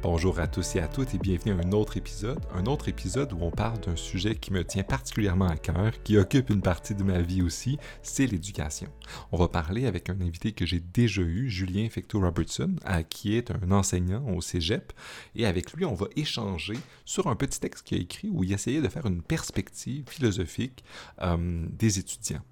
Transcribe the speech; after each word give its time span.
Bonjour 0.00 0.38
à 0.38 0.46
tous 0.46 0.76
et 0.76 0.80
à 0.80 0.86
toutes 0.86 1.16
et 1.16 1.18
bienvenue 1.18 1.54
à 1.54 1.66
un 1.66 1.72
autre 1.72 1.96
épisode, 1.96 2.38
un 2.54 2.66
autre 2.66 2.88
épisode 2.88 3.32
où 3.32 3.38
on 3.40 3.50
parle 3.50 3.80
d'un 3.80 3.96
sujet 3.96 4.36
qui 4.36 4.52
me 4.52 4.62
tient 4.62 4.84
particulièrement 4.84 5.48
à 5.48 5.56
cœur, 5.56 5.90
qui 6.04 6.16
occupe 6.16 6.50
une 6.50 6.62
partie 6.62 6.94
de 6.94 7.02
ma 7.02 7.20
vie 7.20 7.42
aussi, 7.42 7.78
c'est 8.00 8.26
l'éducation. 8.26 8.86
On 9.32 9.36
va 9.36 9.48
parler 9.48 9.86
avec 9.86 10.08
un 10.08 10.20
invité 10.20 10.52
que 10.52 10.64
j'ai 10.64 10.78
déjà 10.78 11.22
eu, 11.22 11.50
Julien 11.50 11.88
Fecto 11.90 12.20
Robertson, 12.20 12.76
qui 13.10 13.36
est 13.36 13.50
un 13.50 13.72
enseignant 13.72 14.24
au 14.28 14.40
Cégep, 14.40 14.92
et 15.34 15.46
avec 15.46 15.72
lui 15.72 15.84
on 15.84 15.94
va 15.94 16.06
échanger 16.14 16.78
sur 17.04 17.26
un 17.26 17.34
petit 17.34 17.58
texte 17.58 17.84
qu'il 17.84 17.98
a 17.98 18.00
écrit 18.00 18.30
où 18.30 18.44
il 18.44 18.52
essayait 18.52 18.80
de 18.80 18.88
faire 18.88 19.06
une 19.06 19.20
perspective 19.20 20.04
philosophique 20.08 20.84
euh, 21.22 21.66
des 21.72 21.98
étudiants 21.98 22.44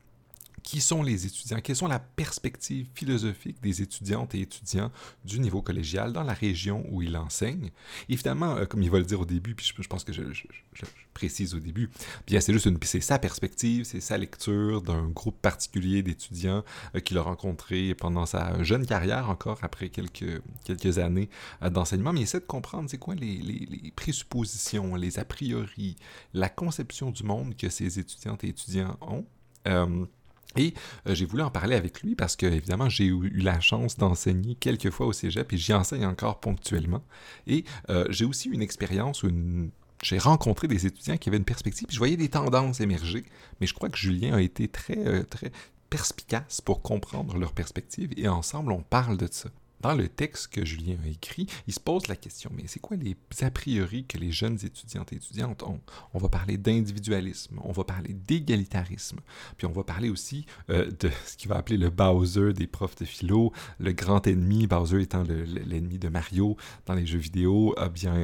qui 0.67 0.81
sont 0.81 1.05
les 1.05 1.27
étudiants, 1.27 1.61
quelles 1.63 1.77
sont 1.77 1.87
la 1.87 2.01
perspective 2.01 2.89
philosophique 2.93 3.63
des 3.63 3.83
étudiantes 3.83 4.35
et 4.35 4.41
étudiants 4.41 4.91
du 5.25 5.39
niveau 5.39 5.63
collégial 5.63 6.13
dans 6.13 6.25
la 6.25 6.33
région 6.33 6.85
où 6.91 7.03
il 7.03 7.17
enseigne. 7.17 7.71
Évidemment, 8.09 8.57
euh, 8.57 8.65
comme 8.65 8.83
il 8.83 8.91
va 8.91 8.99
le 8.99 9.05
dire 9.05 9.21
au 9.21 9.25
début, 9.25 9.55
puis 9.55 9.65
je, 9.65 9.89
pense 9.89 10.03
que 10.03 10.13
je, 10.13 10.25
précise 11.15 11.55
au 11.55 11.61
début, 11.61 11.89
bien 12.27 12.41
c'est 12.41 12.53
juste 12.53 12.67
une, 12.67 12.79
c'est 12.83 13.01
sa 13.01 13.21
perspective, 13.21 13.85
c'est 13.85 14.01
sa 14.01 14.19
lecture 14.19 14.83
d'un 14.83 15.09
groupe 15.09 15.41
particulier 15.41 16.03
d'étudiants 16.03 16.65
euh, 16.97 17.01
qu'il 17.01 17.17
a 17.17 17.23
rencontré 17.23 17.95
pendant 17.95 18.27
sa 18.27 18.61
jeune 18.65 18.87
carrière 18.87 19.31
encore 19.31 19.61
après 19.63 19.89
quelques, 19.89 20.43
quelques 20.65 20.99
années 20.99 21.31
euh, 21.63 21.71
d'enseignement, 21.71 22.13
mais 22.13 22.21
il 22.21 22.25
essaie 22.25 22.41
de 22.41 22.45
comprendre 22.45 22.91
c'est 22.91 22.99
quoi 22.99 23.15
les, 23.15 23.37
les, 23.37 23.93
présuppositions, 23.95 24.97
les 24.97 25.21
a 25.21 25.25
priori, 25.25 25.95
la 26.35 26.49
conception 26.49 27.13
du 27.13 27.23
monde 27.23 27.57
que 27.57 27.69
ces 27.69 28.01
étudiantes 28.01 28.43
et 28.43 28.49
étudiants 28.49 28.99
ont. 29.01 29.25
Et 30.57 30.75
euh, 31.07 31.15
j'ai 31.15 31.27
voulu 31.27 31.43
en 31.43 31.51
parler 31.51 31.77
avec 31.77 32.03
lui 32.03 32.15
parce 32.15 32.37
que, 32.37 32.47
évidemment, 32.47 32.89
j'ai 32.89 33.07
eu, 33.07 33.31
la 33.39 33.61
chance 33.61 33.97
d'enseigner 33.97 34.55
quelques 34.55 34.91
fois 34.91 35.07
au 35.07 35.13
cégep 35.13 35.53
et 35.53 35.57
j'y 35.57 35.73
enseigne 35.73 36.07
encore 36.07 36.41
ponctuellement. 36.41 37.03
Et 37.47 37.65
euh, 37.91 38.07
j'ai 38.11 38.25
aussi 38.25 38.49
une 38.49 38.63
expérience 38.63 39.23
où 39.23 39.31
j'ai 40.03 40.19
rencontré 40.19 40.69
des 40.69 40.87
étudiants 40.87 41.17
qui 41.17 41.29
avaient 41.29 41.39
une 41.39 41.45
perspective, 41.45 41.87
puis 41.87 41.95
je 41.95 41.99
voyais 41.99 42.17
des 42.17 42.29
tendances 42.29 42.81
émerger, 42.81 43.25
mais 43.61 43.67
je 43.67 43.75
crois 43.75 43.89
que 43.89 43.99
Julien 43.99 44.35
a 44.35 44.41
été 44.41 44.69
très, 44.69 44.99
euh, 44.99 45.23
très 45.23 45.51
perspicace 45.91 46.61
pour 46.61 46.83
comprendre 46.83 47.39
leur 47.39 47.53
perspective 47.53 48.11
et 48.17 48.29
ensemble, 48.29 48.73
on 48.73 48.83
parle 48.83 49.17
de 49.17 49.29
ça 49.31 49.51
dans 49.81 49.95
le 49.95 50.09
texte 50.09 50.49
que 50.49 50.65
Julien 50.65 50.97
a 51.05 51.09
écrit, 51.09 51.47
il 51.67 51.75
se 51.75 51.81
pose 51.81 52.09
la 52.09 52.17
question, 52.17 52.51
mais 52.55 52.65
c'est 52.67 52.81
quoi 52.81 52.97
les 52.97 53.17
a 53.43 53.51
priori 53.51 54.05
que 54.07 54.19
les 54.19 54.33
jeunes 54.33 54.59
étudiantes 54.65 55.13
et 55.13 55.17
étudiantes 55.17 55.63
ont? 55.63 55.81
On 56.15 56.19
va 56.19 56.29
parler 56.29 56.57
d'individualisme, 56.57 57.61
on 57.63 57.73
va 57.73 57.85
parler 57.85 58.15
d'égalitarisme, 58.15 59.19
puis 59.57 59.67
on 59.67 59.73
va 59.73 59.85
parler 59.85 60.09
aussi 60.09 60.47
euh, 60.71 60.91
de 61.01 61.11
ce 61.27 61.37
qu'il 61.37 61.49
va 61.49 61.57
appeler 61.57 61.77
le 61.77 61.91
Bowser 61.91 62.53
des 62.53 62.67
profs 62.67 62.97
de 62.97 63.05
philo, 63.05 63.53
le 63.79 63.93
grand 63.93 64.27
ennemi, 64.27 64.67
Bowser 64.67 65.03
étant 65.03 65.23
l'ennemi 65.25 65.99
de 65.99 66.09
Mario 66.09 66.57
dans 66.87 66.95
les 66.95 67.07
jeux 67.07 67.19
vidéo, 67.19 67.75
ah 67.77 67.89
bien 67.89 68.15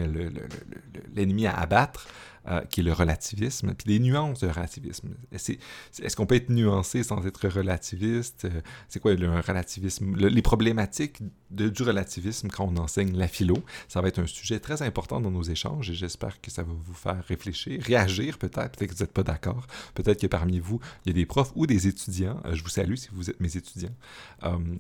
l'ennemi 1.15 1.47
à 1.47 1.55
abattre. 1.55 2.09
Euh, 2.49 2.61
qui 2.63 2.81
est 2.81 2.83
le 2.83 2.93
relativisme, 2.93 3.73
puis 3.73 3.87
des 3.87 4.01
nuances 4.01 4.41
de 4.41 4.49
relativisme. 4.49 5.11
Est-ce 5.31 6.17
qu'on 6.17 6.27
peut 6.27 6.35
être 6.35 6.51
nuancé 6.51 7.05
sans 7.05 7.25
être 7.25 7.47
relativiste? 7.47 8.47
Euh, 8.47 8.61
c'est 8.89 8.99
quoi 8.99 9.15
le 9.15 9.39
relativisme? 9.39 10.17
les 10.17 10.43
problématiques 10.43 11.23
du 11.51 11.83
relativisme 11.85 12.49
quand 12.49 12.65
on 12.65 12.77
enseigne 12.79 13.17
la 13.17 13.29
philo, 13.29 13.63
ça 13.87 14.01
va 14.01 14.09
être 14.09 14.19
un 14.19 14.27
sujet 14.27 14.59
très 14.59 14.83
important 14.83 15.21
dans 15.21 15.31
nos 15.31 15.45
échanges 15.45 15.89
et 15.89 15.95
j'espère 15.95 16.41
que 16.41 16.51
ça 16.51 16.65
va 16.65 16.73
vous 16.73 16.95
faire 16.95 17.25
réfléchir, 17.29 17.81
réagir 17.81 18.39
peut-être, 18.39 18.77
peut-être 18.77 18.91
que 18.91 18.97
vous 18.97 19.05
n'êtes 19.05 19.13
pas 19.13 19.23
d'accord, 19.23 19.69
peut-être 19.95 20.21
que 20.21 20.27
parmi 20.27 20.59
vous, 20.59 20.81
il 21.07 21.11
y 21.11 21.13
a 21.13 21.15
des 21.15 21.27
profs 21.27 21.53
ou 21.55 21.69
des 21.69 21.87
étudiants. 21.87 22.41
Euh, 22.45 22.57
je 22.57 22.65
vous 22.65 22.71
salue 22.71 22.97
si 22.97 23.09
vous 23.13 23.31
êtes 23.31 23.39
mes 23.39 23.57
étudiants. 23.57 23.95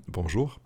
bonjour. 0.08 0.58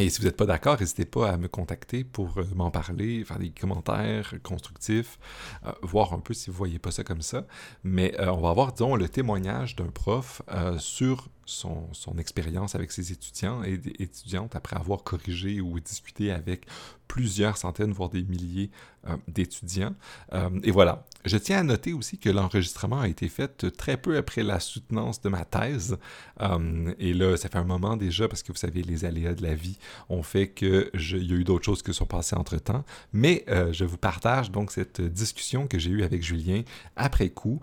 Et 0.00 0.10
si 0.10 0.20
vous 0.20 0.26
n'êtes 0.26 0.36
pas 0.36 0.46
d'accord, 0.46 0.78
n'hésitez 0.78 1.04
pas 1.04 1.30
à 1.30 1.36
me 1.36 1.48
contacter 1.48 2.04
pour 2.04 2.38
euh, 2.38 2.44
m'en 2.54 2.70
parler, 2.70 3.24
faire 3.24 3.40
des 3.40 3.50
commentaires 3.50 4.32
constructifs, 4.44 5.18
euh, 5.66 5.72
voir 5.82 6.12
un 6.12 6.20
peu 6.20 6.34
si 6.34 6.50
vous 6.50 6.54
ne 6.54 6.58
voyez 6.58 6.78
pas 6.78 6.92
ça 6.92 7.02
comme 7.02 7.20
ça. 7.20 7.46
Mais 7.82 8.14
euh, 8.20 8.30
on 8.30 8.40
va 8.40 8.50
avoir, 8.50 8.72
disons, 8.72 8.94
le 8.94 9.08
témoignage 9.08 9.74
d'un 9.74 9.88
prof 9.88 10.42
sur 10.78 11.28
son, 11.48 12.18
expérience 12.18 12.74
avec 12.74 12.92
ses 12.92 13.12
étudiants 13.12 13.62
et 13.64 13.80
étudiantes 13.98 14.54
après 14.54 14.76
avoir 14.76 15.02
corrigé 15.02 15.60
ou 15.60 15.80
discuté 15.80 16.30
avec 16.30 16.66
plusieurs 17.06 17.56
centaines, 17.56 17.92
voire 17.92 18.10
des 18.10 18.22
milliers 18.22 18.70
euh, 19.08 19.16
d'étudiants. 19.28 19.94
Euh, 20.34 20.50
et 20.62 20.70
voilà. 20.70 21.06
Je 21.24 21.38
tiens 21.38 21.58
à 21.58 21.62
noter 21.62 21.94
aussi 21.94 22.18
que 22.18 22.28
l'enregistrement 22.28 23.00
a 23.00 23.08
été 23.08 23.28
fait 23.28 23.70
très 23.72 23.96
peu 23.96 24.16
après 24.18 24.42
la 24.42 24.60
soutenance 24.60 25.20
de 25.22 25.30
ma 25.30 25.44
thèse. 25.44 25.96
Euh, 26.42 26.92
et 26.98 27.14
là, 27.14 27.36
ça 27.36 27.48
fait 27.48 27.58
un 27.58 27.64
moment 27.64 27.96
déjà, 27.96 28.28
parce 28.28 28.42
que 28.42 28.52
vous 28.52 28.58
savez, 28.58 28.82
les 28.82 29.06
aléas 29.06 29.34
de 29.34 29.42
la 29.42 29.54
vie 29.54 29.78
ont 30.10 30.22
fait 30.22 30.50
qu'il 30.50 30.90
y 30.94 31.32
a 31.32 31.36
eu 31.36 31.44
d'autres 31.44 31.64
choses 31.64 31.82
qui 31.82 31.94
sont 31.94 32.06
passées 32.06 32.36
entre-temps. 32.36 32.84
Mais 33.12 33.44
je 33.72 33.84
vous 33.84 33.96
partage 33.96 34.50
donc 34.50 34.70
cette 34.70 35.00
discussion 35.00 35.66
que 35.66 35.78
j'ai 35.78 35.90
eue 35.90 36.02
avec 36.02 36.22
Julien 36.22 36.62
après 36.96 37.30
coup. 37.30 37.60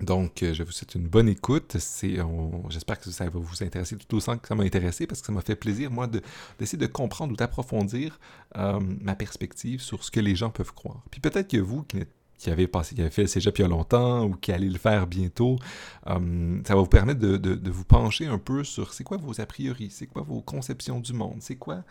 Donc, 0.00 0.42
euh, 0.42 0.54
je 0.54 0.62
vous 0.62 0.72
souhaite 0.72 0.94
une 0.94 1.08
bonne 1.08 1.28
écoute. 1.28 1.76
j'espère 2.68 2.98
que 2.98 3.10
ça 3.10 3.24
va 3.24 3.38
vous 3.38 3.62
intéresser 3.62 3.96
tout 3.96 4.16
autant 4.16 4.38
que 4.38 4.48
ça 4.48 4.54
m'a 4.54 4.64
intéressé 4.64 5.06
parce 5.06 5.20
que 5.20 5.26
ça 5.26 5.32
m'a 5.32 5.42
fait 5.42 5.56
plaisir, 5.56 5.90
moi, 5.90 6.08
d'essayer 6.58 6.78
de, 6.78 6.86
comprendre 6.86 7.32
ou 7.32 7.36
d'approfondir 7.36 8.18
euh, 8.56 8.80
ma 9.00 9.14
perspective 9.14 9.80
sur 9.80 10.02
ce 10.04 10.10
que 10.10 10.20
les 10.20 10.34
gens 10.34 10.50
peuvent 10.50 10.74
croire. 10.74 11.02
Puis 11.10 11.20
peut-être 11.20 11.48
que 11.48 11.58
vous, 11.58 11.82
qui 11.82 11.96
n'êtes 11.96 12.19
qui 12.40 12.50
avait, 12.50 12.66
passé, 12.66 12.94
qui 12.94 13.02
avait 13.02 13.10
fait 13.10 13.22
le 13.22 13.28
cégep 13.28 13.58
il 13.58 13.66
longtemps 13.66 14.24
ou 14.24 14.34
qui 14.34 14.50
allait 14.50 14.70
le 14.70 14.78
faire 14.78 15.06
bientôt. 15.06 15.58
Hum, 16.06 16.62
ça 16.66 16.74
va 16.74 16.80
vous 16.80 16.86
permettre 16.86 17.20
de, 17.20 17.70
vous 17.70 17.84
pencher 17.84 18.26
un 18.26 18.38
peu 18.38 18.64
sur 18.64 18.94
c'est 18.94 19.04
quoi 19.04 19.18
vos 19.18 19.38
a 19.40 19.46
priori, 19.46 19.90
c'est 19.90 20.06
quoi 20.06 20.22
vos 20.22 20.40
conceptions 20.40 21.00
du 21.00 21.12
monde, 21.12 21.36
c'est 21.40 21.56
quoi... 21.56 21.84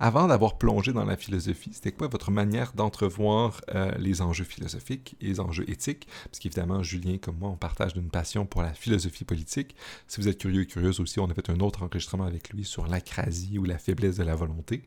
avant 0.00 0.26
d'avoir 0.26 0.58
plongé 0.58 0.92
dans 0.92 1.04
la 1.04 1.16
philosophie, 1.16 1.70
c'était 1.72 1.92
quoi 1.92 2.08
votre 2.08 2.32
manière 2.32 2.72
d'entrevoir 2.72 3.60
euh, 3.74 3.92
les 3.98 4.22
enjeux 4.22 4.44
philosophiques 4.44 5.16
et 5.20 5.26
les 5.26 5.40
enjeux 5.40 5.68
éthiques? 5.70 6.08
Parce 6.24 6.40
qu'évidemment, 6.40 6.82
Julien, 6.82 7.18
comme 7.18 7.38
moi, 7.38 7.50
on 7.50 7.56
partage 7.56 7.94
d'une 7.94 8.10
passion 8.10 8.44
pour 8.44 8.62
la 8.62 8.74
philosophie 8.74 9.24
politique. 9.24 9.76
Si 10.08 10.20
vous 10.20 10.26
êtes 10.26 10.38
curieux 10.38 10.62
et 10.62 10.66
curieuse 10.66 10.98
aussi, 10.98 11.20
on 11.20 11.30
a 11.30 11.34
fait 11.34 11.48
un 11.48 11.60
autre 11.60 11.84
enregistrement 11.84 12.24
avec 12.24 12.50
lui 12.50 12.64
sur 12.64 12.88
l'acrasie 12.88 13.58
ou 13.58 13.64
la 13.64 13.78
faiblesse 13.78 14.16
de 14.16 14.24
la 14.24 14.34
volonté. 14.34 14.82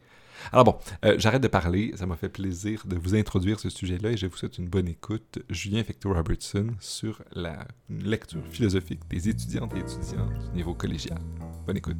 Alors 0.51 0.63
bon, 0.65 0.75
euh, 1.03 1.15
j'arrête 1.17 1.41
de 1.41 1.47
parler, 1.47 1.91
ça 1.95 2.05
m'a 2.05 2.15
fait 2.15 2.29
plaisir 2.29 2.83
de 2.85 2.95
vous 2.95 3.15
introduire 3.15 3.59
ce 3.59 3.69
sujet-là 3.69 4.11
et 4.11 4.17
je 4.17 4.27
vous 4.27 4.35
souhaite 4.37 4.57
une 4.57 4.67
bonne 4.67 4.87
écoute. 4.87 5.39
Julien 5.49 5.83
Fecto 5.83 6.13
Robertson 6.13 6.67
sur 6.79 7.21
la 7.31 7.67
lecture 7.89 8.45
philosophique 8.49 9.01
des 9.09 9.29
étudiantes 9.29 9.73
et 9.75 9.79
étudiants 9.79 10.27
du 10.51 10.57
niveau 10.57 10.73
collégial. 10.73 11.19
Bonne 11.65 11.77
écoute. 11.77 11.97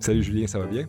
Salut 0.00 0.22
Julien, 0.22 0.46
ça 0.46 0.58
va 0.58 0.66
bien? 0.66 0.86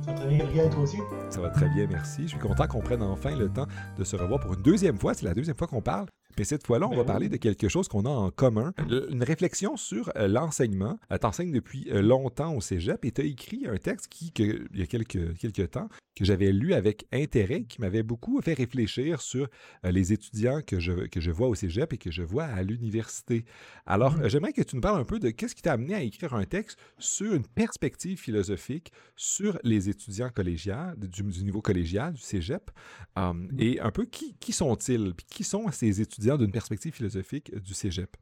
Ça 0.00 0.12
va 0.12 0.14
très 0.14 0.28
bien, 0.28 0.38
Gabriel, 0.38 0.70
toi 0.70 0.80
aussi? 0.82 0.98
Ça 1.28 1.40
va 1.40 1.50
très 1.50 1.68
bien, 1.68 1.86
merci. 1.90 2.22
Je 2.22 2.28
suis 2.28 2.38
content 2.38 2.66
qu'on 2.66 2.80
prenne 2.80 3.02
enfin 3.02 3.36
le 3.36 3.48
temps 3.48 3.66
de 3.98 4.04
se 4.04 4.16
revoir 4.16 4.40
pour 4.40 4.54
une 4.54 4.62
deuxième 4.62 4.98
fois. 4.98 5.12
C'est 5.14 5.26
la 5.26 5.34
deuxième 5.34 5.56
fois 5.56 5.66
qu'on 5.66 5.82
parle. 5.82 6.06
Mais 6.38 6.44
cette 6.44 6.66
fois-là, 6.66 6.86
on 6.86 6.96
va 6.96 7.02
ben 7.02 7.04
parler 7.04 7.28
de 7.28 7.36
quelque 7.36 7.68
chose 7.68 7.88
qu'on 7.88 8.04
a 8.04 8.10
en 8.10 8.30
commun. 8.30 8.72
Une 9.10 9.22
réflexion 9.22 9.76
sur 9.76 10.10
euh, 10.16 10.28
l'enseignement. 10.28 10.98
Euh, 11.10 11.18
tu 11.18 11.26
enseignes 11.26 11.52
depuis 11.52 11.88
euh, 11.90 12.02
longtemps 12.02 12.54
au 12.54 12.60
cégep 12.60 13.04
et 13.04 13.12
tu 13.12 13.20
as 13.20 13.24
écrit 13.24 13.66
un 13.66 13.76
texte 13.76 14.08
qui, 14.08 14.32
il 14.36 14.78
y 14.78 14.82
a 14.82 14.86
quelques, 14.86 15.36
quelques 15.38 15.70
temps, 15.70 15.88
que 16.14 16.24
j'avais 16.24 16.52
lu 16.52 16.74
avec 16.74 17.06
intérêt, 17.12 17.64
qui 17.64 17.80
m'avait 17.80 18.02
beaucoup 18.02 18.40
fait 18.40 18.54
réfléchir 18.54 19.20
sur 19.20 19.48
les 19.84 20.12
étudiants 20.12 20.60
que 20.66 20.80
je, 20.80 20.92
que 21.06 21.20
je 21.20 21.30
vois 21.30 21.48
au 21.48 21.54
cégep 21.54 21.92
et 21.92 21.98
que 21.98 22.10
je 22.10 22.22
vois 22.22 22.44
à 22.44 22.62
l'université. 22.62 23.44
Alors, 23.84 24.16
mmh. 24.16 24.28
j'aimerais 24.28 24.52
que 24.52 24.62
tu 24.62 24.76
nous 24.76 24.82
parles 24.82 25.00
un 25.00 25.04
peu 25.04 25.18
de 25.18 25.30
qu'est-ce 25.30 25.54
qui 25.54 25.62
t'a 25.62 25.72
amené 25.72 25.94
à 25.94 26.02
écrire 26.02 26.34
un 26.34 26.44
texte 26.44 26.78
sur 26.98 27.34
une 27.34 27.46
perspective 27.46 28.18
philosophique 28.18 28.92
sur 29.14 29.58
les 29.62 29.88
étudiants 29.88 30.30
collégiales, 30.30 30.96
du, 30.98 31.22
niveau 31.22 31.60
collégial, 31.60 32.14
du 32.14 32.22
cégep, 32.22 32.70
mmh. 33.16 33.48
et 33.58 33.80
un 33.80 33.90
peu 33.90 34.06
qui, 34.06 34.34
qui 34.40 34.52
sont-ils, 34.52 35.12
puis 35.14 35.26
qui 35.28 35.44
sont 35.44 35.70
ces 35.70 36.00
étudiants 36.00 36.25
d'une 36.38 36.50
perspective 36.50 36.94
philosophique 36.94 37.54
du 37.54 37.74
cégep? 37.74 38.16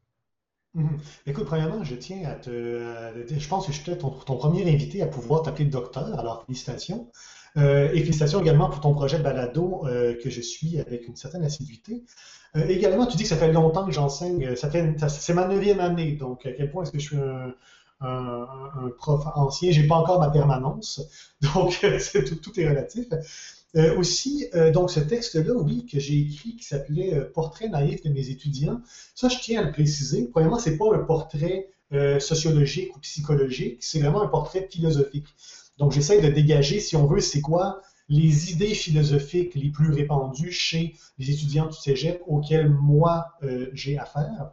Mhm. 0.75 0.97
Écoute, 1.25 1.45
premièrement, 1.45 1.83
je 1.83 1.95
tiens 1.95 2.23
à 2.25 2.35
te. 2.35 2.49
je 2.49 3.47
pense 3.47 3.65
que 3.65 3.71
je 3.71 3.81
suis 3.81 3.97
ton, 3.97 4.09
ton 4.11 4.35
premier 4.35 4.69
invité 4.71 5.01
à 5.01 5.07
pouvoir 5.07 5.41
t'appeler 5.41 5.65
docteur, 5.65 6.19
alors 6.19 6.43
félicitations. 6.45 7.09
Euh, 7.57 7.89
et 7.93 7.99
félicitations 7.99 8.41
également 8.41 8.69
pour 8.69 8.81
ton 8.81 8.93
projet 8.93 9.17
balado 9.17 9.85
euh, 9.85 10.15
que 10.21 10.29
je 10.29 10.41
suis 10.41 10.79
avec 10.79 11.07
une 11.07 11.15
certaine 11.15 11.43
assiduité. 11.43 12.03
Euh, 12.57 12.67
également, 12.67 13.05
tu 13.05 13.15
dis 13.15 13.23
que 13.23 13.29
ça 13.29 13.37
fait 13.37 13.51
longtemps 13.51 13.85
que 13.85 13.91
j'enseigne, 13.91 14.55
ça 14.55 14.69
fait, 14.69 14.95
c'est 15.07 15.33
ma 15.33 15.47
neuvième 15.47 15.79
année, 15.79 16.13
donc 16.13 16.45
à 16.45 16.51
quel 16.51 16.69
point 16.69 16.83
est-ce 16.83 16.91
que 16.91 16.99
je 16.99 17.05
suis 17.05 17.17
un, 18.01 18.89
prof 18.97 19.23
ancien? 19.35 19.71
J'ai 19.71 19.87
pas 19.87 19.95
encore 19.95 20.19
ma 20.19 20.29
permanence, 20.29 21.01
donc 21.53 21.79
tout, 22.41 22.59
est 22.59 22.67
relatif. 22.67 23.07
Euh, 23.75 23.97
aussi, 23.97 24.47
euh, 24.55 24.71
donc 24.71 24.89
ce 24.89 25.01
texte-là, 25.01 25.53
oui, 25.53 25.85
que 25.85 25.99
j'ai 25.99 26.21
écrit, 26.21 26.55
qui 26.55 26.63
s'appelait 26.63 27.13
euh, 27.13 27.29
Portrait 27.33 27.67
naïf 27.67 28.01
de 28.03 28.09
mes 28.09 28.29
étudiants, 28.29 28.79
ça, 29.15 29.27
je 29.27 29.37
tiens 29.39 29.61
à 29.61 29.65
le 29.65 29.71
préciser. 29.71 30.29
Premièrement, 30.31 30.59
c'est 30.59 30.77
pas 30.77 30.93
un 30.93 30.99
portrait 30.99 31.69
sociologique 32.19 32.93
ou 32.97 32.99
psychologique, 32.99 33.81
c'est 33.81 33.99
vraiment 33.99 34.21
un 34.21 34.27
portrait 34.27 34.67
philosophique. 34.69 35.27
Donc, 35.77 35.93
j'essaie 35.93 36.19
de 36.19 36.27
dégager, 36.27 36.81
si 36.81 36.97
on 36.97 37.05
veut, 37.05 37.21
c'est 37.21 37.39
quoi 37.39 37.81
les 38.09 38.51
idées 38.51 38.73
philosophiques 38.73 39.55
les 39.55 39.69
plus 39.69 39.91
répandues 39.91 40.51
chez 40.51 40.95
les 41.19 41.31
étudiants 41.31 41.67
du 41.67 41.77
cégep 41.77 42.21
auxquels 42.27 42.69
moi 42.69 43.27
j'ai 43.71 43.97
affaire. 43.97 44.51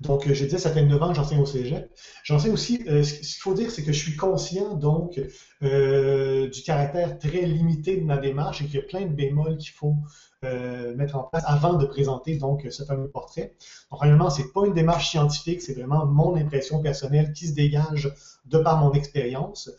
Donc, 0.00 0.26
je 0.32 0.44
disais, 0.44 0.58
ça 0.58 0.70
fait 0.70 0.82
9 0.82 1.02
ans 1.02 1.08
que 1.10 1.16
j'enseigne 1.16 1.40
au 1.40 1.46
cégep. 1.46 1.90
J'enseigne 2.24 2.52
aussi, 2.52 2.78
ce 2.86 3.14
qu'il 3.14 3.42
faut 3.42 3.54
dire, 3.54 3.70
c'est 3.70 3.82
que 3.82 3.92
je 3.92 3.98
suis 3.98 4.16
conscient, 4.16 4.74
donc, 4.74 5.20
du 5.60 6.62
caractère 6.64 7.18
très 7.18 7.42
limité 7.42 7.96
de 7.96 8.04
ma 8.04 8.16
démarche 8.16 8.62
et 8.62 8.64
qu'il 8.66 8.76
y 8.76 8.78
a 8.78 8.82
plein 8.86 9.02
de 9.02 9.12
bémols 9.12 9.58
qu'il 9.58 9.72
faut 9.72 9.96
mettre 10.42 11.16
en 11.16 11.24
place 11.24 11.44
avant 11.46 11.74
de 11.74 11.84
présenter, 11.84 12.36
donc, 12.36 12.66
ce 12.70 12.82
fameux 12.82 13.08
portrait. 13.08 13.52
Donc, 13.90 14.00
réellement, 14.00 14.30
c'est 14.30 14.52
pas 14.52 14.66
une 14.66 14.74
démarche 14.74 15.10
scientifique, 15.10 15.60
c'est 15.60 15.74
vraiment 15.74 16.06
mon 16.06 16.34
impression 16.36 16.80
personnelle 16.80 17.32
qui 17.32 17.48
se 17.48 17.54
dégage 17.54 18.10
de 18.46 18.58
par 18.58 18.78
mon 18.78 18.92
expérience. 18.92 19.70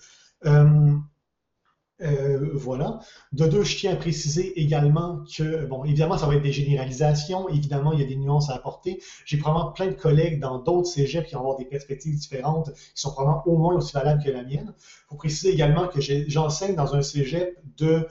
Euh, 0.46 0.96
voilà. 2.54 3.00
De 3.32 3.46
deux, 3.46 3.64
je 3.64 3.78
tiens 3.78 3.94
à 3.94 3.96
préciser 3.96 4.60
également 4.60 5.24
que, 5.36 5.66
bon, 5.66 5.84
évidemment, 5.84 6.18
ça 6.18 6.26
va 6.26 6.36
être 6.36 6.42
des 6.42 6.52
généralisations, 6.52 7.48
évidemment, 7.50 7.94
il 7.94 8.00
y 8.00 8.04
a 8.04 8.08
des 8.08 8.16
nuances 8.16 8.50
à 8.50 8.56
apporter. 8.56 9.02
J'ai 9.26 9.38
probablement 9.38 9.72
plein 9.72 9.88
de 9.88 9.94
collègues 9.94 10.40
dans 10.40 10.60
d'autres 10.60 10.88
cégeps 10.88 11.28
qui 11.28 11.36
vont 11.36 11.42
avoir 11.42 11.58
des 11.58 11.66
perspectives 11.66 12.16
différentes, 12.16 12.74
qui 12.74 12.92
sont 12.96 13.12
probablement 13.12 13.44
au 13.48 13.58
moins 13.58 13.76
aussi 13.76 13.94
valables 13.94 14.24
que 14.24 14.32
la 14.32 14.44
mienne. 14.44 14.74
Il 14.78 15.10
faut 15.10 15.16
préciser 15.16 15.54
également 15.54 15.88
que 15.88 16.02
j'enseigne 16.02 16.76
dans 16.76 16.96
un 16.96 17.02
cégep 17.02 17.58
de 17.78 18.08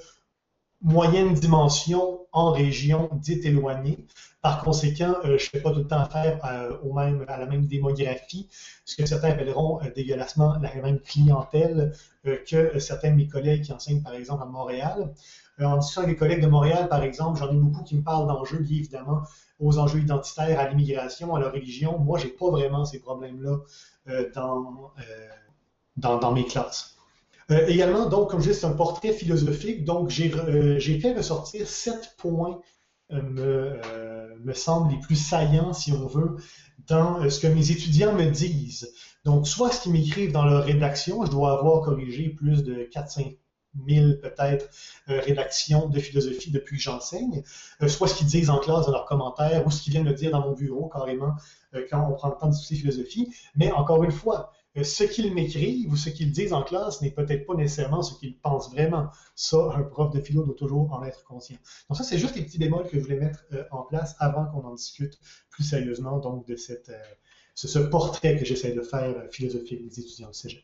moyenne 0.83 1.35
dimension 1.35 2.19
en 2.32 2.53
région 2.53 3.09
dite 3.12 3.44
éloignée. 3.44 4.06
Par 4.43 4.62
conséquent, 4.62 5.17
euh, 5.25 5.37
je 5.37 5.44
ne 5.47 5.50
fais 5.50 5.61
pas 5.61 5.71
tout 5.71 5.81
le 5.81 5.87
temps 5.87 6.00
affaire 6.00 6.41
euh, 6.44 6.77
au 6.82 6.94
même, 6.94 7.25
à 7.29 7.38
la 7.38 7.47
même 7.47 7.67
démographie, 7.67 8.49
ce 8.85 8.97
que 8.97 9.05
certains 9.05 9.31
appelleront 9.31 9.82
euh, 9.82 9.91
dégueulassement 9.94 10.56
la 10.61 10.75
même 10.81 11.00
clientèle 11.00 11.93
que 12.25 12.79
certains 12.79 13.11
de 13.11 13.17
mes 13.17 13.29
collègues 13.29 13.65
qui 13.65 13.73
enseignent, 13.73 14.03
par 14.03 14.15
exemple, 14.15 14.43
à 14.43 14.47
Montréal. 14.47 15.12
en 15.59 15.77
discutant 15.79 16.03
avec 16.03 16.12
les 16.12 16.17
collègues 16.17 16.43
de 16.43 16.49
Montréal, 16.49 16.88
par 16.88 17.03
exemple, 17.03 17.38
j'en 17.38 17.50
ai 17.50 17.56
beaucoup 17.56 17.82
qui 17.82 17.97
me 17.97 18.03
parlent 18.03 18.27
d'enjeux 18.27 18.59
liés 18.59 18.77
évidemment 18.77 19.23
aux 19.59 19.79
enjeux 19.79 20.00
identitaires, 20.00 20.61
à 20.61 20.69
l'immigration, 20.69 21.35
à 21.35 21.41
leur 21.41 21.53
religion. 21.53 21.99
Moi, 21.99 22.19
je 22.19 22.27
n'ai 22.27 22.32
pas 22.32 22.50
vraiment 22.50 22.85
ces 22.85 22.99
problèmes-là 22.99 23.59
dans, 24.35 24.93
dans, 25.97 26.32
mes 26.32 26.44
classes. 26.44 27.00
Également, 27.50 28.06
donc, 28.06 28.31
comme 28.31 28.41
je 28.41 28.50
dis, 28.50 28.56
c'est 28.56 28.67
un 28.67 28.73
portrait 28.73 29.12
philosophique. 29.12 29.85
Donc, 29.85 30.11
j'ai 30.11 30.31
fait 31.00 31.14
ressortir 31.14 31.67
sept 31.67 32.14
points 32.19 32.61
me, 33.11 33.81
me 34.44 34.55
semblent 34.55 34.93
les 34.93 35.00
plus 35.00 35.17
saillants, 35.17 35.73
si 35.73 35.93
on 35.93 36.06
veut, 36.06 36.37
dans 36.87 37.23
euh, 37.23 37.31
ce 37.31 37.41
que 37.41 37.47
mes 37.47 37.70
étudiants 37.70 38.12
me 38.12 38.26
disent. 38.26 38.93
Donc, 39.25 39.47
soit 39.47 39.70
ce 39.70 39.82
qu'ils 39.82 39.93
m'écrivent 39.93 40.32
dans 40.32 40.44
leur 40.44 40.64
rédaction, 40.64 41.25
je 41.25 41.31
dois 41.31 41.58
avoir 41.58 41.82
corrigé 41.82 42.31
plus 42.31 42.64
de 42.64 42.88
4-5 42.93 43.37
000 43.88 44.14
peut-être 44.20 44.69
euh, 45.08 45.20
rédactions 45.20 45.88
de 45.88 46.00
philosophie 46.00 46.50
depuis 46.50 46.79
que 46.79 46.82
j'enseigne, 46.82 47.43
euh, 47.82 47.88
soit 47.88 48.08
ce 48.08 48.17
qu'ils 48.17 48.26
disent 48.26 48.50
en 48.50 48.58
classe 48.58 48.87
dans 48.87 48.93
leurs 48.93 49.05
commentaires 49.05 49.64
ou 49.67 49.70
ce 49.70 49.82
qu'ils 49.82 49.93
viennent 49.93 50.05
me 50.05 50.14
dire 50.14 50.31
dans 50.32 50.41
mon 50.41 50.53
bureau 50.53 50.88
carrément 50.88 51.35
quand 51.88 52.05
on 52.11 52.14
prend 52.14 52.31
le 52.31 52.35
temps 52.35 52.49
de 52.49 52.53
discuter 52.53 52.81
philosophie. 52.81 53.32
Mais 53.55 53.70
encore 53.70 54.03
une 54.03 54.11
fois, 54.11 54.53
ce 54.82 55.05
qu'ils 55.05 55.34
m'écrivent 55.34 55.90
ou 55.90 55.96
ce 55.96 56.11
qu'ils 56.11 56.31
disent 56.31 56.52
en 56.52 56.62
classe 56.62 57.02
n'est 57.02 57.11
peut-être 57.11 57.46
pas 57.46 57.55
nécessairement 57.55 58.02
ce 58.02 58.19
qu'ils 58.19 58.37
pensent 58.38 58.70
vraiment. 58.70 59.11
Ça, 59.34 59.70
un 59.75 59.82
prof 59.82 60.12
de 60.12 60.20
philo 60.20 60.44
doit 60.44 60.55
toujours 60.55 60.93
en 60.93 61.02
être 61.05 61.25
conscient. 61.25 61.56
Donc 61.88 61.99
ça, 61.99 62.05
c'est 62.05 62.19
juste 62.19 62.37
les 62.37 62.43
petits 62.43 62.58
bémols 62.58 62.87
que 62.87 62.99
je 62.99 63.02
voulais 63.02 63.19
mettre 63.19 63.44
euh, 63.52 63.64
en 63.70 63.82
place 63.82 64.14
avant 64.19 64.46
qu'on 64.46 64.64
en 64.64 64.75
discute 64.75 65.19
plus 65.50 65.64
sérieusement 65.64 66.19
donc 66.19 66.46
de 66.46 66.56
cette, 66.56 66.88
euh, 66.90 67.02
ce, 67.55 67.78
portrait 67.78 68.37
que 68.38 68.44
j'essaie 68.44 68.72
de 68.72 68.82
faire 68.82 69.17
euh, 69.17 69.28
philosophique 69.31 69.87
des 69.88 70.00
étudiants 70.00 70.28
du 70.28 70.34
cégep 70.34 70.62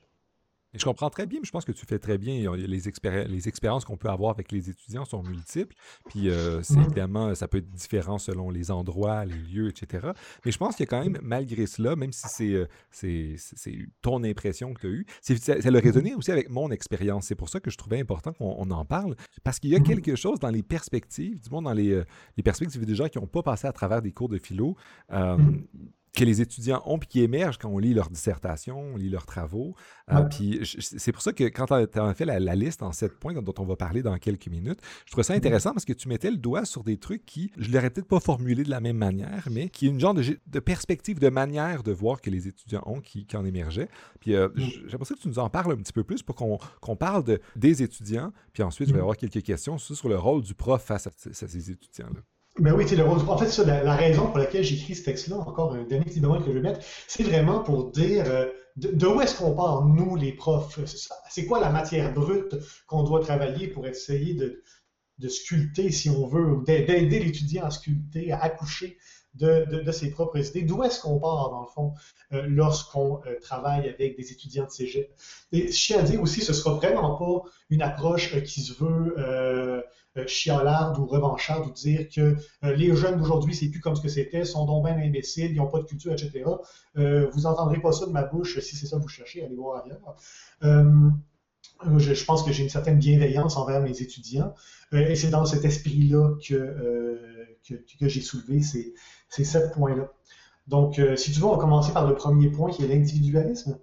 je 0.78 0.84
comprends 0.84 1.10
très 1.10 1.26
bien, 1.26 1.40
mais 1.40 1.46
je 1.46 1.50
pense 1.50 1.64
que 1.64 1.72
tu 1.72 1.86
fais 1.86 1.98
très 1.98 2.18
bien. 2.18 2.54
Les, 2.54 2.66
les 2.66 3.48
expériences 3.48 3.84
qu'on 3.84 3.96
peut 3.96 4.08
avoir 4.08 4.30
avec 4.30 4.52
les 4.52 4.70
étudiants 4.70 5.04
sont 5.04 5.22
multiples. 5.22 5.74
Puis, 6.08 6.30
euh, 6.30 6.62
c'est 6.62 6.78
évidemment, 6.78 7.34
ça 7.34 7.48
peut 7.48 7.58
être 7.58 7.70
différent 7.70 8.18
selon 8.18 8.50
les 8.50 8.70
endroits, 8.70 9.24
les 9.24 9.34
lieux, 9.34 9.68
etc. 9.68 10.08
Mais 10.44 10.52
je 10.52 10.58
pense 10.58 10.76
qu'il 10.76 10.84
y 10.84 10.88
a 10.88 10.90
quand 10.90 11.02
même, 11.02 11.18
malgré 11.22 11.66
cela, 11.66 11.96
même 11.96 12.12
si 12.12 12.26
c'est, 12.28 12.52
euh, 12.52 13.86
ton 14.02 14.24
impression 14.24 14.74
que 14.74 14.80
tu 14.80 14.86
as 14.86 14.90
eue, 14.90 15.06
ça, 15.20 15.54
a 15.54 15.80
résonné 15.80 16.14
aussi 16.14 16.30
avec 16.30 16.50
mon 16.50 16.70
expérience. 16.70 17.26
C'est 17.26 17.34
pour 17.34 17.48
ça 17.48 17.60
que 17.60 17.70
je 17.70 17.76
trouvais 17.76 18.00
important 18.00 18.32
qu'on 18.32 18.70
en 18.70 18.84
parle. 18.84 19.16
Parce 19.44 19.58
qu'il 19.58 19.70
y 19.70 19.76
a 19.76 19.80
quelque 19.80 20.16
chose 20.16 20.38
dans 20.38 20.50
les 20.50 20.62
perspectives, 20.62 21.40
du 21.40 21.50
moins 21.50 21.62
dans 21.62 21.72
les, 21.72 21.92
euh, 21.92 22.04
les 22.36 22.42
perspectives 22.42 22.84
des 22.84 22.94
gens 22.94 23.08
qui 23.08 23.18
n'ont 23.18 23.26
pas 23.26 23.42
passé 23.42 23.66
à 23.66 23.72
travers 23.72 24.02
des 24.02 24.12
cours 24.12 24.28
de 24.28 24.38
philo 24.38 24.76
que 26.16 26.24
les 26.24 26.40
étudiants 26.40 26.82
ont 26.86 26.98
puis 26.98 27.08
qui 27.08 27.20
émergent 27.20 27.58
quand 27.58 27.68
on 27.68 27.78
lit 27.78 27.94
leurs 27.94 28.10
dissertations, 28.10 28.78
on 28.78 28.96
lit 28.96 29.10
leurs 29.10 29.26
travaux. 29.26 29.74
Euh, 30.10 30.22
puis 30.22 30.60
c'est 30.80 31.12
pour 31.12 31.22
ça 31.22 31.32
que 31.32 31.44
quand 31.44 31.66
tu 31.66 32.00
as, 32.00 32.14
fait 32.14 32.24
la, 32.24 32.54
liste 32.54 32.82
en 32.82 32.92
sept 32.92 33.18
points 33.18 33.34
dont 33.34 33.54
on 33.58 33.64
va 33.64 33.76
parler 33.76 34.02
dans 34.02 34.16
quelques 34.18 34.48
minutes, 34.48 34.80
je 35.04 35.12
trouve 35.12 35.22
ça 35.22 35.34
mm-hmm. 35.34 35.36
intéressant 35.36 35.72
parce 35.72 35.84
que 35.84 35.92
tu 35.92 36.08
mettais 36.08 36.30
le 36.30 36.38
doigt 36.38 36.64
sur 36.64 36.84
des 36.84 36.96
trucs 36.96 37.24
qui, 37.26 37.52
je 37.58 37.70
l'aurais 37.70 37.90
peut-être 37.90 38.08
pas 38.08 38.20
formulé 38.20 38.64
de 38.64 38.70
la 38.70 38.80
même 38.80 38.96
manière, 38.96 39.46
mais 39.50 39.68
qui 39.68 39.86
est 39.86 39.90
une 39.90 40.00
genre 40.00 40.14
de, 40.14 40.60
perspective, 40.60 41.18
de 41.18 41.28
manière 41.28 41.82
de 41.82 41.92
voir 41.92 42.20
que 42.20 42.30
les 42.30 42.48
étudiants 42.48 42.82
ont 42.86 43.00
qui, 43.00 43.26
en 43.34 43.44
émergeait. 43.44 43.88
Puis 44.20 44.34
euh, 44.34 44.48
mm. 44.48 44.88
j'aimerais 44.88 45.04
que 45.04 45.20
tu 45.20 45.28
nous 45.28 45.38
en 45.38 45.50
parles 45.50 45.72
un 45.72 45.76
petit 45.76 45.92
peu 45.92 46.04
plus 46.04 46.22
pour 46.22 46.34
qu'on 46.34 46.96
parle 46.96 47.24
de, 47.24 47.40
des 47.56 47.82
étudiants. 47.82 48.32
Puis 48.54 48.62
ensuite, 48.62 48.88
je 48.88 48.94
vais 48.94 49.00
mm. 49.00 49.02
avoir 49.02 49.16
quelques 49.16 49.42
questions 49.42 49.76
sur 49.76 50.08
le 50.08 50.16
rôle 50.16 50.42
du 50.42 50.54
prof 50.54 50.82
face 50.82 51.06
à 51.06 51.10
ces 51.32 51.70
étudiants-là. 51.70 52.20
Ben 52.58 52.72
oui, 52.72 52.86
le 52.86 53.04
rôle 53.04 53.18
En 53.28 53.36
fait, 53.36 53.48
ça, 53.48 53.64
la, 53.64 53.94
raison 53.94 54.28
pour 54.28 54.38
laquelle 54.38 54.64
j'écris 54.64 54.94
ce 54.94 55.04
texte-là, 55.04 55.36
encore 55.36 55.74
un 55.74 55.84
dernier 55.84 56.06
petit 56.06 56.20
bémol 56.20 56.38
que 56.42 56.46
je 56.46 56.52
vais 56.52 56.62
mettre, 56.62 56.80
c'est 57.06 57.22
vraiment 57.22 57.60
pour 57.60 57.90
dire 57.90 58.24
euh, 58.26 58.46
est-ce 59.22 59.36
qu'on 59.36 59.54
part, 59.54 59.84
nous, 59.84 60.16
les 60.16 60.32
profs? 60.32 60.80
C'est 61.28 61.44
quoi 61.44 61.60
la 61.60 61.70
matière 61.70 62.14
brute 62.14 62.56
qu'on 62.86 63.02
doit 63.02 63.20
travailler 63.20 63.68
pour 63.68 63.86
essayer 63.86 64.34
de, 64.34 64.62
sculpter, 65.28 65.90
si 65.90 66.08
on 66.08 66.26
veut, 66.26 66.62
d'aider 66.64 67.20
l'étudiant 67.20 67.66
à 67.66 67.70
sculpter, 67.70 68.32
à 68.32 68.42
accoucher 68.42 68.96
de, 69.34 69.90
ses 69.92 70.10
propres 70.10 70.38
idées? 70.38 70.62
D'où 70.62 70.82
est-ce 70.82 71.02
qu'on 71.02 71.18
part, 71.18 71.50
dans 71.50 71.60
le 71.60 71.68
fond, 71.68 71.92
euh, 72.32 72.46
lorsqu'on 72.48 73.20
euh, 73.26 73.38
travaille 73.40 73.86
avec 73.88 74.16
des 74.16 74.32
étudiants 74.32 74.64
de 74.64 74.70
cégep? 74.70 75.14
Et 75.52 75.70
je 75.70 75.86
tiens 75.86 75.98
à 75.98 76.02
dire 76.02 76.22
aussi, 76.22 76.40
ce 76.40 76.52
ne 76.52 76.56
sera 76.56 76.74
vraiment 76.74 77.16
pas 77.16 77.50
une 77.68 77.82
approche 77.82 78.34
euh, 78.34 78.40
qui 78.40 78.62
se 78.62 78.72
veut 78.72 79.14
chialarde 80.26 80.98
ou 80.98 81.06
revancharde 81.06 81.66
ou 81.66 81.72
dire 81.72 82.08
que 82.08 82.36
les 82.62 82.94
jeunes 82.94 83.18
d'aujourd'hui, 83.18 83.54
c'est 83.54 83.68
plus 83.68 83.80
comme 83.80 83.96
ce 83.96 84.02
que 84.02 84.08
c'était, 84.08 84.44
sont 84.44 84.64
donc 84.64 84.84
bien 84.84 84.96
imbéciles, 84.96 85.52
ils 85.52 85.56
n'ont 85.56 85.66
pas 85.66 85.78
de 85.78 85.84
culture, 85.84 86.12
etc. 86.12 86.44
vous 86.94 87.40
n'entendrez 87.42 87.80
pas 87.80 87.92
ça 87.92 88.06
de 88.06 88.12
ma 88.12 88.22
bouche 88.22 88.58
si 88.60 88.76
c'est 88.76 88.86
ça 88.86 88.96
que 88.96 89.02
vous 89.02 89.08
cherchez, 89.08 89.44
allez 89.44 89.56
voir 89.56 89.84
ailleurs. 89.84 90.16
Je, 91.98 92.24
pense 92.24 92.42
que 92.42 92.52
j'ai 92.52 92.62
une 92.62 92.70
certaine 92.70 92.98
bienveillance 92.98 93.56
envers 93.56 93.82
mes 93.82 94.00
étudiants. 94.00 94.54
et 94.92 95.14
c'est 95.14 95.30
dans 95.30 95.44
cet 95.44 95.64
esprit-là 95.64 96.34
que, 96.46 97.46
que, 97.98 98.08
j'ai 98.08 98.20
soulevé 98.20 98.62
ces, 98.62 98.94
ces 99.28 99.44
sept 99.44 99.72
points-là. 99.72 100.10
Donc, 100.66 100.98
euh, 100.98 101.16
si 101.16 101.32
tu 101.32 101.40
veux, 101.40 101.46
on 101.46 101.52
va 101.52 101.58
commencer 101.58 101.92
par 101.92 102.06
le 102.06 102.14
premier 102.14 102.50
point 102.50 102.70
qui 102.70 102.84
est 102.84 102.88
l'individualisme. 102.88 103.78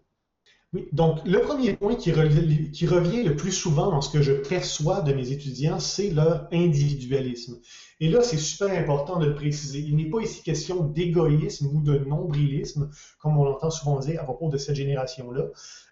Oui, 0.74 0.90
donc 0.92 1.20
le 1.24 1.40
premier 1.42 1.76
point 1.76 1.96
qui, 1.96 2.12
revient 2.12 3.24
le 3.24 3.36
plus 3.36 3.52
souvent 3.52 3.92
dans 3.92 4.02
ce 4.02 4.10
que 4.10 4.24
je 4.24 4.34
perçois 4.34 5.02
de 5.02 5.14
mes 5.14 5.32
étudiants, 5.32 5.80
c'est 5.80 6.10
leur 6.10 6.48
individualisme. 6.52 7.60
Et 8.00 8.10
là, 8.10 8.24
c'est 8.24 8.38
super 8.38 8.72
important 8.72 9.20
de 9.20 9.28
le 9.28 9.36
préciser. 9.36 9.80
Il 9.80 9.96
n'est 9.96 10.10
pas 10.10 10.22
ici 10.22 10.42
question 10.42 10.84
d'égoïsme 10.84 11.68
ou 11.68 11.82
de 11.82 12.00
nombrilisme, 12.00 12.90
comme 13.20 13.38
on 13.38 13.44
l'entend 13.44 13.70
souvent 13.70 14.00
dire 14.00 14.22
à 14.22 14.24
propos 14.24 14.50
de 14.50 14.58
cette 14.58 14.76
génération-là. 14.76 15.44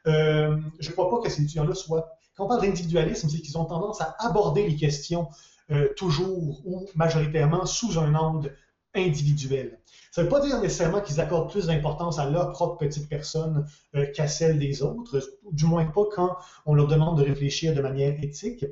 Euh, 0.07 0.57
je 0.79 0.89
ne 0.89 0.93
crois 0.93 1.11
pas 1.11 1.19
que 1.19 1.29
ces 1.29 1.43
étudiants-là 1.43 1.75
soient... 1.75 2.09
Quand 2.35 2.45
on 2.45 2.47
parle 2.47 2.61
d'individualisme, 2.61 3.29
c'est 3.29 3.39
qu'ils 3.39 3.59
ont 3.59 3.65
tendance 3.65 4.01
à 4.01 4.15
aborder 4.19 4.67
les 4.67 4.75
questions 4.75 5.27
euh, 5.69 5.89
toujours 5.95 6.65
ou 6.65 6.87
majoritairement 6.95 7.67
sous 7.67 7.99
un 7.99 8.15
angle 8.15 8.55
individuel. 8.93 9.79
Ça 10.11 10.21
ne 10.21 10.25
veut 10.25 10.29
pas 10.29 10.41
dire 10.41 10.59
nécessairement 10.59 10.99
qu'ils 10.99 11.21
accordent 11.21 11.49
plus 11.49 11.67
d'importance 11.67 12.19
à 12.19 12.29
leur 12.29 12.51
propre 12.51 12.77
petite 12.77 13.07
personne 13.07 13.65
euh, 13.95 14.05
qu'à 14.11 14.27
celle 14.27 14.59
des 14.59 14.81
autres, 14.83 15.21
du 15.51 15.65
moins 15.65 15.85
pas 15.85 16.05
quand 16.13 16.35
on 16.65 16.73
leur 16.73 16.87
demande 16.87 17.17
de 17.17 17.23
réfléchir 17.23 17.73
de 17.73 17.81
manière 17.81 18.21
éthique. 18.21 18.65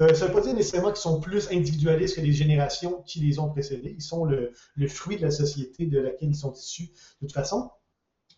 Euh, 0.00 0.14
ça 0.14 0.24
ne 0.24 0.30
veut 0.30 0.34
pas 0.34 0.40
dire 0.40 0.54
nécessairement 0.54 0.90
qu'ils 0.90 0.96
sont 0.96 1.20
plus 1.20 1.48
individualistes 1.52 2.16
que 2.16 2.20
les 2.20 2.32
générations 2.32 3.02
qui 3.06 3.20
les 3.20 3.38
ont 3.38 3.48
précédés. 3.48 3.94
Ils 3.96 4.02
sont 4.02 4.24
le 4.24 4.88
fruit 4.88 5.16
de 5.16 5.22
la 5.22 5.30
société 5.30 5.86
de 5.86 6.00
laquelle 6.00 6.30
ils 6.30 6.36
sont 6.36 6.52
issus 6.52 6.90
de 7.20 7.26
toute 7.26 7.32
façon. 7.32 7.70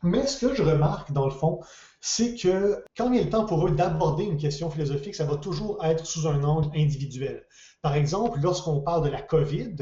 Mais 0.02 0.26
ce 0.26 0.46
que 0.46 0.54
je 0.54 0.62
remarque, 0.62 1.12
dans 1.12 1.26
le 1.26 1.32
fond, 1.32 1.60
c'est 2.00 2.34
que 2.34 2.84
quand 2.96 3.12
il 3.12 3.20
est 3.20 3.30
temps 3.30 3.46
pour 3.46 3.66
eux 3.66 3.70
d'aborder 3.70 4.24
une 4.24 4.36
question 4.36 4.68
philosophique, 4.68 5.14
ça 5.14 5.24
va 5.24 5.36
toujours 5.36 5.82
être 5.84 6.04
sous 6.04 6.26
un 6.26 6.42
angle 6.42 6.68
individuel. 6.76 7.46
Par 7.82 7.94
exemple, 7.94 8.40
lorsqu'on 8.40 8.80
parle 8.80 9.04
de 9.04 9.10
la 9.10 9.22
COVID, 9.22 9.76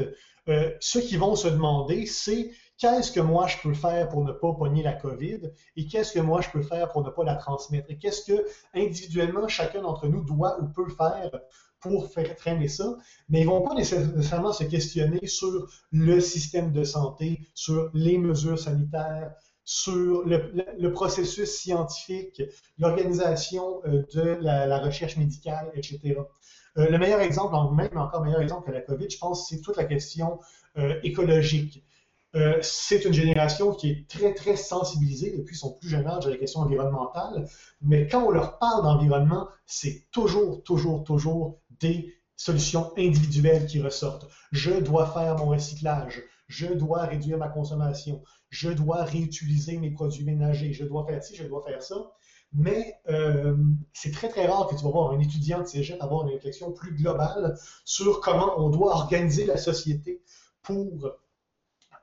euh, 0.47 0.71
ce 0.79 0.99
qu'ils 0.99 1.19
vont 1.19 1.35
se 1.35 1.47
demander, 1.47 2.05
c'est 2.05 2.51
qu'est-ce 2.77 3.11
que 3.11 3.19
moi 3.19 3.47
je 3.47 3.57
peux 3.57 3.73
faire 3.73 4.09
pour 4.09 4.23
ne 4.23 4.31
pas 4.31 4.53
pogner 4.53 4.83
la 4.83 4.93
COVID 4.93 5.51
et 5.75 5.87
qu'est-ce 5.87 6.13
que 6.13 6.19
moi 6.19 6.41
je 6.41 6.49
peux 6.49 6.63
faire 6.63 6.89
pour 6.89 7.03
ne 7.03 7.09
pas 7.09 7.23
la 7.23 7.35
transmettre 7.35 7.89
et 7.89 7.97
qu'est-ce 7.97 8.31
que 8.31 8.45
individuellement 8.73 9.47
chacun 9.47 9.81
d'entre 9.81 10.07
nous 10.07 10.23
doit 10.23 10.59
ou 10.61 10.67
peut 10.67 10.89
faire 10.89 11.31
pour 11.79 12.11
faire 12.11 12.35
traîner 12.35 12.67
ça, 12.67 12.95
mais 13.27 13.41
ils 13.41 13.47
vont 13.47 13.61
pas 13.61 13.73
nécessairement 13.73 14.53
se 14.53 14.63
questionner 14.63 15.25
sur 15.25 15.67
le 15.91 16.19
système 16.19 16.71
de 16.71 16.83
santé, 16.83 17.39
sur 17.55 17.89
les 17.95 18.19
mesures 18.19 18.59
sanitaires, 18.59 19.33
sur 19.71 20.23
le, 20.25 20.91
processus 20.91 21.49
scientifique, 21.49 22.43
l'organisation 22.77 23.81
euh, 23.85 24.03
de 24.13 24.37
la, 24.41 24.79
recherche 24.79 25.15
médicale, 25.15 25.71
etc. 25.73 26.17
Euh, 26.77 26.89
le 26.89 26.97
meilleur 26.97 27.21
exemple, 27.21 27.55
même 27.73 27.97
encore 27.97 28.21
meilleur 28.21 28.41
exemple 28.41 28.67
que 28.67 28.73
la 28.73 28.81
COVID, 28.81 29.09
je 29.09 29.17
pense, 29.17 29.47
c'est 29.47 29.61
toute 29.61 29.77
la 29.77 29.85
question 29.85 30.39
euh, 30.77 30.99
écologique. 31.03 31.85
c'est 32.61 33.03
une 33.05 33.13
génération 33.13 33.73
qui 33.73 33.89
est 33.91 34.09
très, 34.09 34.33
très 34.33 34.57
sensibilisée 34.57 35.37
depuis 35.37 35.55
son 35.55 35.71
plus 35.73 35.89
jeune 35.89 36.07
âge 36.07 36.27
à 36.27 36.29
la 36.29 36.37
question 36.37 36.61
environnementale, 36.61 37.47
mais 37.81 38.07
quand 38.07 38.23
on 38.25 38.31
leur 38.31 38.57
parle 38.57 38.83
d'environnement, 38.83 39.47
c'est 39.65 40.05
toujours, 40.11 40.63
toujours, 40.63 41.03
toujours 41.05 41.59
des 41.79 42.13
solutions 42.35 42.91
individuelles 42.97 43.67
qui 43.67 43.81
ressortent. 43.81 44.27
Je 44.51 44.71
dois 44.71 45.07
faire 45.07 45.37
mon 45.37 45.47
recyclage, 45.47 46.23
je 46.51 46.67
dois 46.67 47.05
réduire 47.05 47.37
ma 47.37 47.47
consommation, 47.47 48.21
je 48.49 48.69
dois 48.69 49.03
réutiliser 49.03 49.77
mes 49.77 49.89
produits 49.89 50.25
ménagers, 50.25 50.73
je 50.73 50.83
dois 50.83 51.05
faire 51.07 51.23
ci, 51.23 51.35
je 51.35 51.45
dois 51.45 51.63
faire 51.63 51.81
ça. 51.81 52.11
Mais 52.53 52.99
euh, 53.07 53.55
c'est 53.93 54.11
très, 54.11 54.27
très 54.27 54.45
rare 54.45 54.67
que 54.67 54.75
tu 54.75 54.83
vas 54.83 54.89
voir 54.91 55.11
un 55.11 55.19
étudiant 55.19 55.61
de 55.61 55.65
cégep 55.65 56.01
avoir 56.03 56.27
une 56.27 56.33
réflexion 56.33 56.73
plus 56.73 56.93
globale 56.93 57.57
sur 57.85 58.19
comment 58.19 58.59
on 58.59 58.69
doit 58.69 58.93
organiser 58.93 59.45
la 59.45 59.55
société 59.55 60.21
pour, 60.61 61.15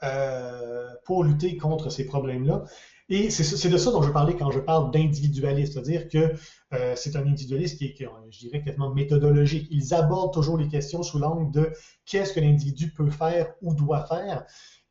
euh, 0.02 0.88
pour 1.04 1.24
lutter 1.24 1.58
contre 1.58 1.90
ces 1.90 2.06
problèmes-là. 2.06 2.64
Et 3.10 3.30
c'est 3.30 3.70
de 3.70 3.78
ça 3.78 3.90
dont 3.90 4.02
je 4.02 4.10
parlais 4.10 4.36
quand 4.36 4.50
je 4.50 4.58
parle 4.58 4.90
d'individualisme, 4.90 5.72
c'est-à-dire 5.72 6.08
que 6.08 6.34
euh, 6.74 6.92
c'est 6.94 7.16
un 7.16 7.26
individualiste 7.26 7.78
qui 7.78 7.86
est, 7.86 8.08
je 8.30 8.38
dirais, 8.38 8.62
quasiment 8.62 8.92
méthodologique. 8.92 9.66
Ils 9.70 9.94
abordent 9.94 10.34
toujours 10.34 10.58
les 10.58 10.68
questions 10.68 11.02
sous 11.02 11.18
l'angle 11.18 11.50
de 11.50 11.72
qu'est-ce 12.04 12.34
que 12.34 12.40
l'individu 12.40 12.92
peut 12.92 13.08
faire 13.08 13.54
ou 13.62 13.74
doit 13.74 14.04
faire. 14.04 14.44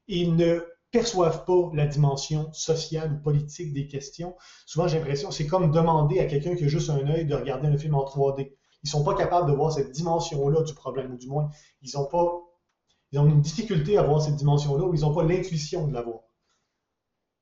Ils 0.08 0.36
ne 0.36 0.66
perçoivent 0.90 1.46
pas 1.46 1.70
la 1.74 1.86
dimension 1.86 2.52
sociale 2.54 3.14
ou 3.14 3.24
politique 3.24 3.72
des 3.72 3.88
questions. 3.88 4.36
Souvent, 4.66 4.88
j'ai 4.88 4.98
l'impression, 4.98 5.30
c'est 5.30 5.46
comme 5.46 5.70
demander 5.70 6.20
à 6.20 6.26
quelqu'un 6.26 6.56
qui 6.56 6.64
a 6.64 6.68
juste 6.68 6.90
un 6.90 7.08
œil 7.08 7.26
de 7.26 7.36
regarder 7.36 7.68
un 7.68 7.78
film 7.78 7.94
en 7.94 8.04
3D. 8.04 8.54
Ils 8.84 8.90
sont 8.90 9.04
pas 9.04 9.14
capables 9.14 9.48
de 9.48 9.56
voir 9.56 9.72
cette 9.72 9.92
dimension-là 9.92 10.64
du 10.64 10.74
problème, 10.74 11.14
ou 11.14 11.18
du 11.18 11.28
moins, 11.28 11.50
ils 11.84 11.98
ont 11.98 12.06
pas, 12.06 12.42
ils 13.12 13.20
ont 13.20 13.28
une 13.28 13.42
difficulté 13.42 13.98
à 13.98 14.04
voir 14.04 14.22
cette 14.24 14.38
dimension-là, 14.38 14.86
ou 14.86 14.96
ils 14.96 15.02
n'ont 15.02 15.14
pas 15.14 15.24
l'intuition 15.24 15.88
de 15.88 15.94
la 15.94 16.02
voir. 16.02 16.22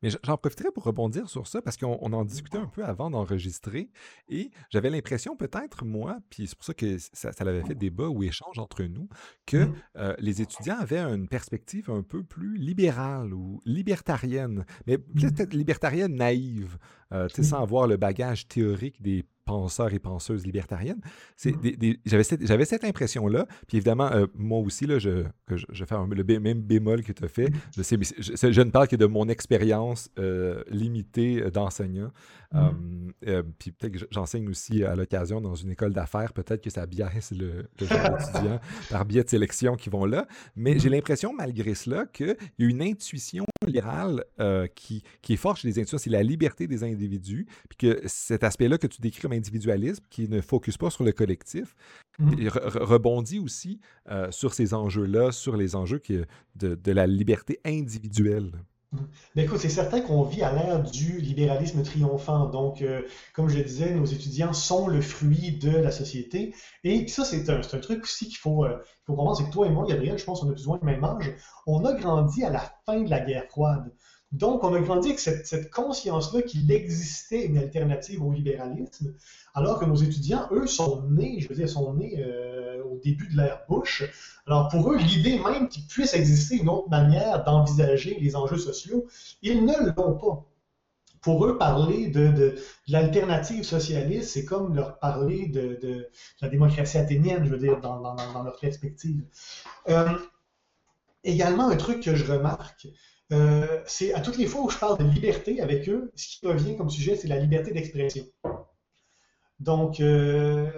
Mais 0.06 0.12
j'en 0.22 0.38
profiterai 0.38 0.70
pour 0.72 0.84
rebondir 0.84 1.28
sur 1.28 1.48
ça 1.48 1.64
parce 1.64 1.78
qu'on 1.78 2.14
en 2.14 2.26
discutait 2.26 2.60
un 2.60 2.68
peu 2.68 2.86
avant 2.86 3.10
d'enregistrer 3.10 3.90
et 4.30 4.52
j'avais 4.70 4.92
l'impression 4.92 5.36
peut-être, 5.36 5.84
moi, 5.84 6.20
puis 6.30 6.46
c'est 6.46 6.56
pour 6.56 6.64
ça 6.64 6.76
que 6.76 7.00
ça, 7.00 7.32
ça 7.32 7.44
avait 7.44 7.64
fait 7.64 7.74
débat 7.74 8.08
ou 8.08 8.22
échange 8.22 8.60
entre 8.60 8.84
nous, 8.84 9.10
que 9.48 9.66
mmh. 9.66 9.76
euh, 9.98 10.16
les 10.20 10.44
étudiants 10.44 10.78
avaient 10.78 11.00
une 11.00 11.28
perspective 11.28 11.90
un 11.90 12.04
peu 12.04 12.24
plus 12.24 12.56
libérale 12.56 13.34
ou 13.34 13.64
libertarienne, 13.66 14.64
mais 14.86 14.98
mmh. 14.98 15.22
peut-être 15.22 15.54
libertarienne 15.56 16.14
naïve, 16.14 16.78
euh, 17.12 17.28
sans 17.30 17.64
avoir 17.64 17.88
le 17.88 17.98
bagage 17.98 18.48
théorique 18.48 19.02
des 19.02 19.26
penseurs 19.46 19.94
et 19.94 20.00
penseuses 20.00 20.46
libertariennes. 20.46 21.02
C'est 21.38 21.52
mmh. 21.52 21.96
j'avais, 22.06 22.24
cette, 22.24 22.46
j'avais 22.46 22.66
cette 22.66 22.84
impression-là. 22.84 23.46
Puis 23.68 23.78
évidemment, 23.78 24.12
euh, 24.12 24.26
moi 24.36 24.60
aussi, 24.60 24.86
là, 24.86 25.00
je, 25.00 25.24
je, 25.48 25.86
fais 25.86 25.96
le 25.96 26.40
même 26.40 26.62
bémol 26.62 27.04
que 27.04 27.12
tu 27.12 27.24
as 27.24 27.28
fait. 27.28 27.50
Mmh. 27.50 27.54
Je, 27.78 27.82
sais, 27.84 28.52
je, 28.52 28.62
ne 28.62 28.72
parle 28.72 28.88
que 28.88 28.96
de 28.96 29.06
mon 29.06 29.30
expérience 29.30 30.10
euh, 30.20 30.64
limitée 30.70 31.44
euh, 31.44 31.52
d'enseignant. 32.56 32.74
Mmh. 33.26 33.52
puis 33.58 33.72
peut-être 33.72 33.94
que 33.94 34.08
j'enseigne 34.12 34.48
aussi 34.50 34.84
à 34.84 34.96
l'occasion 34.96 35.42
dans 35.42 35.56
une 35.56 35.72
école 35.72 35.94
d'affaires. 35.94 36.34
Peut-être 36.34 36.62
que 36.62 36.70
ça 36.70 36.86
biaise 36.86 37.32
le, 37.32 37.68
le 37.80 37.88
genre 37.88 38.18
d'étudiants 38.18 38.60
par 38.90 39.06
biais 39.06 39.24
de 39.24 39.30
sélection 39.30 39.76
qui 39.76 39.90
vont 39.90 40.06
là. 40.06 40.28
Mais 40.56 40.80
j'ai 40.80 40.90
l'impression, 40.90 41.34
malgré 41.34 41.76
cela, 41.76 42.06
qu'il 42.06 42.36
y 42.60 42.64
a 42.64 42.68
une 42.68 42.82
intuition 42.82 43.46
libérale 43.66 44.24
qui, 44.76 45.04
qui 45.22 45.34
est 45.34 45.38
forte 45.38 45.60
chez 45.60 45.68
les 45.68 45.80
étudiants. 45.80 45.98
C'est 45.98 46.10
la 46.10 46.24
liberté 46.24 46.68
des 46.68 46.84
individus. 46.84 47.48
Puis 47.70 47.78
que 47.78 48.02
cet 48.06 48.44
aspect-là 48.44 48.78
que 48.78 48.88
tu 48.88 49.02
décris 49.02 49.26
individualisme 49.34 50.04
qui 50.10 50.28
ne 50.28 50.42
focus 50.42 50.78
pas 50.78 50.90
sur 50.90 51.04
le 51.04 51.12
collectif. 51.12 51.76
Il 52.20 52.46
mmh. 52.46 52.50
rebondit 52.76 53.40
aussi 53.40 53.80
euh, 54.10 54.32
sur 54.32 54.54
ces 54.54 54.74
enjeux-là, 54.74 55.32
sur 55.32 55.58
les 55.58 55.76
enjeux 55.76 56.02
de, 56.56 56.92
la 56.92 57.08
liberté 57.08 57.60
individuelle. 57.66 58.52
Ben, 59.36 59.46
écoute, 59.46 59.60
c'est 59.60 59.70
certain 59.70 60.02
qu'on 60.02 60.24
vit 60.24 60.44
à 60.44 60.52
l'ère 60.52 60.84
du 60.84 61.20
libéralisme 61.20 61.84
triomphant. 61.84 62.46
Donc, 62.46 62.82
euh, 62.82 63.02
comme 63.34 63.50
je 63.50 63.58
le 63.58 63.64
disais, 63.64 63.94
nos 63.94 64.06
étudiants 64.06 64.54
sont 64.54 64.88
le 64.88 65.02
fruit 65.02 65.58
de 65.58 65.72
la 65.72 65.92
société. 65.92 66.54
Et 66.84 67.08
ça, 67.08 67.26
c'est 67.26 67.50
un, 67.50 67.60
truc 67.60 68.04
aussi 68.04 68.28
qu'il 68.28 68.38
faut, 68.38 68.66
euh, 68.66 68.78
faut 69.06 69.16
comprendre, 69.16 69.38
c'est 69.38 69.46
que 69.46 69.52
toi 69.52 69.68
et 69.68 69.70
moi, 69.70 69.86
Gabriel, 69.88 70.18
je 70.18 70.24
pense 70.26 70.42
qu'on 70.42 70.50
a 70.50 70.54
besoin 70.54 70.78
de 70.78 70.86
même 70.86 71.04
âge. 71.04 71.34
On 71.68 71.84
a 71.86 71.94
grandi 71.94 72.44
à 72.44 72.50
la 72.50 72.74
fin 72.86 73.02
de 73.02 73.10
la 73.10 73.20
guerre 73.20 73.46
froide. 73.50 73.92
Donc, 74.32 74.64
on 74.64 74.74
a 74.74 74.80
grandi 74.80 75.10
avec 75.10 75.20
cette, 75.20 75.70
conscience-là 75.72 76.42
qu'il 76.42 76.70
existait 76.72 77.46
une 77.46 77.58
alternative 77.58 78.22
au 78.24 78.34
libéralisme, 78.34 79.14
alors 79.54 79.80
que 79.80 79.86
nos 79.86 79.96
étudiants, 79.96 80.48
eux, 80.52 80.68
sont 80.68 81.04
nés, 81.10 81.40
je 81.40 81.48
veux 81.48 81.56
dire, 81.56 81.70
sont 81.70 81.94
nés 81.94 82.16
euh, 82.20 82.84
au 82.84 83.00
début 83.04 83.28
de 83.28 83.38
l'ère 83.38 83.62
Bush. 83.70 84.04
Alors, 84.46 84.68
pour 84.70 84.92
eux, 84.92 84.98
l'idée 84.98 85.40
même 85.40 85.70
qu'il 85.70 85.86
puisse 85.88 86.14
exister 86.14 86.58
une 86.58 86.70
autre 86.70 86.90
manière 86.90 87.44
d'envisager 87.44 88.18
les 88.20 88.36
enjeux 88.36 88.58
sociaux, 88.58 89.08
ils 89.42 89.64
ne 89.64 89.74
l'ont 89.96 90.16
pas. 90.16 90.46
Pour 91.22 91.44
eux, 91.46 91.58
parler 91.58 92.08
de, 92.08 92.56
l'alternative 92.88 93.64
socialiste, 93.64 94.30
c'est 94.30 94.46
comme 94.46 94.76
leur 94.76 95.00
parler 95.00 95.48
de, 95.48 96.08
la 96.42 96.50
démocratie 96.50 97.00
athénienne, 97.00 97.46
je 97.46 97.50
veux 97.50 97.58
dire, 97.58 97.80
dans, 97.82 98.00
leur 98.44 98.60
perspective. 98.60 99.24
Euh, 99.90 100.08
également, 101.24 101.70
un 101.70 101.78
truc 101.78 102.04
que 102.04 102.16
je 102.16 102.32
remarque, 102.32 102.88
euh, 103.32 103.82
c'est 103.88 104.14
à 104.14 104.22
toutes 104.22 104.38
les 104.38 104.46
fois 104.46 104.62
où 104.62 104.70
je 104.70 104.78
parle 104.78 104.98
de 105.00 105.04
liberté 105.04 105.62
avec 105.62 105.90
eux, 105.90 106.12
ce 106.16 106.40
qui 106.40 106.48
revient 106.48 106.78
comme 106.78 106.90
sujet, 106.90 107.16
c'est 107.16 107.28
la 107.28 107.40
liberté 107.40 107.72
d'expression. 107.72 108.26
Donc, 109.60 110.00
euh, 110.00 110.70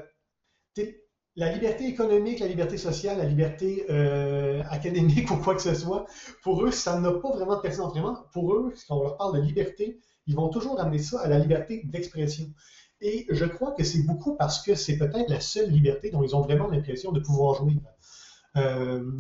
la 1.36 1.51
liberté 1.51 1.88
économique, 1.88 2.39
la 2.39 2.48
liberté 2.48 2.77
sociale, 2.77 3.18
la 3.18 3.25
liberté 3.25 3.86
euh, 3.89 4.63
académique 4.70 5.30
ou 5.32 5.38
quoi 5.38 5.56
que 5.56 5.62
ce 5.62 5.75
soit, 5.75 6.06
pour 6.42 6.63
eux, 6.63 6.72
ça 6.72 7.00
n'a 7.00 7.12
pas 7.12 7.32
vraiment 7.32 7.58
de 7.58 7.62
pertinence. 7.62 7.92
Vraiment, 7.92 8.18
pour 8.32 8.54
eux, 8.54 8.74
quand 8.88 8.98
on 8.98 9.04
leur 9.04 9.18
parle 9.18 9.39
de 9.39 9.46
liberté, 9.46 10.00
ils 10.25 10.36
vont 10.36 10.50
toujours 10.50 10.80
amener 10.80 11.00
ça 11.00 11.20
à 11.22 11.27
la 11.27 11.39
liberté 11.39 11.82
d'expression. 11.86 12.54
Et 13.01 13.27
je 13.30 13.46
crois 13.46 13.74
que 13.74 13.84
c'est 13.84 14.04
beaucoup 14.04 14.36
parce 14.36 14.62
que 14.63 14.74
c'est 14.74 14.98
peut-être 14.98 15.30
la 15.30 15.39
seule 15.39 15.70
liberté 15.70 16.10
dont 16.10 16.24
ils 16.24 16.36
ont 16.36 16.42
vraiment 16.42 16.68
l'impression 16.68 17.12
de 17.12 17.20
pouvoir 17.20 17.56
jouir. 17.56 17.80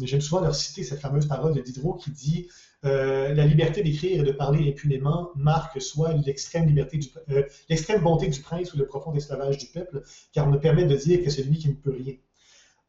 J'aime 0.01 0.21
souvent 0.21 0.41
leur 0.41 0.55
citer 0.55 0.83
cette 0.83 0.99
fameuse 0.99 1.27
parole 1.27 1.53
de 1.53 1.61
Diderot 1.61 1.93
qui 1.93 2.09
dit 2.09 2.47
euh, 2.85 3.33
la 3.33 3.45
liberté 3.45 3.81
d'écrire 3.81 4.21
et 4.21 4.23
de 4.23 4.31
parler 4.31 4.69
impunément 4.69 5.31
marque 5.35 5.81
soit 5.81 6.13
l'extrême 6.13 6.67
liberté 6.67 6.99
euh, 7.29 7.43
l'extrême 7.69 8.03
bonté 8.03 8.27
du 8.27 8.39
prince 8.39 8.71
ou 8.73 8.77
le 8.77 8.85
profond 8.85 9.13
esclavage 9.15 9.57
du 9.57 9.65
peuple, 9.65 10.03
car 10.31 10.47
on 10.47 10.51
ne 10.51 10.57
permet 10.57 10.85
de 10.85 10.95
dire 10.95 11.23
que 11.23 11.31
celui 11.31 11.57
qui 11.57 11.69
ne 11.69 11.73
peut 11.73 11.91
rien. 11.97 12.13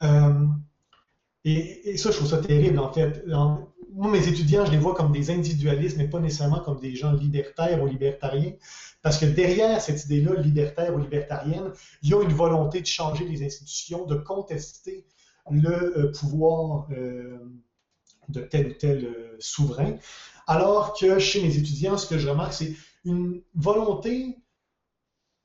Euh, 0.03 0.47
et, 1.45 1.97
ça, 1.97 2.11
je 2.11 2.17
trouve 2.17 2.29
ça 2.29 2.39
terrible, 2.39 2.79
en 2.79 2.93
fait. 2.93 3.25
moi, 3.27 4.11
mes 4.11 4.29
étudiants, 4.29 4.67
je 4.67 4.73
les 4.73 4.77
vois 4.77 4.95
comme 4.95 5.11
des 5.11 5.31
individualistes, 5.31 5.97
mais 5.97 6.07
pas 6.07 6.21
nécessairement 6.21 6.61
comme 6.61 6.81
des 6.81 6.95
gens 6.95 7.13
libertaires 7.13 7.83
ou 7.83 7.87
libertariens, 7.87 8.53
parce 9.01 9.17
que 9.17 9.25
derrière 9.25 9.81
cette 9.81 10.05
idée-là, 10.05 10.35
libertaire 10.35 10.95
ou 10.95 10.99
libertarienne, 10.99 11.73
il 12.03 12.11
y 12.11 12.15
a 12.15 12.23
une 12.23 12.35
volonté 12.35 12.83
de 12.83 12.87
changer 12.87 13.25
les 13.25 13.43
institutions, 13.43 14.05
de 14.05 14.17
contester 14.17 15.07
le 15.51 16.13
pouvoir 16.13 16.89
de 18.29 18.41
tel 18.41 18.69
ou 18.69 18.73
tel 18.73 19.05
euh, 19.05 19.37
souverain. 19.39 19.97
Alors 20.47 20.97
que 20.99 21.19
chez 21.19 21.43
mes 21.43 21.57
étudiants, 21.57 21.99
ce 21.99 22.07
que 22.07 22.19
je 22.19 22.29
remarque, 22.29 22.55
c'est 22.55 22.75
une 23.05 23.43
volonté 23.55 24.39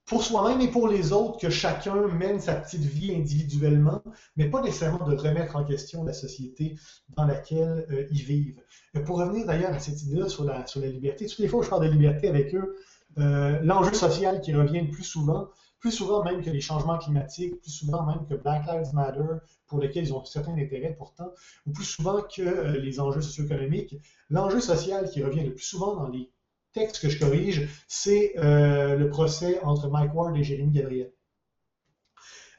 pour 0.05 0.23
soi-même 0.23 0.59
et 0.61 0.67
pour 0.69 0.87
les 0.87 1.13
autres 1.13 1.39
que 1.39 1.49
chacun 1.49 2.07
mène 2.07 2.39
sa 2.39 2.55
petite 2.55 2.81
vie 2.81 3.15
individuellement, 3.15 4.01
mais 4.35 4.49
pas 4.49 4.61
nécessairement 4.61 5.07
de 5.07 5.15
remettre 5.15 5.55
en 5.55 5.63
question 5.63 6.03
la 6.03 6.13
société 6.13 6.75
dans 7.15 7.25
laquelle 7.25 7.85
euh, 7.89 8.07
ils 8.11 8.23
vivent. 8.23 8.61
pour 9.05 9.17
revenir 9.17 9.45
d'ailleurs 9.45 9.73
à 9.73 9.79
cette 9.79 10.01
idée-là 10.03 10.27
sur 10.27 10.43
la, 10.43 10.67
sur 10.67 10.81
la 10.81 10.87
liberté, 10.87 11.25
toutes 11.25 11.39
les 11.39 11.47
fois 11.47 11.61
où 11.61 11.63
je 11.63 11.69
parle 11.69 11.85
de 11.85 11.91
liberté 11.91 12.27
avec 12.27 12.53
eux, 12.53 12.75
euh, 13.17 13.59
l'enjeu 13.61 13.93
social 13.93 14.41
qui 14.41 14.53
revient 14.53 14.81
le 14.81 14.89
plus 14.89 15.03
souvent, 15.03 15.49
plus 15.83 15.91
souvent 15.91 16.23
même 16.23 16.41
que 16.41 16.49
les 16.49 16.61
changements 16.61 16.97
climatiques, 16.97 17.59
plus 17.59 17.69
souvent 17.69 18.05
même 18.05 18.25
que 18.25 18.35
Black 18.35 18.65
Lives 18.67 18.93
Matter, 18.93 19.19
pour 19.67 19.81
lesquels 19.81 20.05
ils 20.05 20.13
ont 20.13 20.23
certains 20.23 20.53
intérêts 20.57 20.95
pourtant, 20.97 21.33
ou 21.67 21.73
plus 21.73 21.83
souvent 21.83 22.21
que 22.21 22.41
euh, 22.41 22.79
les 22.79 23.01
enjeux 23.01 23.21
socio-économiques. 23.21 23.97
L'enjeu 24.29 24.61
social 24.61 25.09
qui 25.09 25.21
revient 25.21 25.43
le 25.43 25.53
plus 25.53 25.65
souvent 25.65 25.97
dans 25.97 26.07
les 26.07 26.31
textes 26.71 27.01
que 27.01 27.09
je 27.09 27.19
corrige, 27.19 27.67
c'est 27.89 28.31
euh, 28.37 28.95
le 28.95 29.09
procès 29.09 29.61
entre 29.61 29.89
Mike 29.89 30.15
Ward 30.15 30.37
et 30.37 30.43
Jérémy 30.45 30.71
Gabriel. 30.71 31.11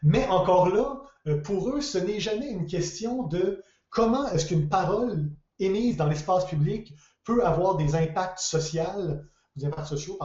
Mais 0.03 0.27
encore 0.27 0.69
là, 0.69 1.01
euh, 1.27 1.41
pour 1.41 1.71
eux, 1.71 1.81
ce 1.81 1.97
n'est 1.97 2.21
jamais 2.21 2.51
une 2.51 2.67
question 2.67 3.23
de 3.23 3.63
comment 3.89 4.29
est-ce 4.33 4.45
qu'une 4.45 4.69
parole 4.69 5.31
émise 5.59 5.97
dans 5.97 6.09
l'espace 6.09 6.45
public 6.45 6.93
peut 7.25 7.43
avoir 7.43 7.79
des 7.79 7.95
impacts 7.95 8.41
sociaux, 8.41 10.19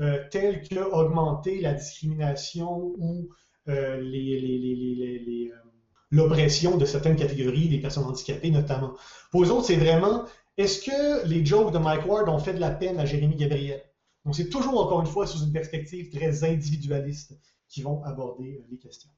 euh, 0.00 0.24
tels 0.30 0.62
que 0.62 0.78
augmenter 0.78 1.60
la 1.60 1.74
discrimination 1.74 2.94
ou 2.98 3.28
euh, 3.68 4.00
euh, 4.00 5.48
l'oppression 6.10 6.76
de 6.76 6.84
certaines 6.84 7.16
catégories, 7.16 7.68
des 7.68 7.80
personnes 7.80 8.04
handicapées 8.04 8.50
notamment. 8.50 8.94
Pour 9.30 9.42
eux 9.44 9.50
autres, 9.50 9.66
c'est 9.66 9.76
vraiment 9.76 10.24
est-ce 10.56 10.82
que 10.82 11.26
les 11.26 11.44
jokes 11.44 11.72
de 11.72 11.78
Mike 11.78 12.06
Ward 12.06 12.28
ont 12.28 12.38
fait 12.38 12.54
de 12.54 12.60
la 12.60 12.70
peine 12.70 12.98
à 12.98 13.06
Jérémy 13.06 13.36
Gabriel? 13.36 13.82
Donc, 14.24 14.34
c'est 14.34 14.48
toujours, 14.48 14.80
encore 14.80 15.00
une 15.00 15.06
fois, 15.06 15.26
sous 15.26 15.44
une 15.44 15.52
perspective 15.52 16.10
très 16.10 16.44
individualiste 16.44 17.38
qui 17.68 17.82
vont 17.82 18.02
aborder 18.04 18.60
les 18.70 18.76
questions. 18.76 19.10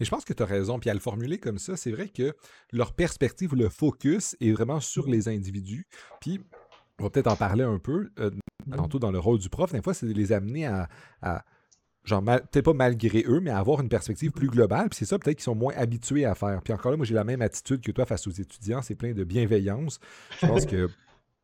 Et 0.00 0.04
je 0.04 0.10
pense 0.10 0.24
que 0.24 0.32
tu 0.32 0.42
as 0.42 0.46
raison. 0.46 0.78
Puis 0.78 0.90
à 0.90 0.94
le 0.94 1.00
formuler 1.00 1.38
comme 1.38 1.58
ça, 1.58 1.76
c'est 1.76 1.90
vrai 1.90 2.08
que 2.08 2.34
leur 2.72 2.92
perspective, 2.92 3.54
le 3.54 3.68
focus 3.68 4.36
est 4.40 4.52
vraiment 4.52 4.80
sur 4.80 5.08
les 5.08 5.28
individus. 5.28 5.86
Puis 6.20 6.40
on 6.98 7.04
va 7.04 7.10
peut-être 7.10 7.26
en 7.26 7.36
parler 7.36 7.64
un 7.64 7.78
peu, 7.78 8.10
euh, 8.18 8.30
tantôt 8.74 8.98
dans 8.98 9.10
le 9.10 9.18
rôle 9.18 9.38
du 9.38 9.48
prof. 9.48 9.72
Des 9.72 9.82
fois, 9.82 9.94
c'est 9.94 10.06
de 10.06 10.12
les 10.12 10.32
amener 10.32 10.66
à, 10.66 10.88
genre, 12.04 12.22
peut-être 12.22 12.64
pas 12.64 12.72
malgré 12.72 13.24
eux, 13.26 13.40
mais 13.40 13.50
à 13.50 13.58
avoir 13.58 13.80
une 13.80 13.88
perspective 13.88 14.30
plus 14.30 14.48
globale. 14.48 14.88
Puis 14.88 14.98
c'est 14.98 15.04
ça, 15.04 15.18
peut-être 15.18 15.36
qu'ils 15.36 15.44
sont 15.44 15.54
moins 15.54 15.74
habitués 15.76 16.24
à 16.24 16.34
faire. 16.34 16.60
Puis 16.62 16.72
encore 16.72 16.90
là, 16.90 16.96
moi, 16.96 17.06
j'ai 17.06 17.14
la 17.14 17.24
même 17.24 17.42
attitude 17.42 17.80
que 17.80 17.92
toi 17.92 18.06
face 18.06 18.26
aux 18.26 18.30
étudiants. 18.30 18.82
C'est 18.82 18.94
plein 18.94 19.12
de 19.12 19.24
bienveillance. 19.24 20.00
Je 20.40 20.46
pense 20.46 20.66
que 20.66 20.88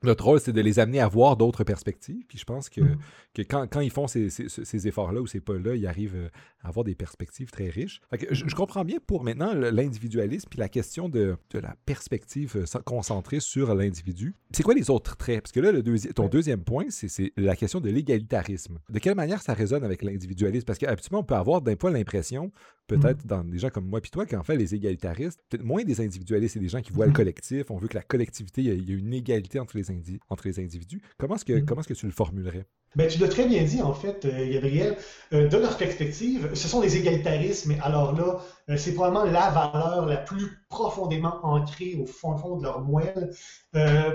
notre 0.05 0.25
rôle, 0.25 0.41
c'est 0.41 0.53
de 0.53 0.61
les 0.61 0.79
amener 0.79 1.01
à 1.01 1.09
voir 1.09 1.37
d'autres 1.37 1.65
perspectives. 1.65 2.25
Puis 2.27 2.39
je 2.39 2.45
pense 2.45 2.69
que, 2.69 2.81
mm. 2.81 2.99
que 3.35 3.43
quand, 3.43 3.67
quand, 3.67 3.81
ils 3.81 3.91
font 3.91 4.07
ces, 4.07 4.31
ces, 4.31 4.89
efforts-là 4.89 5.21
ou 5.21 5.27
ces 5.27 5.41
pas-là, 5.41 5.75
ils 5.75 5.87
arrivent 5.87 6.17
euh, 6.17 6.29
à 6.63 6.69
avoir 6.69 6.85
des 6.85 6.95
perspectives 6.95 7.51
très 7.51 7.69
riches. 7.69 8.01
je, 8.31 8.55
comprends 8.55 8.85
bien 8.85 8.99
pour 9.07 9.25
maintenant 9.25 9.55
l'individualisme 9.55 10.49
puis 10.49 10.59
la 10.59 10.69
question 10.69 11.09
de, 11.09 11.37
de, 11.51 11.59
la 11.59 11.75
perspective 11.87 12.57
euh, 12.57 12.81
concentrée 12.85 13.41
sur 13.41 13.75
l'individu. 13.75 14.35
C'est 14.53 14.63
quoi 14.63 14.75
les 14.75 14.91
autres 14.91 15.17
traits? 15.17 15.43
Parce 15.43 15.53
que 15.53 15.61
là, 15.61 15.73
le 15.73 15.83
ton 16.13 16.29
deuxième 16.29 16.63
point, 16.63 16.87
c'est 16.91 17.33
la 17.37 17.57
question 17.57 17.81
de 17.81 17.91
l'égalitarisme. 17.91 18.79
De 18.89 18.99
quelle 18.99 19.15
manière 19.15 19.43
ça 19.43 19.55
résonne 19.55 19.85
avec 19.85 20.03
l'individualisme? 20.03 20.65
Parce 20.65 20.79
qu'habituellement, 20.79 21.21
on 21.21 21.25
peut 21.25 21.35
avoir 21.35 21.63
d'un 21.63 21.77
point 21.77 21.91
l'impression, 21.91 22.53
peut-être 22.87 23.25
mm. 23.25 23.29
dans 23.29 23.45
des 23.45 23.59
gens 23.59 23.71
comme 23.71 23.87
moi 23.87 24.01
puis 24.01 24.11
toi, 24.11 24.27
qu'en 24.27 24.43
fait, 24.43 24.57
les 24.57 24.75
égalitaristes, 24.75 25.41
peut-être 25.49 25.65
moins 25.65 25.85
des 25.85 26.01
individualistes, 26.01 26.55
c'est 26.55 26.61
des 26.61 26.69
gens 26.69 26.81
qui 26.81 26.93
voient 26.93 27.07
le 27.07 27.13
mm-hmm. 27.13 27.17
collectif. 27.17 27.71
On 27.71 27.77
veut 27.77 27.89
que 27.89 27.95
la 27.95 28.03
collectivité, 28.03 28.63
il 28.63 28.89
y, 28.89 28.93
a 28.93 28.97
une 28.97 29.15
égalité 29.15 29.61
entre 29.61 29.77
les 29.77 29.85
entre 30.29 30.47
les 30.47 30.61
individus. 30.61 31.03
Comment 31.19 31.37
est-ce 31.37 31.45
que, 31.45 31.53
mm. 31.53 31.65
comment 31.65 31.81
est-ce 31.81 31.89
que 31.89 31.95
tu 31.95 32.07
le 32.07 32.13
formulerais? 32.13 32.67
Ben, 32.95 33.09
tu 33.09 33.19
l'as 33.19 33.29
très 33.29 33.47
bien 33.47 33.63
dit, 33.65 33.81
en 33.81 33.95
fait, 33.95 34.25
euh, 34.27 34.53
Gabriel. 34.53 34.97
Euh, 35.33 35.49
de 35.49 35.57
leur 35.57 35.79
perspective, 35.79 36.51
ce 36.55 36.69
sont 36.69 36.81
des 36.81 36.97
égalitarismes. 36.99 37.75
Alors 37.83 38.15
là, 38.15 38.41
euh, 38.69 38.77
c'est 38.77 38.93
probablement 38.93 39.25
la 39.25 39.51
valeur 39.51 40.05
la 40.07 40.19
plus 40.19 40.63
profondément 40.69 41.41
ancrée 41.43 41.97
au 41.99 42.05
fond, 42.05 42.37
fond 42.37 42.59
de 42.59 42.65
leur 42.65 42.83
moelle. 42.83 43.31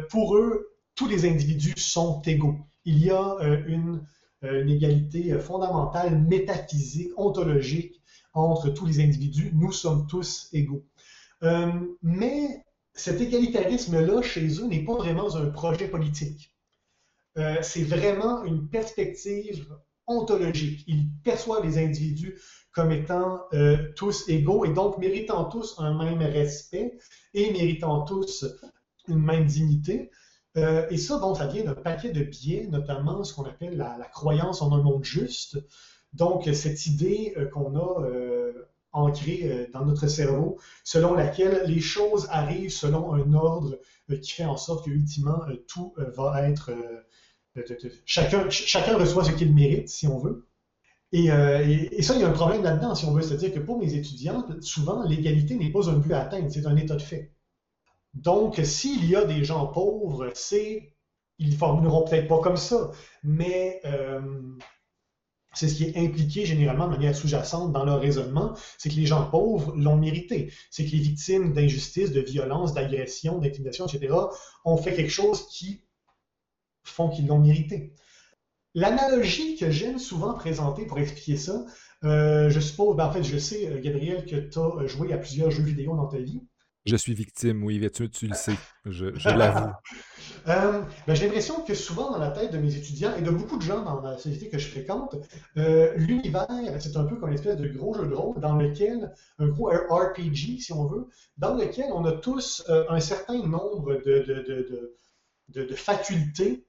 pour 0.09 0.37
eux, 0.37 0.69
tous 0.95 1.07
les 1.07 1.25
individus 1.25 1.73
sont 1.77 2.21
égaux. 2.21 2.55
Il 2.85 2.99
y 3.03 3.09
a 3.09 3.37
une, 3.67 4.03
une, 4.41 4.69
égalité 4.69 5.37
fondamentale, 5.39 6.19
métaphysique, 6.21 7.11
ontologique 7.17 7.96
entre 8.45 8.69
tous 8.69 8.85
les 8.85 8.99
individus. 8.99 9.51
Nous 9.53 9.71
sommes 9.71 10.07
tous 10.07 10.49
égaux. 10.53 10.83
mais 12.03 12.63
cet 12.93 13.21
égalitarisme-là, 13.21 14.21
chez 14.23 14.47
eux, 14.59 14.65
n'est 14.65 14.83
pas 14.83 14.95
vraiment 14.95 15.35
un 15.35 15.49
projet 15.51 15.87
politique. 15.87 16.51
Euh, 17.37 17.57
c'est 17.61 17.83
vraiment 17.83 18.43
une 18.43 18.67
perspective 18.67 19.67
ontologique. 20.07 20.83
Ils 20.87 21.07
perçoivent 21.23 21.63
les 21.63 21.77
individus 21.77 22.41
comme 22.71 22.91
étant 22.91 23.41
euh, 23.53 23.91
tous 23.95 24.27
égaux 24.29 24.65
et 24.65 24.73
donc 24.73 24.97
méritant 24.97 25.45
tous 25.45 25.75
un 25.77 25.93
même 25.93 26.21
respect 26.21 26.97
et 27.33 27.51
méritant 27.51 28.01
tous 28.01 28.45
une 29.07 29.21
même 29.21 29.45
dignité. 29.45 30.09
Euh, 30.57 30.87
et 30.89 30.97
ça, 30.97 31.19
bon, 31.19 31.35
ça 31.35 31.45
vient 31.45 31.63
d'un 31.63 31.75
paquet 31.75 32.11
de 32.11 32.23
biais, 32.23 32.67
notamment 32.71 33.23
ce 33.23 33.33
qu'on 33.33 33.43
appelle 33.43 33.77
la, 33.77 34.09
croyance 34.11 34.63
en 34.63 34.71
un 34.73 34.81
monde 34.81 35.03
juste. 35.03 35.59
Donc, 36.13 36.49
cette 36.53 36.85
idée 36.85 37.35
qu'on 37.53 37.75
a 37.77 38.03
ancrée 38.97 39.41
euh, 39.43 39.67
dans 39.73 39.85
notre 39.85 40.07
cerveau, 40.07 40.59
selon 40.83 41.13
laquelle 41.13 41.63
les 41.67 41.79
choses 41.79 42.27
arrivent 42.29 42.71
selon 42.71 43.13
un 43.13 43.33
ordre 43.33 43.79
euh, 44.09 44.17
qui 44.17 44.31
fait 44.31 44.45
en 44.45 44.57
sorte 44.57 44.85
que 44.85 44.91
ultimement 44.91 45.43
euh, 45.47 45.63
tout 45.67 45.93
va 45.97 46.47
être 46.49 46.71
chacun, 48.05 48.49
chacun 48.49 48.97
reçoit 48.97 49.23
ce 49.23 49.31
qu'il 49.31 49.53
mérite, 49.53 49.89
si 49.89 50.07
on 50.07 50.19
veut. 50.19 50.47
Et, 51.11 51.27
ça, 52.03 52.13
il 52.15 52.21
y 52.21 52.23
a 52.23 52.27
un 52.27 52.33
problème 52.33 52.61
là-dedans, 52.61 52.93
si 52.93 53.05
on 53.05 53.13
veut. 53.13 53.23
C'est-à-dire 53.23 53.53
que 53.53 53.59
pour 53.59 53.79
mes 53.79 53.95
étudiants, 53.95 54.45
souvent, 54.61 55.03
l'égalité 55.03 55.55
n'est 55.55 55.71
pas 55.71 55.89
un 55.89 55.93
but 55.93 56.13
à 56.13 56.21
atteindre, 56.21 56.51
c'est 56.51 56.67
un 56.67 56.75
état 56.75 56.95
de 56.95 57.01
fait. 57.01 57.33
Donc, 58.13 58.59
s'il 58.63 59.09
y 59.09 59.15
a 59.15 59.25
des 59.25 59.43
gens 59.43 59.67
pauvres, 59.67 60.29
c'est. 60.35 60.93
Ils 61.39 61.51
ne 61.51 61.55
formuleront 61.55 62.03
peut-être 62.03 62.27
pas 62.27 62.39
comme 62.41 62.57
ça, 62.57 62.91
mais 63.23 63.81
c'est 65.57 65.67
ce 65.67 65.75
qui 65.75 65.85
est 65.85 65.97
impliqué 65.97 66.45
généralement 66.45 66.87
de 66.87 66.91
manière 66.91 67.15
sous-jacente 67.15 67.71
dans 67.71 67.83
leur 67.83 67.99
raisonnement, 67.99 68.53
c'est 68.77 68.89
que 68.89 68.95
les 68.95 69.05
gens 69.05 69.25
pauvres 69.29 69.73
l'ont 69.75 69.97
mérité. 69.97 70.53
C'est 70.69 70.85
que 70.85 70.91
les 70.91 70.99
victimes 70.99 71.53
d'injustice, 71.53 72.11
de 72.11 72.21
violence, 72.21 72.73
d'agression, 72.73 73.39
d'intimidation, 73.39 73.87
etc., 73.87 74.13
ont 74.65 74.77
fait 74.77 74.93
quelque 74.93 75.11
chose 75.11 75.47
qui 75.47 75.83
font 76.83 77.09
qu'ils 77.09 77.27
l'ont 77.27 77.39
mérité. 77.39 77.93
L'analogie 78.75 79.55
que 79.55 79.71
j'aime 79.71 79.97
souvent 79.97 80.33
présenter 80.35 80.85
pour 80.85 80.99
expliquer 80.99 81.37
ça, 81.37 81.65
euh, 82.03 82.49
je 82.49 82.59
suppose, 82.59 82.95
ben 82.95 83.07
en 83.07 83.11
fait, 83.11 83.23
je 83.23 83.37
sais, 83.37 83.67
euh, 83.67 83.81
Gabriel, 83.81 84.25
que 84.25 84.35
tu 84.35 84.59
as 84.59 84.87
joué 84.87 85.13
à 85.13 85.17
plusieurs 85.17 85.49
jeux 85.49 85.63
vidéo 85.63 85.95
dans 85.95 86.07
ta 86.07 86.19
vie. 86.19 86.46
Je 86.87 86.95
suis 86.95 87.13
victime, 87.13 87.63
oui, 87.63 87.85
tu, 87.93 88.09
tu 88.09 88.27
le 88.27 88.33
sais, 88.33 88.55
je, 88.85 89.05
l'avoue. 89.29 89.71
Euh, 90.47 90.81
ben, 91.05 91.13
j'ai 91.13 91.25
l'impression 91.25 91.61
que 91.61 91.73
souvent 91.73 92.11
dans 92.11 92.17
la 92.17 92.31
tête 92.31 92.53
de 92.53 92.57
mes 92.57 92.75
étudiants 92.75 93.13
et 93.17 93.21
de 93.21 93.29
beaucoup 93.29 93.57
de 93.57 93.61
gens 93.61 93.83
dans 93.83 93.99
la 93.99 94.17
société 94.17 94.49
que 94.49 94.57
je 94.57 94.69
fréquente, 94.69 95.15
euh, 95.57 95.93
l'univers, 95.97 96.47
c'est 96.79 96.95
un 96.95 97.03
peu 97.03 97.17
comme 97.17 97.29
une 97.29 97.35
espèce 97.35 97.57
de 97.57 97.67
gros 97.67 97.93
jeu 97.93 98.07
de 98.07 98.13
rôle 98.13 98.39
dans 98.39 98.55
lequel, 98.55 99.13
un 99.37 99.47
gros 99.49 99.67
RPG 99.67 100.61
si 100.61 100.71
on 100.71 100.85
veut, 100.85 101.07
dans 101.37 101.55
lequel 101.55 101.87
on 101.91 102.05
a 102.05 102.13
tous 102.13 102.63
euh, 102.69 102.85
un 102.87 103.01
certain 103.01 103.45
nombre 103.45 103.95
de, 104.05 104.93
de 105.49 105.75
facultés 105.75 106.66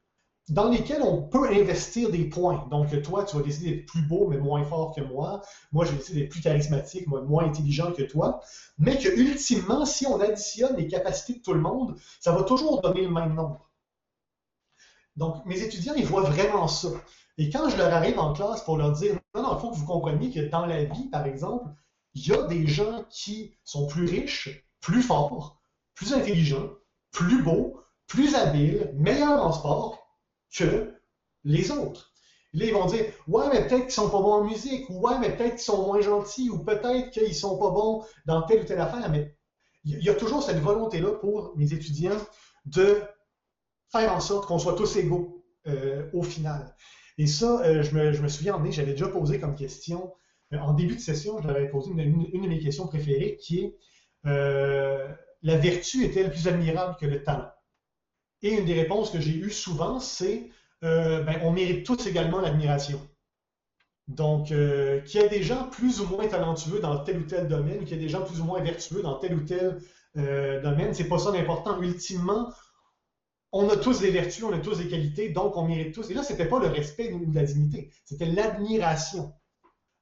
dans 0.48 0.70
lesquels 0.70 1.02
on 1.02 1.22
peut 1.22 1.48
investir 1.50 2.10
des 2.10 2.24
points. 2.24 2.66
Donc, 2.70 3.00
toi, 3.02 3.24
tu 3.24 3.36
vas 3.36 3.42
décider 3.42 3.70
d'être 3.70 3.86
plus 3.86 4.02
beau, 4.02 4.28
mais 4.28 4.38
moins 4.38 4.64
fort 4.64 4.94
que 4.94 5.00
moi. 5.00 5.42
Moi, 5.72 5.84
je 5.84 5.90
vais 5.90 5.98
décider 5.98 6.20
d'être 6.20 6.30
plus 6.30 6.40
charismatique, 6.40 7.06
moi, 7.06 7.22
moins 7.22 7.44
intelligent 7.44 7.92
que 7.92 8.02
toi. 8.02 8.40
Mais 8.78 8.96
que, 8.96 9.08
ultimement, 9.08 9.84
si 9.84 10.06
on 10.06 10.20
additionne 10.20 10.76
les 10.76 10.88
capacités 10.88 11.38
de 11.38 11.42
tout 11.42 11.52
le 11.52 11.60
monde, 11.60 11.96
ça 12.20 12.32
va 12.32 12.44
toujours 12.44 12.80
donner 12.80 13.02
le 13.02 13.10
même 13.10 13.34
nombre. 13.34 13.68
Donc, 15.16 15.44
mes 15.46 15.60
étudiants, 15.60 15.94
ils 15.94 16.06
voient 16.06 16.22
vraiment 16.22 16.68
ça. 16.68 16.88
Et 17.36 17.50
quand 17.50 17.68
je 17.68 17.76
leur 17.76 17.92
arrive 17.92 18.18
en 18.18 18.32
classe 18.32 18.62
pour 18.62 18.78
leur 18.78 18.92
dire, 18.92 19.18
non, 19.34 19.42
non, 19.42 19.56
il 19.56 19.60
faut 19.60 19.70
que 19.70 19.76
vous 19.76 19.86
compreniez 19.86 20.30
que 20.30 20.48
dans 20.48 20.66
la 20.66 20.84
vie, 20.84 21.08
par 21.10 21.26
exemple, 21.26 21.68
il 22.14 22.26
y 22.26 22.32
a 22.32 22.42
des 22.44 22.66
gens 22.66 23.04
qui 23.10 23.54
sont 23.64 23.86
plus 23.86 24.06
riches, 24.06 24.66
plus 24.80 25.02
forts, 25.02 25.60
plus 25.94 26.14
intelligents, 26.14 26.70
plus 27.10 27.42
beaux, 27.42 27.80
plus 28.06 28.34
habiles, 28.34 28.92
meilleurs 28.94 29.44
en 29.44 29.52
sport, 29.52 30.07
que 30.54 30.94
les 31.44 31.70
autres. 31.70 32.12
Là, 32.54 32.64
ils 32.64 32.72
vont 32.72 32.86
dire 32.86 33.04
Ouais, 33.26 33.48
mais 33.52 33.66
peut-être 33.66 33.84
qu'ils 33.84 33.92
sont 33.92 34.10
pas 34.10 34.20
bons 34.20 34.32
en 34.32 34.44
musique, 34.44 34.88
ou 34.90 35.00
ouais, 35.00 35.18
mais 35.18 35.36
peut-être 35.36 35.56
qu'ils 35.56 35.60
sont 35.60 35.86
moins 35.86 36.00
gentils, 36.00 36.50
ou 36.50 36.64
peut-être 36.64 37.10
qu'ils 37.10 37.34
sont 37.34 37.58
pas 37.58 37.70
bons 37.70 38.04
dans 38.26 38.42
telle 38.42 38.62
ou 38.62 38.64
telle 38.64 38.80
affaire. 38.80 39.10
Mais 39.10 39.34
il 39.84 40.02
y 40.02 40.08
a 40.10 40.14
toujours 40.14 40.42
cette 40.42 40.58
volonté-là 40.58 41.12
pour 41.12 41.56
mes 41.56 41.72
étudiants 41.72 42.16
de 42.66 43.00
faire 43.90 44.12
en 44.12 44.20
sorte 44.20 44.46
qu'on 44.46 44.58
soit 44.58 44.74
tous 44.74 44.96
égaux 44.96 45.44
euh, 45.66 46.08
au 46.12 46.22
final. 46.22 46.74
Et 47.16 47.26
ça, 47.26 47.60
euh, 47.62 47.82
je, 47.82 47.94
me, 47.94 48.28
souviens, 48.28 48.62
j'avais 48.70 48.92
déjà 48.92 49.08
posé 49.08 49.40
comme 49.40 49.54
question, 49.54 50.12
euh, 50.52 50.58
en 50.58 50.72
début 50.72 50.96
de 50.96 51.00
session, 51.00 51.40
j'avais 51.42 51.68
posé 51.68 51.90
une, 51.90 52.00
une, 52.32 52.42
de 52.42 52.48
mes 52.48 52.60
questions 52.60 52.86
préférées 52.86 53.36
qui 53.40 53.60
est 53.60 53.76
La 54.24 55.56
vertu 55.56 56.04
est-elle 56.04 56.30
plus 56.30 56.48
admirable 56.48 56.96
que 56.98 57.06
le 57.06 57.22
talent? 57.22 57.50
Et 58.42 58.54
une 58.54 58.64
des 58.64 58.74
réponses 58.74 59.10
que 59.10 59.20
j'ai 59.20 59.34
eues 59.34 59.50
souvent, 59.50 60.00
c'est 60.00 60.50
euh, 60.84 61.22
ben, 61.22 61.40
on 61.42 61.52
mérite 61.52 61.84
tous 61.84 62.06
également 62.06 62.40
l'admiration. 62.40 63.00
Donc, 64.06 64.52
euh, 64.52 65.00
qu'il 65.02 65.20
y 65.20 65.24
ait 65.24 65.28
des 65.28 65.42
gens 65.42 65.68
plus 65.68 66.00
ou 66.00 66.06
moins 66.06 66.26
talentueux 66.26 66.80
dans 66.80 66.98
tel 67.04 67.18
ou 67.18 67.24
tel 67.24 67.46
domaine, 67.46 67.80
qu'il 67.84 67.96
y 67.96 68.00
ait 68.00 68.02
des 68.02 68.08
gens 68.08 68.22
plus 68.22 68.40
ou 68.40 68.44
moins 68.44 68.62
vertueux 68.62 69.02
dans 69.02 69.18
tel 69.18 69.34
ou 69.34 69.40
tel 69.40 69.80
euh, 70.16 70.62
domaine, 70.62 70.94
c'est 70.94 71.08
pas 71.08 71.18
ça 71.18 71.30
l'important. 71.30 71.80
Ultimement, 71.82 72.50
on 73.52 73.68
a 73.68 73.76
tous 73.76 74.00
des 74.00 74.10
vertus, 74.10 74.44
on 74.44 74.52
a 74.52 74.58
tous 74.58 74.78
des 74.78 74.88
qualités, 74.88 75.28
donc 75.28 75.56
on 75.56 75.66
mérite 75.66 75.94
tous. 75.94 76.10
Et 76.10 76.14
là, 76.14 76.22
c'était 76.22 76.46
pas 76.46 76.58
le 76.58 76.68
respect 76.68 77.12
ou 77.12 77.30
la 77.32 77.44
dignité, 77.44 77.90
c'était 78.04 78.26
l'admiration. 78.26 79.34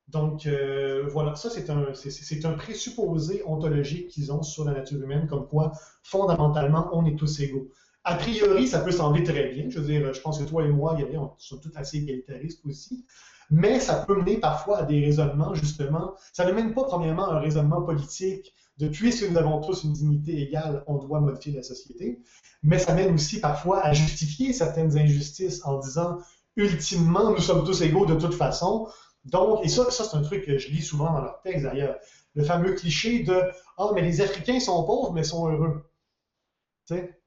Donc, 0.08 0.46
euh, 0.46 1.08
voilà, 1.10 1.34
ça, 1.34 1.50
c'est 1.50 1.68
un, 1.68 1.92
c'est, 1.94 2.44
un 2.44 2.52
présupposé 2.52 3.42
ontologique 3.44 4.08
qu'ils 4.08 4.32
ont 4.32 4.42
sur 4.42 4.64
la 4.64 4.72
nature 4.72 5.02
humaine, 5.02 5.26
comme 5.26 5.48
quoi, 5.48 5.72
fondamentalement, 6.04 6.88
on 6.92 7.04
est 7.06 7.16
tous 7.16 7.40
égaux. 7.40 7.72
A 8.08 8.14
priori, 8.14 8.68
ça 8.68 8.78
peut 8.78 8.92
sembler 8.92 9.24
très 9.24 9.48
bien. 9.48 9.68
Je 9.68 9.80
veux 9.80 9.84
dire, 9.84 10.14
je 10.14 10.20
pense 10.20 10.38
que 10.38 10.44
toi 10.44 10.64
et 10.64 10.68
moi, 10.68 10.94
Gabriel, 10.94 11.18
on 11.18 11.32
sont 11.38 11.58
tous 11.58 11.72
assez 11.74 11.98
égalitaristes 11.98 12.64
aussi. 12.64 13.04
Mais 13.50 13.80
ça 13.80 14.04
peut 14.06 14.14
mener 14.14 14.38
parfois 14.38 14.78
à 14.78 14.82
des 14.84 15.04
raisonnements, 15.04 15.54
justement. 15.54 16.14
Ça 16.32 16.46
ne 16.46 16.52
mène 16.52 16.72
pas, 16.72 16.84
premièrement, 16.84 17.26
à 17.26 17.34
un 17.34 17.40
raisonnement 17.40 17.82
politique 17.82 18.54
de 18.78 18.86
puisque 18.86 19.28
nous 19.28 19.36
avons 19.36 19.60
tous 19.60 19.82
une 19.82 19.92
dignité 19.92 20.40
égale, 20.40 20.84
on 20.86 20.98
doit 20.98 21.18
modifier 21.18 21.52
la 21.52 21.64
société. 21.64 22.20
Mais 22.62 22.78
ça 22.78 22.94
mène 22.94 23.12
aussi 23.12 23.40
parfois 23.40 23.84
à 23.84 23.92
justifier 23.92 24.52
certaines 24.52 24.96
injustices 24.96 25.64
en 25.64 25.80
disant, 25.80 26.18
ultimement, 26.54 27.32
nous 27.32 27.40
sommes 27.40 27.64
tous 27.64 27.82
égaux 27.82 28.06
de 28.06 28.14
toute 28.14 28.34
façon. 28.34 28.86
Donc, 29.24 29.64
et 29.64 29.68
ça, 29.68 29.90
ça 29.90 30.04
c'est 30.04 30.16
un 30.16 30.22
truc 30.22 30.44
que 30.44 30.58
je 30.58 30.68
lis 30.68 30.82
souvent 30.82 31.12
dans 31.12 31.22
leur 31.22 31.40
texte 31.42 31.64
d'ailleurs, 31.64 31.96
le 32.34 32.44
fameux 32.44 32.74
cliché 32.74 33.24
de 33.24 33.42
Ah, 33.78 33.90
mais 33.96 34.02
les 34.02 34.20
Africains 34.20 34.60
sont 34.60 34.84
pauvres, 34.84 35.12
mais 35.12 35.24
sont 35.24 35.50
heureux. 35.50 35.90
Tu 36.86 36.94
sais? 36.94 37.18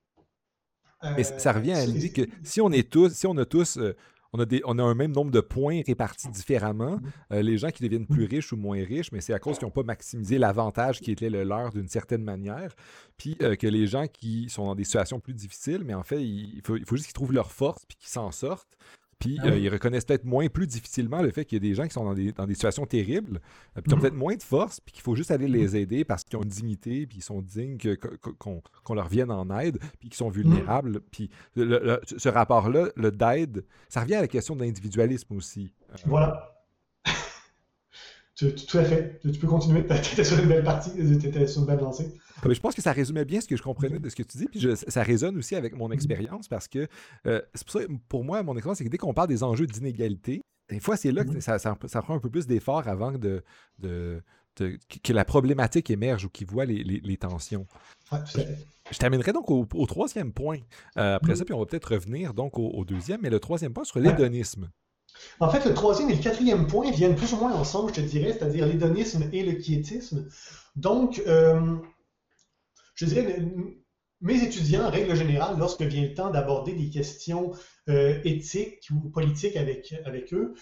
Mais 1.16 1.24
ça 1.24 1.54
revient 1.54 1.74
à 1.74 1.86
l'idée 1.86 2.12
que 2.12 2.22
si 2.44 2.62
on 2.62 2.72
est 2.72 2.90
tous, 2.90 3.14
si 3.14 3.26
on 3.28 3.38
a 3.38 3.46
tous, 3.46 3.78
euh, 3.78 3.96
on 4.34 4.40
a, 4.40 4.46
des, 4.46 4.62
on 4.66 4.78
a 4.78 4.84
un 4.84 4.94
même 4.94 5.12
nombre 5.12 5.32
de 5.32 5.40
points 5.40 5.82
répartis 5.86 6.30
différemment. 6.30 6.98
Mm-hmm. 6.98 7.34
Euh, 7.34 7.42
les 7.42 7.58
gens 7.58 7.70
qui 7.70 7.84
deviennent 7.84 8.06
plus 8.06 8.26
mm-hmm. 8.26 8.30
riches 8.30 8.54
ou 8.54 8.58
moins 8.58 8.84
riches, 8.84 9.12
mais 9.12 9.22
c'est 9.22 9.34
à 9.34 9.40
cause 9.40 9.58
qu'ils 9.58 9.66
n'ont 9.66 9.72
pas 9.72 9.84
maximisé 9.84 10.38
l'avantage 10.38 11.00
qui 11.00 11.12
était 11.12 11.30
le 11.30 11.44
leur 11.44 11.72
d'une 11.72 11.88
certaine 11.88 12.24
manière. 12.24 12.76
Puis 13.18 13.38
euh, 13.42 13.56
que 13.56 13.68
les 13.68 13.88
gens 13.88 14.08
qui 14.08 14.50
sont 14.50 14.66
dans 14.66 14.76
des 14.76 14.84
situations 14.84 15.20
plus 15.20 15.34
difficiles, 15.34 15.84
mais 15.84 15.94
en 15.94 16.04
fait, 16.04 16.22
il 16.22 16.62
faut, 16.64 16.76
il 16.76 16.86
faut 16.86 16.96
juste 16.96 17.08
qu'ils 17.08 17.14
trouvent 17.14 17.34
leur 17.34 17.52
force 17.52 17.86
puis 17.86 17.98
qu'ils 17.98 18.10
s'en 18.10 18.32
sortent. 18.32 18.78
Puis 19.20 19.38
ah 19.42 19.48
euh, 19.48 19.58
ils 19.58 19.70
reconnaissent 19.70 20.06
peut-être 20.06 20.24
moins, 20.24 20.48
plus 20.48 20.66
difficilement 20.66 21.22
le 21.22 21.32
fait 21.32 21.44
qu'il 21.44 21.58
y 21.58 21.68
a 21.68 21.70
des 21.70 21.76
gens 21.76 21.86
qui 21.86 21.94
sont 21.94 22.06
dans 22.06 22.14
des, 22.14 22.32
dans 22.32 22.48
des 22.48 22.54
situations 22.54 22.86
terribles, 22.86 23.42
puis 23.74 23.84
qui 23.84 23.94
ont 23.94 23.98
mm-hmm. 23.98 24.02
peut-être 24.02 24.16
moins 24.16 24.36
de 24.36 24.44
force, 24.44 24.80
puis 24.80 24.94
qu'il 24.94 25.04
faut 25.04 25.16
juste 25.16 25.30
aller 25.32 25.48
les 25.48 25.76
aider 25.76 26.06
parce 26.06 26.24
qu'ils 26.24 26.38
ont 26.38 26.44
une 26.44 26.50
dignité, 26.50 27.06
puis 27.06 27.18
ils 27.18 27.24
sont 27.24 27.42
dignes 27.42 27.78
qu'on 28.38 28.94
leur 28.94 29.10
vienne 29.10 29.30
en 29.30 29.50
aide, 29.60 29.78
puis 30.00 30.10
qu'ils 30.10 30.18
sont 30.18 30.30
vulnérables. 30.30 31.02
Puis 31.12 31.30
ce 31.56 32.30
rapport-là, 32.30 32.88
le 32.96 33.12
d'aide, 33.12 33.66
ça 33.90 34.02
revient 34.02 34.16
à 34.16 34.22
la 34.22 34.28
question 34.28 34.56
de 34.56 34.64
l'individualisme 34.64 35.36
aussi. 35.36 35.74
Voilà. 36.06 36.59
Tout 38.40 38.78
à 38.78 38.84
fait. 38.84 39.20
Tu 39.22 39.40
peux 39.40 39.48
continuer. 39.48 39.86
Tu 40.04 40.14
étais 40.14 40.24
sur 40.24 40.40
une 40.40 40.48
belle 40.48 40.64
partie, 40.64 40.92
tu 40.92 41.28
étais 41.28 41.46
sur 41.48 41.62
une 41.62 41.68
belle 41.68 41.80
lancée. 41.80 42.14
Ah, 42.42 42.48
je 42.50 42.60
pense 42.60 42.74
que 42.74 42.82
ça 42.82 42.94
résumait 42.94 43.26
bien 43.26 43.42
ce 43.42 43.48
que 43.48 43.58
je 43.58 43.62
comprenais 43.62 44.00
de 44.00 44.10
ce 44.10 44.16
que 44.16 44.24
tu 44.24 44.38
dis, 44.38 44.46
puis 44.46 44.66
ça 44.76 45.04
résonne 45.04 45.38
aussi 45.38 45.56
avec 45.56 45.76
mon 45.76 45.92
expérience 45.92 46.48
parce 46.48 46.68
que 46.68 46.88
euh, 47.26 47.42
c'est 47.54 47.68
pour 47.68 47.82
ça, 47.82 47.88
pour 48.08 48.24
moi, 48.24 48.42
mon 48.44 48.56
expérience, 48.56 48.78
c'est 48.78 48.86
que 48.86 48.90
dès 48.90 48.98
qu'on 48.98 49.14
parle 49.14 49.28
des 49.28 49.44
enjeux 49.44 49.68
d'inégalité, 49.68 50.42
des 50.70 50.80
fois, 50.80 50.96
c'est 50.96 51.12
là 51.12 51.26
que 51.26 51.40
ça, 51.40 51.58
ça, 51.60 51.76
prend 51.76 52.16
un 52.16 52.20
peu 52.20 52.30
plus 52.30 52.48
d'effort 52.48 52.88
avant 52.88 53.12
de, 53.12 53.44
de, 53.80 54.22
que 54.56 55.14
la 55.14 55.26
problématique 55.26 55.90
émerge 55.90 56.26
ou 56.26 56.30
qu'il 56.30 56.48
voit 56.48 56.66
les, 56.66 56.84
les, 56.84 57.18
tensions. 57.18 57.66
je 58.92 58.98
terminerai 58.98 59.34
donc 59.34 59.50
au, 59.50 59.86
troisième 59.88 60.32
point. 60.32 60.60
Euh, 60.98 61.16
après 61.16 61.36
ça, 61.36 61.46
puis 61.46 61.54
on 61.54 61.60
va 61.60 61.66
peut-être 61.66 61.94
revenir 61.94 62.34
donc 62.34 62.60
au, 62.60 62.86
deuxième, 62.86 63.22
mais 63.22 63.30
le 63.30 63.40
troisième 63.40 63.74
point 63.74 63.84
sur 63.84 64.00
l'hédonisme. 64.00 64.70
En 65.40 65.50
fait, 65.50 65.66
le 65.66 65.74
troisième 65.74 66.10
et 66.10 66.16
le 66.16 66.22
quatrième 66.22 66.68
point 66.68 66.92
viennent 66.92 67.16
plus 67.16 67.34
ou 67.34 67.38
moins 67.38 67.54
ensemble, 67.54 67.94
je 67.94 68.02
te 68.02 68.06
dirais, 68.06 68.34
c'est-à-dire 68.34 68.66
l'hédonisme 68.66 69.30
et 69.32 69.44
le 69.44 69.54
quiétisme. 69.54 70.28
Donc, 70.76 71.22
euh, 71.28 71.78
je 72.96 73.06
dirais, 73.06 73.46
mes 74.22 74.44
étudiants, 74.44 74.86
en 74.86 74.90
règle 74.90 75.16
générale, 75.16 75.56
lorsque 75.58 75.82
vient 75.82 76.04
le 76.04 76.14
temps 76.14 76.30
d'aborder 76.30 76.74
des 76.74 76.90
questions 76.90 77.52
euh, 77.88 78.20
éthiques 78.26 78.90
ou 78.92 79.10
politiques 79.10 79.56
avec, 79.56 79.94
eux, 80.34 80.54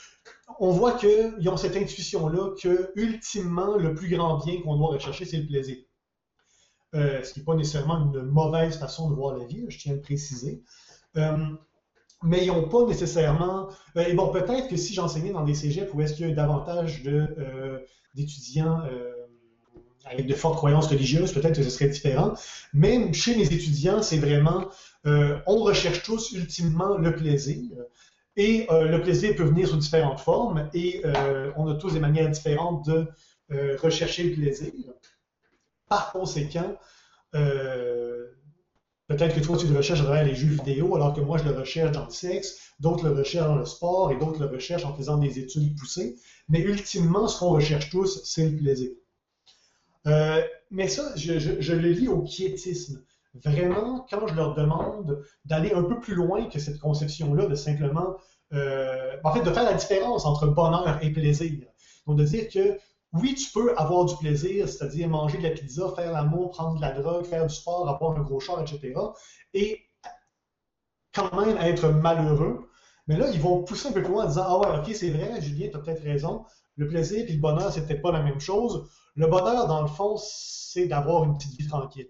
on 0.59 0.71
voit 0.71 0.93
qu'ils 0.93 1.49
ont 1.49 1.57
cette 1.57 1.75
intuition-là 1.75 2.55
que, 2.61 2.91
ultimement, 2.95 3.77
le 3.77 3.95
plus 3.95 4.09
grand 4.09 4.43
bien 4.43 4.61
qu'on 4.61 4.77
doit 4.77 4.89
rechercher, 4.89 5.25
c'est 5.25 5.37
le 5.37 5.47
plaisir. 5.47 5.77
Euh, 6.95 7.23
ce 7.23 7.33
qui 7.33 7.39
n'est 7.39 7.45
pas 7.45 7.55
nécessairement 7.55 8.11
une 8.13 8.21
mauvaise 8.21 8.77
façon 8.77 9.09
de 9.09 9.15
voir 9.15 9.35
la 9.35 9.45
vie, 9.45 9.65
je 9.67 9.77
tiens 9.77 9.93
à 9.93 9.95
le 9.95 10.01
préciser. 10.01 10.63
Mais 12.23 12.45
ils 12.45 12.47
n'ont 12.47 12.67
pas 12.67 12.85
nécessairement. 12.85 13.69
et 13.95 14.13
bon, 14.13 14.29
peut-être 14.29 14.67
que 14.67 14.75
si 14.75 14.93
j'enseignais 14.93 15.31
dans 15.31 15.43
des 15.43 15.53
cégeps 15.53 15.93
où 15.93 16.01
est-ce 16.01 16.13
qu'il 16.13 16.27
y 16.27 16.31
a 16.31 16.35
davantage 16.35 17.03
d'étudiants 18.15 18.81
avec 20.11 20.27
de 20.27 20.33
fortes 20.33 20.55
croyances 20.55 20.87
religieuses, 20.87 21.33
peut-être 21.33 21.55
que 21.55 21.63
ce 21.63 21.69
serait 21.69 21.89
différent. 21.89 22.33
Même 22.73 23.13
chez 23.13 23.35
mes 23.35 23.45
étudiants, 23.45 24.01
c'est 24.01 24.17
vraiment, 24.17 24.67
euh, 25.05 25.39
on 25.45 25.57
recherche 25.57 26.03
tous 26.03 26.31
ultimement 26.31 26.97
le 26.97 27.15
plaisir. 27.15 27.71
Et 28.35 28.67
euh, 28.69 28.87
le 28.87 29.01
plaisir 29.01 29.35
peut 29.35 29.43
venir 29.43 29.67
sous 29.67 29.77
différentes 29.77 30.19
formes 30.19 30.69
et 30.73 31.01
euh, 31.05 31.51
on 31.57 31.67
a 31.67 31.75
tous 31.75 31.93
des 31.93 31.99
manières 31.99 32.29
différentes 32.29 32.85
de 32.85 33.07
rechercher 33.81 34.23
le 34.23 34.33
plaisir. 34.35 34.73
Par 35.87 36.11
conséquent, 36.11 36.75
peut-être 39.07 39.35
que 39.35 39.39
toi 39.39 39.57
tu 39.57 39.67
le 39.67 39.77
recherches 39.77 40.03
dans 40.03 40.13
les 40.13 40.35
jeux 40.35 40.47
vidéo 40.47 40.95
alors 40.95 41.13
que 41.13 41.21
moi 41.21 41.37
je 41.37 41.45
le 41.45 41.57
recherche 41.57 41.91
dans 41.91 42.05
le 42.05 42.11
sexe, 42.11 42.73
d'autres 42.79 43.07
le 43.07 43.13
recherchent 43.13 43.47
dans 43.47 43.55
le 43.55 43.65
sport 43.65 44.11
et 44.11 44.17
d'autres 44.17 44.39
le 44.39 44.47
recherchent 44.47 44.85
en 44.85 44.93
faisant 44.93 45.17
des 45.17 45.39
études 45.39 45.77
poussées. 45.77 46.15
Mais 46.49 46.59
ultimement, 46.59 47.27
ce 47.27 47.39
qu'on 47.39 47.51
recherche 47.51 47.89
tous, 47.89 48.21
c'est 48.23 48.49
le 48.49 48.57
plaisir. 48.57 48.91
Euh, 50.07 50.41
mais 50.71 50.87
ça, 50.87 51.13
je, 51.15 51.73
le 51.73 51.89
lis 51.89 52.07
au 52.07 52.21
quiétisme. 52.21 53.03
Vraiment, 53.43 54.05
quand 54.09 54.25
je 54.27 54.33
leur 54.33 54.55
demande 54.55 55.23
d'aller 55.45 55.71
un 55.73 55.83
peu 55.83 55.99
plus 55.99 56.15
loin 56.15 56.45
que 56.45 56.59
cette 56.59 56.79
conception-là, 56.79 57.45
de 57.45 57.55
simplement, 57.55 58.15
euh, 58.53 59.15
en 59.23 59.33
fait, 59.33 59.43
de 59.43 59.51
faire 59.51 59.63
la 59.63 59.73
différence 59.73 60.25
entre 60.25 60.47
bonheur 60.47 60.97
et 61.01 61.11
plaisir. 61.11 61.67
Donc, 62.07 62.17
de 62.17 62.23
dire 62.23 62.47
que 62.49 62.77
oui, 63.13 63.35
tu 63.35 63.51
peux 63.51 63.73
avoir 63.77 64.05
du 64.05 64.15
plaisir, 64.17 64.67
c'est-à-dire 64.67 65.07
manger 65.07 65.37
de 65.37 65.43
la 65.43 65.51
pizza, 65.51 65.91
faire 65.95 66.11
l'amour, 66.11 66.51
prendre 66.51 66.75
de 66.75 66.81
la 66.81 66.91
drogue, 66.91 67.25
faire 67.25 67.47
du 67.47 67.53
sport, 67.53 67.87
avoir 67.89 68.17
un 68.17 68.21
gros 68.21 68.39
char, 68.39 68.61
etc. 68.61 68.93
Et 69.53 69.81
quand 71.13 71.33
même 71.39 71.57
être 71.57 71.89
malheureux. 71.89 72.69
Mais 73.07 73.17
là, 73.17 73.29
ils 73.31 73.39
vont 73.39 73.63
pousser 73.63 73.89
un 73.89 73.91
peu 73.91 74.01
plus 74.01 74.11
loin 74.11 74.25
en 74.25 74.27
disant 74.27 74.45
Ah 74.45 74.59
ouais, 74.59 74.79
ok, 74.79 74.93
c'est 74.93 75.09
vrai, 75.09 75.41
Julien, 75.41 75.69
tu 75.69 75.77
as 75.77 75.79
peut-être 75.79 76.03
raison. 76.03 76.45
Le 76.75 76.87
plaisir 76.87 77.25
et 77.27 77.31
le 77.31 77.39
bonheur, 77.39 77.71
c'est 77.71 77.87
peut-être 77.87 78.01
pas 78.01 78.11
la 78.11 78.21
même 78.21 78.39
chose. 78.39 78.89
Le 79.15 79.27
bonheur, 79.27 79.67
dans 79.67 79.81
le 79.81 79.87
fond, 79.87 80.15
c'est 80.17 80.87
d'avoir 80.87 81.23
une 81.23 81.37
petite 81.37 81.57
vie 81.57 81.67
tranquille. 81.67 82.09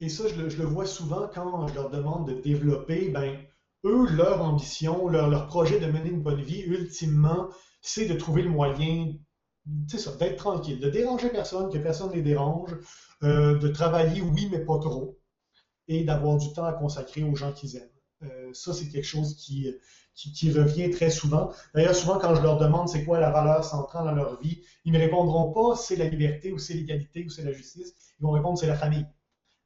Et 0.00 0.08
ça, 0.08 0.24
je 0.28 0.34
le, 0.36 0.64
vois 0.64 0.86
souvent 0.86 1.28
quand 1.32 1.66
je 1.66 1.74
leur 1.74 1.90
demande 1.90 2.28
de 2.28 2.40
développer, 2.40 3.08
ben, 3.10 3.36
eux, 3.84 4.06
leur 4.10 4.40
ambition, 4.42 5.08
leur, 5.08 5.46
projet 5.48 5.80
de 5.80 5.86
mener 5.86 6.10
une 6.10 6.22
bonne 6.22 6.40
vie, 6.40 6.60
ultimement, 6.60 7.48
c'est 7.82 8.06
de 8.06 8.14
trouver 8.14 8.42
le 8.42 8.50
moyen, 8.50 9.12
c'est 9.86 9.98
ça, 9.98 10.12
d'être 10.16 10.36
tranquille, 10.36 10.80
de 10.80 10.88
déranger 10.88 11.28
personne, 11.30 11.70
que 11.70 11.78
personne 11.78 12.10
ne 12.10 12.14
les 12.14 12.22
dérange, 12.22 12.76
euh, 13.22 13.58
de 13.58 13.68
travailler, 13.68 14.22
oui, 14.22 14.48
mais 14.50 14.60
pas 14.60 14.78
trop, 14.78 15.18
et 15.88 16.04
d'avoir 16.04 16.36
du 16.36 16.52
temps 16.52 16.64
à 16.64 16.72
consacrer 16.72 17.22
aux 17.22 17.34
gens 17.34 17.52
qu'ils 17.52 17.76
aiment. 17.76 17.88
Euh, 18.22 18.50
ça, 18.52 18.72
c'est 18.72 18.88
quelque 18.88 19.06
chose 19.06 19.36
qui, 19.36 19.70
revient 20.50 20.90
très 20.90 21.10
souvent. 21.10 21.52
D'ailleurs, 21.74 21.94
souvent, 21.94 22.18
quand 22.18 22.34
je 22.34 22.42
leur 22.42 22.58
demande 22.58 22.88
c'est 22.88 23.04
quoi 23.04 23.20
la 23.20 23.30
valeur 23.30 23.64
centrale 23.64 24.06
dans 24.06 24.14
leur 24.14 24.40
vie, 24.40 24.62
ils 24.84 24.92
ne 24.92 24.98
me 24.98 25.04
répondront 25.04 25.52
pas 25.52 25.76
c'est 25.76 25.96
la 25.96 26.06
liberté 26.06 26.52
ou 26.52 26.58
c'est 26.58 26.74
l'égalité 26.74 27.24
ou 27.24 27.30
c'est 27.30 27.44
la 27.44 27.52
justice. 27.52 27.94
Ils 28.18 28.24
vont 28.24 28.32
répondre 28.32 28.58
c'est 28.58 28.66
la 28.66 28.76
famille. 28.76 29.06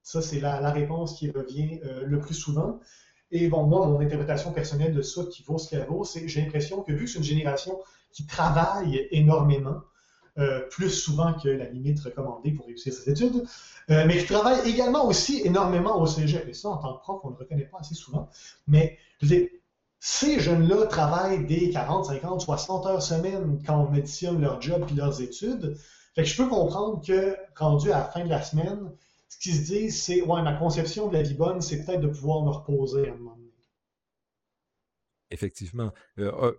Ça, 0.02 0.20
c'est 0.20 0.40
la, 0.40 0.70
réponse 0.70 1.18
qui 1.18 1.30
revient 1.30 1.80
euh, 1.84 2.04
le 2.04 2.18
plus 2.18 2.34
souvent. 2.34 2.80
Et 3.30 3.48
bon, 3.48 3.66
moi, 3.66 3.86
mon 3.86 4.00
interprétation 4.00 4.52
personnelle 4.52 4.92
de 4.92 5.00
ça, 5.00 5.24
qui 5.24 5.42
vaut 5.44 5.56
ce 5.56 5.70
qu'elle 5.70 5.86
vaut, 5.86 6.04
c'est 6.04 6.28
j'ai 6.28 6.42
l'impression 6.42 6.82
que 6.82 6.92
vu 6.92 7.04
que 7.04 7.10
c'est 7.10 7.18
une 7.18 7.24
génération 7.24 7.80
qui 8.12 8.26
travaille 8.26 9.08
énormément, 9.10 9.80
euh, 10.38 10.60
plus 10.70 10.90
souvent 10.90 11.34
que 11.34 11.48
la 11.48 11.68
limite 11.68 12.00
recommandée 12.00 12.52
pour 12.52 12.66
réussir 12.66 12.92
ses 12.92 13.10
études, 13.10 13.44
euh, 13.90 14.04
mais 14.06 14.18
qui 14.18 14.26
travaille 14.26 14.68
également 14.68 15.06
aussi 15.06 15.42
énormément 15.44 16.00
au 16.00 16.06
cégep. 16.06 16.48
Et 16.48 16.54
ça, 16.54 16.70
en 16.70 16.78
tant 16.78 16.94
que 16.94 17.00
prof, 17.02 17.20
on 17.24 17.30
ne 17.30 17.34
le 17.34 17.40
reconnaît 17.40 17.64
pas 17.64 17.78
assez 17.80 17.94
souvent. 17.94 18.30
Mais 18.66 18.96
je 19.20 19.46
ces 20.04 20.40
jeunes-là 20.40 20.86
travaillent 20.86 21.46
des 21.46 21.70
40, 21.70 22.06
50, 22.06 22.40
60 22.40 22.86
heures 22.86 23.02
semaine 23.02 23.62
quand 23.64 23.88
on 23.88 23.94
additionne 23.94 24.40
leur 24.40 24.60
job 24.60 24.84
et 24.90 24.94
leurs 24.94 25.22
études. 25.22 25.76
Fait 26.16 26.24
que 26.24 26.28
je 26.28 26.36
peux 26.36 26.48
comprendre 26.48 27.00
que, 27.06 27.36
rendu 27.56 27.92
à 27.92 27.98
la 27.98 28.04
fin 28.06 28.24
de 28.24 28.28
la 28.28 28.42
semaine, 28.42 28.90
ce 29.28 29.38
qu'ils 29.38 29.54
se 29.54 29.72
disent, 29.72 30.02
c'est 30.02 30.22
Ouais, 30.22 30.42
ma 30.42 30.54
conception 30.54 31.06
de 31.06 31.12
la 31.12 31.22
vie 31.22 31.34
bonne, 31.34 31.60
c'est 31.60 31.84
peut-être 31.84 32.00
de 32.00 32.08
pouvoir 32.08 32.42
me 32.42 32.50
reposer 32.50 33.08
à 33.08 33.12
un 33.12 33.16
moment 33.16 33.36
donné. 33.36 33.52
Effectivement. 35.30 35.92
Euh, 36.18 36.52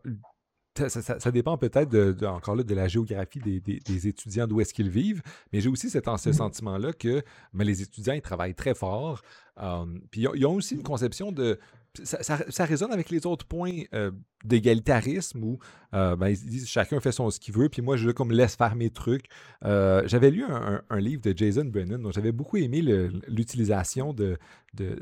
ça, 0.76 1.32
dépend 1.32 1.58
peut-être 1.58 1.90
de, 1.90 2.26
encore 2.26 2.56
là 2.56 2.64
de 2.64 2.76
la 2.76 2.88
géographie 2.88 3.40
des, 3.40 4.08
étudiants, 4.08 4.48
d'où 4.48 4.62
est-ce 4.62 4.74
qu'ils 4.74 4.90
vivent, 4.90 5.22
mais 5.52 5.62
j'ai 5.62 5.70
aussi 5.70 5.90
cet, 5.90 6.06
ce 6.06 6.12
mm-hmm. 6.12 6.34
sentiment-là 6.34 6.94
que 6.94 7.24
mais 7.54 7.66
les 7.66 7.82
étudiants, 7.82 8.14
ils 8.14 8.22
travaillent 8.22 8.56
très 8.56 8.74
fort. 8.74 9.22
Euh, 9.62 9.86
puis 10.10 10.26
ils 10.36 10.46
ont 10.46 10.56
aussi 10.56 10.76
une 10.76 10.84
conception 10.84 11.32
de 11.32 11.60
ça, 12.04 12.66
résonne 12.66 12.92
avec 12.92 13.10
les 13.10 13.26
autres 13.26 13.46
points 13.46 13.84
euh, 13.94 14.12
d'égalitarisme 14.44 15.44
où 15.44 15.60
euh, 15.94 16.16
ben, 16.16 16.30
ils 16.30 16.46
disent 16.46 16.68
chacun 16.68 17.00
fait 17.00 17.12
son 17.12 17.30
ce 17.30 17.40
qu'il 17.40 17.54
veut, 17.54 17.70
puis 17.70 17.82
moi 17.82 17.98
je 17.98 18.10
comme 18.10 18.32
laisse 18.32 18.56
faire 18.56 18.76
mes 18.76 18.90
trucs. 18.90 19.26
Euh, 19.64 20.02
j'avais 20.08 20.32
lu 20.32 20.44
un, 20.44 21.00
livre 21.00 21.22
de 21.22 21.38
Jason 21.38 21.66
Brennan 21.66 22.02
dont 22.02 22.12
j'avais 22.12 22.32
beaucoup 22.32 22.58
aimé 22.58 22.82
l'utilisation 23.28 24.14
de, 24.14 24.38
de, 24.74 24.98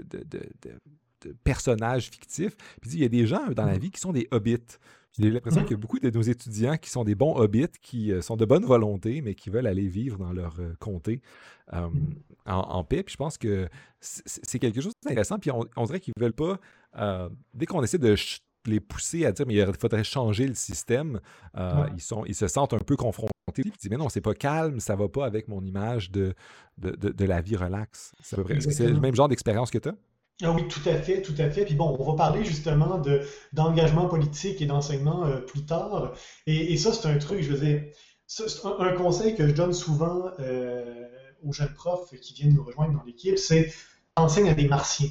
personnages 1.43 2.09
fictifs. 2.09 2.55
Puis 2.81 2.91
il 2.93 2.99
y 2.99 3.05
a 3.05 3.09
des 3.09 3.25
gens 3.25 3.47
dans 3.51 3.65
la 3.65 3.77
vie 3.77 3.91
qui 3.91 3.99
sont 3.99 4.11
des 4.11 4.27
hobbits. 4.31 4.57
J'ai 5.19 5.29
l'impression 5.29 5.61
qu'il 5.63 5.71
y 5.71 5.73
a 5.73 5.77
beaucoup 5.77 5.99
de 5.99 6.09
nos 6.09 6.21
étudiants 6.21 6.77
qui 6.77 6.89
sont 6.89 7.03
des 7.03 7.15
bons 7.15 7.35
hobbits, 7.35 7.67
qui 7.81 8.13
sont 8.21 8.37
de 8.37 8.45
bonne 8.45 8.63
volonté, 8.63 9.21
mais 9.21 9.35
qui 9.35 9.49
veulent 9.49 9.67
aller 9.67 9.87
vivre 9.87 10.17
dans 10.17 10.31
leur 10.31 10.57
comté 10.79 11.21
en, 12.45 12.83
paix. 12.83 13.03
Puis 13.03 13.13
je 13.13 13.17
pense 13.17 13.37
que 13.37 13.67
c'est 13.99 14.59
quelque 14.59 14.79
chose 14.81 14.93
d'intéressant. 15.03 15.37
Puis 15.37 15.51
on, 15.51 15.65
on 15.75 15.83
dirait 15.83 15.99
qu'ils 15.99 16.13
ne 16.17 16.23
veulent 16.23 16.33
pas 16.33 16.59
euh, 16.97 17.29
dès 17.53 17.65
qu'on 17.65 17.83
essaie 17.83 17.97
de 17.97 18.15
les 18.65 18.79
pousser 18.79 19.25
à 19.25 19.31
dire 19.31 19.45
mais 19.47 19.55
il 19.55 19.73
faudrait 19.79 20.03
changer 20.03 20.47
le 20.47 20.53
système, 20.53 21.19
euh, 21.57 21.87
ils, 21.95 22.01
sont, 22.01 22.25
ils 22.25 22.35
se 22.35 22.47
sentent 22.47 22.73
un 22.73 22.79
peu 22.79 22.95
confrontés. 22.95 23.31
Ils 23.57 23.71
disent 23.71 23.89
mais 23.89 23.97
non, 23.97 24.09
c'est 24.09 24.21
pas 24.21 24.33
calme, 24.33 24.79
ça 24.79 24.95
va 24.95 25.09
pas 25.09 25.25
avec 25.25 25.47
mon 25.47 25.63
image 25.63 26.11
de, 26.11 26.33
de, 26.77 27.25
la 27.25 27.41
vie 27.41 27.55
relaxe. 27.55 28.13
C'est 28.21 28.37
le 28.37 28.99
même 28.99 29.15
genre 29.15 29.27
d'expérience 29.27 29.71
que 29.71 29.77
tu 29.77 29.89
as? 29.89 29.95
Ah 30.43 30.51
oui, 30.51 30.67
tout 30.67 30.87
à 30.89 30.95
fait, 30.95 31.21
tout 31.21 31.35
à 31.37 31.49
fait. 31.49 31.65
Puis 31.65 31.75
bon, 31.75 31.95
on 31.99 32.11
va 32.11 32.15
parler 32.15 32.43
justement 32.43 32.97
de, 32.97 33.21
d'engagement 33.53 34.07
politique 34.07 34.61
et 34.61 34.65
d'enseignement 34.65 35.25
euh, 35.25 35.37
plus 35.37 35.65
tard. 35.65 36.13
Et, 36.47 36.77
ça, 36.77 36.93
c'est 36.93 37.07
un 37.07 37.17
truc, 37.17 37.41
je 37.41 37.53
veux 37.53 37.65
dire, 37.65 37.83
c'est 38.27 38.45
un, 38.65 38.93
conseil 38.93 39.35
que 39.35 39.47
je 39.47 39.53
donne 39.53 39.73
souvent 39.73 40.31
aux 41.43 41.51
jeunes 41.51 41.73
profs 41.73 42.11
qui 42.21 42.33
viennent 42.33 42.53
nous 42.53 42.63
rejoindre 42.63 42.97
dans 42.97 43.03
l'équipe, 43.03 43.37
c'est 43.37 43.73
enseigne 44.15 44.49
à 44.49 44.53
des 44.53 44.67
martiens. 44.67 45.09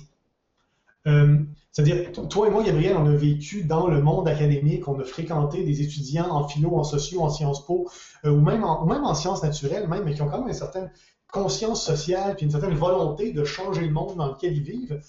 Euh, 1.06 1.38
c'est-à-dire, 1.72 2.12
toi 2.28 2.48
et 2.48 2.50
moi, 2.50 2.62
Gabriel, 2.62 2.96
on 2.96 3.06
a 3.06 3.14
vécu 3.14 3.64
dans 3.64 3.86
le 3.86 4.02
monde 4.02 4.28
académique, 4.28 4.88
on 4.88 4.98
a 5.00 5.04
fréquenté 5.04 5.64
des 5.64 5.82
étudiants 5.82 6.30
en 6.30 6.46
philo, 6.46 6.76
en 6.76 6.84
socio, 6.84 7.22
en 7.22 7.30
sciences 7.30 7.64
po, 7.64 7.88
euh, 8.24 8.30
ou, 8.30 8.40
même 8.40 8.64
en, 8.64 8.84
même 8.86 9.04
en 9.04 9.14
sciences 9.14 9.42
naturelles, 9.42 9.88
même, 9.88 10.04
mais 10.04 10.14
qui 10.14 10.22
ont 10.22 10.28
quand 10.28 10.38
même 10.38 10.48
une 10.48 10.54
certaine 10.54 10.90
conscience 11.30 11.84
sociale, 11.84 12.36
puis 12.36 12.46
une 12.46 12.52
certaine 12.52 12.74
volonté 12.74 13.32
de 13.32 13.44
changer 13.44 13.82
le 13.82 13.90
monde 13.90 14.16
dans 14.16 14.28
lequel 14.28 14.56
ils 14.56 14.62
vivent. 14.62 15.00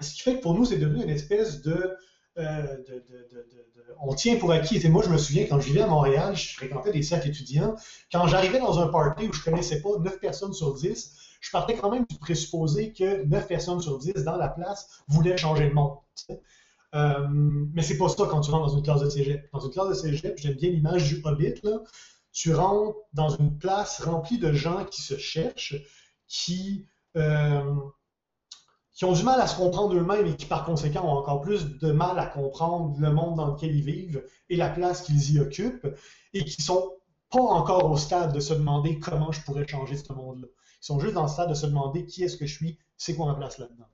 Ce 0.00 0.14
qui 0.14 0.22
fait 0.22 0.36
que 0.36 0.42
pour 0.42 0.54
nous, 0.54 0.64
c'est 0.64 0.78
devenu 0.78 1.02
une 1.02 1.10
espèce 1.10 1.62
de, 1.62 1.96
euh, 2.38 2.76
on 4.00 4.14
tient 4.14 4.36
pour 4.36 4.52
acquis. 4.52 4.84
Et 4.84 4.88
moi, 4.88 5.02
je 5.04 5.10
me 5.10 5.18
souviens, 5.18 5.46
quand 5.46 5.60
je 5.60 5.66
vivais 5.66 5.82
à 5.82 5.86
Montréal, 5.86 6.34
je 6.36 6.54
fréquentais 6.54 6.92
des 6.92 7.02
cercles 7.02 7.28
étudiants. 7.28 7.76
Quand 8.10 8.26
j'arrivais 8.26 8.58
dans 8.58 8.78
un 8.78 8.88
party 8.88 9.28
où 9.28 9.32
je 9.32 9.42
connaissais 9.42 9.80
pas 9.80 9.90
9 9.98 10.18
personnes 10.18 10.52
sur 10.52 10.74
10, 10.74 11.16
je 11.40 11.50
partais 11.50 11.76
quand 11.76 11.90
même 11.90 12.06
du 12.08 12.16
présupposé 12.18 12.92
que 12.92 13.24
9 13.24 13.46
personnes 13.46 13.80
sur 13.80 13.98
10 13.98 14.14
dans 14.24 14.36
la 14.36 14.48
place 14.48 15.02
voulaient 15.08 15.36
changer 15.36 15.68
le 15.68 15.74
monde. 15.74 15.96
Euh, 16.94 17.26
mais 17.30 17.82
c'est 17.82 17.96
pas 17.96 18.08
ça 18.08 18.26
quand 18.30 18.40
tu 18.40 18.50
rentres 18.50 18.68
dans 18.68 18.76
une 18.76 18.82
classe 18.82 19.00
de 19.00 19.10
cégep. 19.10 19.48
Dans 19.52 19.60
une 19.60 19.70
classe 19.70 19.88
de 19.88 19.94
cégep, 19.94 20.38
j'aime 20.38 20.54
bien 20.54 20.70
l'image 20.70 21.08
du 21.08 21.20
Hobbit. 21.24 21.54
Tu 22.32 22.54
rentres 22.54 22.98
dans 23.12 23.28
une 23.28 23.58
place 23.58 24.00
remplie 24.00 24.38
de 24.38 24.52
gens 24.52 24.84
qui 24.84 25.02
se 25.02 25.16
cherchent, 25.18 25.76
qui, 26.26 26.86
euh, 27.16 27.74
qui 28.92 29.04
ont 29.04 29.12
du 29.12 29.22
mal 29.22 29.40
à 29.40 29.46
se 29.46 29.56
comprendre 29.56 29.94
eux-mêmes 29.94 30.26
et 30.26 30.36
qui, 30.36 30.46
par 30.46 30.64
conséquent, 30.64 31.04
ont 31.04 31.18
encore 31.18 31.42
plus 31.42 31.78
de 31.78 31.92
mal 31.92 32.18
à 32.18 32.26
comprendre 32.26 32.98
le 32.98 33.12
monde 33.12 33.36
dans 33.36 33.52
lequel 33.52 33.76
ils 33.76 33.84
vivent 33.84 34.24
et 34.48 34.56
la 34.56 34.70
place 34.70 35.02
qu'ils 35.02 35.34
y 35.34 35.40
occupent, 35.40 35.86
et 36.32 36.44
qui 36.44 36.62
sont 36.62 36.94
pas 37.30 37.40
encore 37.40 37.90
au 37.90 37.96
stade 37.96 38.32
de 38.32 38.40
se 38.40 38.54
demander 38.54 38.98
comment 38.98 39.32
je 39.32 39.42
pourrais 39.42 39.66
changer 39.66 39.96
ce 39.96 40.12
monde-là. 40.12 40.48
Ils 40.82 40.86
sont 40.86 41.00
juste 41.00 41.14
dans 41.14 41.22
le 41.22 41.28
stade 41.28 41.48
de 41.48 41.54
se 41.54 41.66
demander 41.66 42.04
qui 42.04 42.24
est-ce 42.24 42.36
que 42.36 42.46
je 42.46 42.54
suis, 42.54 42.78
c'est 42.96 43.14
quoi 43.14 43.26
ma 43.26 43.34
place 43.34 43.58
là-dedans. 43.58 43.88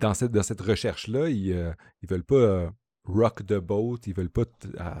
Dans 0.00 0.14
cette, 0.14 0.32
dans 0.32 0.42
cette 0.42 0.60
recherche-là, 0.60 1.28
ils 1.28 1.50
ne 1.50 1.62
euh, 1.62 1.72
veulent 2.02 2.24
pas 2.24 2.34
euh, 2.34 2.70
rock 3.04 3.46
the 3.46 3.54
boat, 3.54 3.98
ils 4.06 4.14
veulent 4.14 4.30
pas 4.30 4.44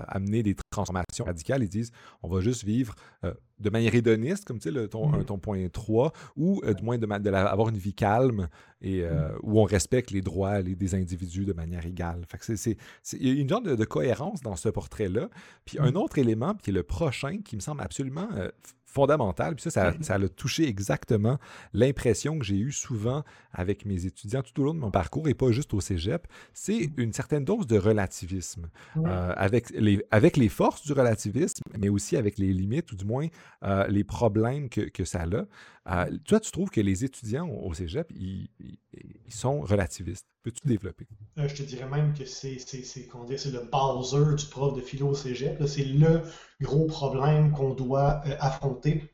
amener 0.08 0.42
des 0.42 0.56
transformations 0.70 1.24
radicales, 1.24 1.62
ils 1.62 1.68
disent 1.68 1.92
on 2.22 2.28
va 2.28 2.40
juste 2.40 2.64
vivre 2.64 2.94
euh, 3.24 3.34
de 3.58 3.70
manière 3.70 3.94
hédoniste, 3.94 4.46
comme 4.46 4.58
tu 4.58 4.72
sais, 4.72 4.88
ton, 4.88 5.08
mm. 5.08 5.24
ton, 5.24 5.38
point 5.38 5.68
3, 5.68 6.12
ou 6.36 6.62
du 6.64 6.82
moins 6.82 6.96
de, 6.96 7.06
de 7.06 7.30
avoir 7.30 7.68
une 7.68 7.76
vie 7.76 7.92
calme 7.92 8.48
et 8.80 9.02
mm. 9.02 9.38
où 9.42 9.60
on 9.60 9.64
respecte 9.64 10.10
les 10.10 10.22
droits 10.22 10.62
des 10.62 10.94
individus 10.94 11.44
de 11.44 11.52
manière 11.52 11.84
égale. 11.84 12.24
C'est, 12.40 12.76
il 13.12 13.28
y 13.28 13.38
a 13.38 13.40
une 13.40 13.48
sorte 13.48 13.64
de, 13.64 13.84
cohérence 13.84 14.40
dans 14.40 14.56
ce 14.56 14.70
portrait-là. 14.70 15.28
Puis 15.66 15.78
un 15.78 15.92
mm. 15.92 15.96
autre 15.96 16.18
élément, 16.18 16.54
qui 16.54 16.70
est 16.70 16.72
le 16.72 16.82
prochain, 16.82 17.38
qui 17.42 17.54
me 17.54 17.60
semble 17.60 17.82
absolument 17.82 18.28
fondamentale. 18.90 19.54
Puis 19.54 19.70
ça, 19.70 19.94
ça, 20.00 20.14
a 20.14 20.28
touché 20.28 20.68
exactement 20.68 21.38
l'impression 21.72 22.38
que 22.38 22.44
j'ai 22.44 22.58
eue 22.58 22.72
souvent 22.72 23.24
avec 23.52 23.86
mes 23.86 24.06
étudiants 24.06 24.42
tout 24.42 24.60
au 24.60 24.64
long 24.64 24.74
de 24.74 24.80
mon 24.80 24.90
parcours 24.90 25.28
et 25.28 25.34
pas 25.34 25.50
juste 25.52 25.72
au 25.74 25.80
cégep. 25.80 26.26
C'est 26.52 26.90
une 26.96 27.12
certaine 27.12 27.44
dose 27.44 27.66
de 27.66 27.78
relativisme. 27.78 28.68
Euh, 28.96 29.32
avec, 29.36 29.70
les, 29.70 30.04
avec 30.10 30.36
les 30.36 30.48
forces 30.48 30.84
du 30.84 30.92
relativisme, 30.92 31.62
mais 31.78 31.88
aussi 31.88 32.16
avec 32.16 32.38
les 32.38 32.52
limites 32.52 32.90
ou 32.92 32.96
du 32.96 33.04
moins 33.04 33.28
euh, 33.62 33.86
les 33.88 34.04
problèmes 34.04 34.68
que, 34.68 34.82
que 34.82 35.04
ça 35.04 35.22
a. 35.22 35.44
Euh, 35.90 36.06
toi, 36.24 36.38
tu 36.38 36.50
trouves 36.52 36.70
que 36.70 36.80
les 36.80 37.04
étudiants 37.04 37.48
au 37.48 37.74
cégep, 37.74 38.10
ils, 38.14 38.48
sont 39.28 39.60
relativistes. 39.60 40.26
Peux-tu 40.42 40.66
développer? 40.66 41.06
Euh, 41.38 41.48
je 41.48 41.54
te 41.54 41.62
dirais 41.62 41.88
même 41.88 42.14
que 42.14 42.24
c'est 42.24 42.56
le 42.56 43.70
Bowser 43.70 44.36
du 44.36 44.46
prof 44.46 44.74
de 44.74 44.80
philo 44.80 45.08
au 45.08 45.14
cégep. 45.14 45.62
C'est 45.66 45.84
le 45.84 46.22
gros 46.60 46.86
problème 46.86 47.52
qu'on 47.52 47.74
doit 47.74 48.22
euh, 48.26 48.36
affronter. 48.40 49.10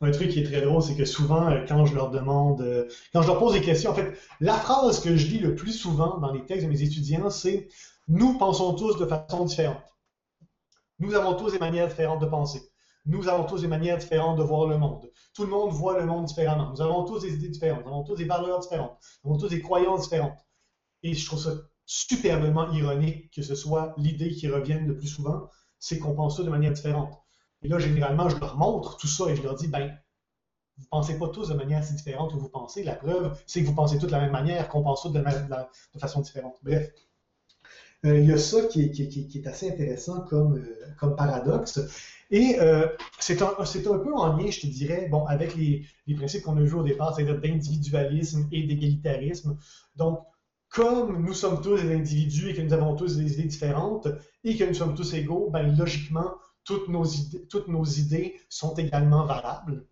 Un 0.00 0.10
truc 0.10 0.30
qui 0.30 0.40
est 0.40 0.44
très 0.44 0.60
drôle, 0.60 0.82
c'est 0.82 0.94
que 0.94 1.06
souvent, 1.06 1.50
quand 1.66 1.86
je 1.86 1.94
leur 1.94 2.10
demande, 2.10 2.86
quand 3.14 3.22
je 3.22 3.28
leur 3.28 3.38
pose 3.38 3.54
des 3.54 3.62
questions, 3.62 3.92
en 3.92 3.94
fait, 3.94 4.14
la 4.40 4.52
phrase 4.52 5.00
que 5.00 5.16
je 5.16 5.26
lis 5.26 5.38
le 5.38 5.54
plus 5.54 5.72
souvent 5.72 6.18
dans 6.18 6.32
les 6.32 6.44
textes 6.44 6.66
de 6.66 6.70
mes 6.70 6.82
étudiants, 6.82 7.30
c'est 7.30 7.68
Nous 8.06 8.36
pensons 8.36 8.74
tous 8.74 8.98
de 8.98 9.06
façon 9.06 9.46
différente. 9.46 9.96
Nous 10.98 11.14
avons 11.14 11.34
tous 11.34 11.52
des 11.52 11.58
manières 11.58 11.88
différentes 11.88 12.20
de 12.20 12.26
penser. 12.26 12.60
Nous 13.06 13.28
avons 13.28 13.44
tous 13.44 13.62
des 13.62 13.68
manières 13.68 13.98
différentes 13.98 14.38
de 14.38 14.42
voir 14.42 14.66
le 14.66 14.78
monde. 14.78 15.10
Tout 15.32 15.44
le 15.44 15.50
monde 15.50 15.70
voit 15.70 15.98
le 15.98 16.06
monde 16.06 16.26
différemment. 16.26 16.70
Nous 16.70 16.80
avons 16.82 17.04
tous 17.04 17.20
des 17.20 17.34
idées 17.34 17.48
différentes. 17.48 17.84
Nous 17.84 17.92
avons 17.92 18.04
tous 18.04 18.16
des 18.16 18.24
valeurs 18.24 18.58
différentes. 18.58 18.98
Nous 19.22 19.30
avons 19.30 19.40
tous 19.40 19.48
des 19.48 19.62
croyances 19.62 20.02
différentes. 20.02 20.38
Et 21.02 21.14
je 21.14 21.26
trouve 21.26 21.38
ça 21.38 21.52
superbement 21.86 22.70
ironique 22.72 23.30
que 23.32 23.42
ce 23.42 23.54
soit 23.54 23.94
l'idée 23.96 24.30
qui 24.30 24.48
revienne 24.48 24.88
le 24.88 24.96
plus 24.96 25.06
souvent, 25.06 25.48
c'est 25.78 25.98
qu'on 25.98 26.14
pense 26.14 26.36
ça 26.36 26.42
de 26.42 26.50
manière 26.50 26.72
différente. 26.72 27.14
Et 27.62 27.68
là, 27.68 27.78
généralement, 27.78 28.28
je 28.28 28.36
leur 28.38 28.56
montre 28.56 28.96
tout 28.96 29.06
ça 29.06 29.30
et 29.30 29.36
je 29.36 29.42
leur 29.42 29.54
dis, 29.54 29.68
ben, 29.68 29.96
vous 30.76 30.84
ne 30.84 30.88
pensez 30.88 31.18
pas 31.18 31.28
tous 31.28 31.48
de 31.48 31.54
manière 31.54 31.82
si 31.82 31.94
différente 31.94 32.32
que 32.32 32.38
vous 32.38 32.48
pensez. 32.48 32.82
La 32.82 32.96
preuve, 32.96 33.38
c'est 33.46 33.62
que 33.62 33.66
vous 33.66 33.74
pensez 33.74 33.98
tous 33.98 34.06
de 34.06 34.12
la 34.12 34.20
même 34.20 34.32
manière, 34.32 34.68
qu'on 34.68 34.82
pense 34.82 35.02
tous 35.02 35.10
de, 35.10 35.24
façon 35.98 36.20
différente. 36.20 36.58
Bref. 36.62 36.92
Euh, 38.04 38.18
il 38.18 38.28
y 38.28 38.32
a 38.32 38.38
ça 38.38 38.62
qui 38.66 38.82
est, 38.82 39.46
assez 39.46 39.70
intéressant 39.70 40.20
comme, 40.22 40.58
euh, 40.58 40.94
comme 40.98 41.16
paradoxe. 41.16 41.80
Et 42.30 42.56
euh, 42.60 42.88
c'est 43.18 43.42
un, 43.42 43.54
un, 43.58 43.98
peu 43.98 44.14
en 44.14 44.36
lien, 44.36 44.50
je 44.50 44.60
te 44.60 44.66
dirais, 44.66 45.08
bon, 45.10 45.24
avec 45.26 45.54
les, 45.54 45.86
les 46.06 46.14
principes 46.14 46.42
qu'on 46.42 46.56
a 46.56 46.60
vus 46.60 46.74
au 46.74 46.82
départ, 46.82 47.14
c'est-à-dire 47.14 47.40
d'individualisme 47.40 48.48
et 48.52 48.64
d'égalitarisme. 48.64 49.56
Donc, 49.94 50.20
comme 50.68 51.24
nous 51.24 51.32
sommes 51.32 51.62
tous 51.62 51.80
des 51.80 51.94
individus 51.94 52.50
et 52.50 52.54
que 52.54 52.62
nous 52.62 52.72
avons 52.72 52.96
tous 52.96 53.16
des 53.16 53.34
idées 53.34 53.48
différentes 53.48 54.08
et 54.44 54.56
que 54.56 54.64
nous 54.64 54.74
sommes 54.74 54.94
tous 54.94 55.14
égaux, 55.14 55.48
ben, 55.50 55.76
logiquement, 55.76 56.34
toutes 56.64 56.88
nos, 56.88 57.04
idées, 57.04 57.46
toutes 57.48 57.68
nos 57.68 57.84
idées 57.84 58.34
sont 58.48 58.74
également 58.74 59.24
valables. 59.24 59.86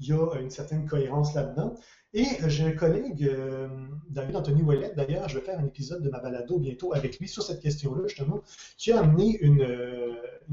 Il 0.00 0.06
y 0.06 0.12
a 0.12 0.34
une 0.40 0.50
certaine 0.50 0.86
cohérence 0.86 1.34
là-dedans. 1.34 1.74
Et 2.14 2.24
euh, 2.42 2.48
j'ai 2.48 2.64
un 2.64 2.72
collègue, 2.72 3.22
euh, 3.24 3.68
David 4.08 4.36
Anthony 4.36 4.62
Ouellet, 4.62 4.92
d'ailleurs, 4.96 5.28
je 5.28 5.38
vais 5.38 5.44
faire 5.44 5.58
un 5.58 5.66
épisode 5.66 6.02
de 6.02 6.08
ma 6.08 6.20
balado 6.20 6.58
bientôt 6.58 6.94
avec 6.94 7.18
lui 7.18 7.28
sur 7.28 7.42
cette 7.42 7.60
question-là, 7.60 8.06
justement, 8.06 8.42
qui 8.78 8.92
a 8.92 9.00
amené 9.00 9.38
une, 9.40 9.62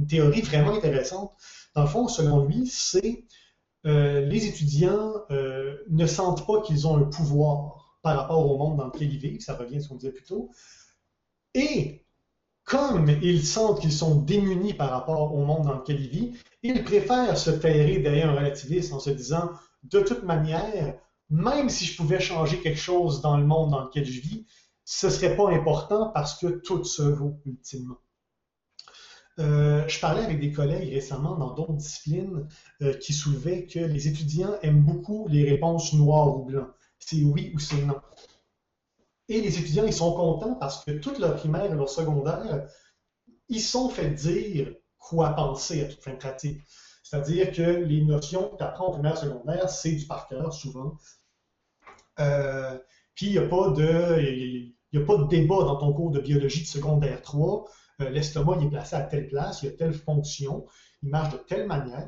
théorie 0.07 0.41
vraiment 0.41 0.75
intéressante. 0.75 1.31
Dans 1.75 1.83
le 1.83 1.87
fond, 1.87 2.07
selon 2.07 2.45
lui, 2.45 2.67
c'est 2.67 3.25
les 3.83 4.45
étudiants 4.47 5.13
ne 5.29 6.05
sentent 6.07 6.45
pas 6.47 6.61
qu'ils 6.61 6.87
ont 6.87 6.97
un 6.97 7.03
pouvoir 7.03 7.97
par 8.01 8.17
rapport 8.17 8.49
au 8.49 8.57
monde 8.57 8.77
dans 8.77 8.85
lequel 8.85 9.13
ils 9.13 9.19
vivent, 9.19 9.41
ça 9.41 9.55
revient 9.55 9.77
à 9.77 9.79
ce 9.79 9.89
qu'on 9.89 9.95
disait 9.95 10.11
plus 10.11 10.25
tôt, 10.25 10.51
et 11.53 12.05
comme 12.63 13.09
ils 13.21 13.45
sentent 13.45 13.79
qu'ils 13.79 13.93
sont 13.93 14.15
démunis 14.21 14.73
par 14.73 14.89
rapport 14.89 15.33
au 15.33 15.43
monde 15.45 15.65
dans 15.65 15.75
lequel 15.75 16.01
ils 16.01 16.09
vivent, 16.09 16.41
ils 16.63 16.83
préfèrent 16.83 17.37
se 17.37 17.51
terrer 17.51 17.99
derrière 17.99 18.29
un 18.31 18.35
relativisme 18.35 18.95
en 18.95 18.99
se 18.99 19.11
disant, 19.11 19.51
de 19.83 20.01
toute 20.01 20.23
manière, 20.23 20.99
même 21.29 21.69
si 21.69 21.85
je 21.85 21.95
pouvais 21.95 22.19
changer 22.19 22.59
quelque 22.59 22.79
chose 22.79 23.21
dans 23.21 23.37
le 23.37 23.45
monde 23.45 23.71
dans 23.71 23.83
lequel 23.83 24.05
je 24.05 24.19
vis, 24.19 24.45
ce 24.83 25.07
ne 25.07 25.11
serait 25.11 25.35
pas 25.35 25.49
important 25.51 26.09
parce 26.09 26.39
que 26.39 26.47
tout 26.47 26.83
se 26.83 27.03
vaut 27.03 27.39
ultimement. 27.45 27.97
Euh, 29.39 29.85
je 29.87 29.99
parlais 29.99 30.23
avec 30.23 30.39
des 30.39 30.51
collègues 30.51 30.93
récemment 30.93 31.35
dans 31.35 31.53
d'autres 31.53 31.73
disciplines 31.73 32.47
euh, 32.81 32.93
qui 32.93 33.11
soulevaient 33.11 33.65
que 33.65 33.79
les 33.79 34.07
étudiants 34.07 34.55
aiment 34.61 34.83
beaucoup 34.83 35.27
les 35.27 35.49
réponses 35.49 35.93
noires 35.93 36.37
ou 36.37 36.45
blancs. 36.45 36.69
C'est 36.99 37.21
oui 37.23 37.51
ou 37.53 37.59
c'est 37.59 37.81
non. 37.83 37.99
Et 39.27 39.41
les 39.41 39.59
étudiants, 39.59 39.85
ils 39.85 39.93
sont 39.93 40.13
contents 40.13 40.55
parce 40.55 40.85
que 40.85 40.91
toute 40.91 41.19
leur 41.19 41.35
primaire 41.35 41.65
et 41.65 41.75
leur 41.75 41.89
secondaire, 41.89 42.67
ils 43.49 43.61
sont 43.61 43.89
fait 43.89 44.11
dire 44.11 44.73
quoi 44.97 45.31
penser 45.31 45.83
à 45.83 45.87
toute 45.87 46.01
fin 46.01 46.15
pratique. 46.15 46.61
C'est-à-dire 47.03 47.51
que 47.51 47.61
les 47.61 48.03
notions 48.03 48.49
que 48.49 48.57
tu 48.57 48.63
apprends 48.63 48.87
en 48.87 48.91
primaire 48.91 49.17
secondaire, 49.17 49.69
c'est 49.69 49.91
du 49.91 50.05
par 50.05 50.27
cœur 50.27 50.53
souvent. 50.53 50.97
Euh, 52.19 52.77
puis 53.13 53.27
il 53.27 53.31
n'y 53.33 53.37
de, 53.37 53.43
a 53.43 55.05
pas 55.05 55.17
de 55.17 55.27
débat 55.27 55.63
dans 55.63 55.77
ton 55.77 55.93
cours 55.93 56.11
de 56.11 56.19
biologie 56.19 56.61
de 56.61 56.67
secondaire 56.67 57.21
3. 57.21 57.65
Euh, 58.01 58.09
l'estomac 58.09 58.61
est 58.61 58.69
placé 58.69 58.95
à 58.95 59.01
telle 59.01 59.27
place, 59.27 59.63
il 59.63 59.69
a 59.69 59.71
telle 59.71 59.93
fonction, 59.93 60.65
il 61.01 61.09
marche 61.09 61.33
de 61.33 61.37
telle 61.37 61.67
manière. 61.67 62.07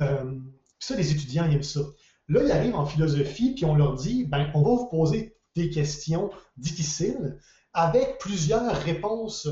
Euh, 0.00 0.38
ça, 0.78 0.96
les 0.96 1.12
étudiants 1.12 1.50
aiment 1.50 1.62
ça. 1.62 1.80
Là, 2.28 2.42
ils 2.42 2.52
arrivent 2.52 2.76
en 2.76 2.86
philosophie, 2.86 3.54
puis 3.54 3.64
on 3.64 3.74
leur 3.74 3.94
dit, 3.94 4.24
ben, 4.24 4.50
on 4.54 4.62
va 4.62 4.70
vous 4.70 4.88
poser 4.88 5.36
des 5.54 5.70
questions 5.70 6.30
difficiles 6.56 7.38
avec 7.72 8.18
plusieurs 8.18 8.76
réponses 8.82 9.48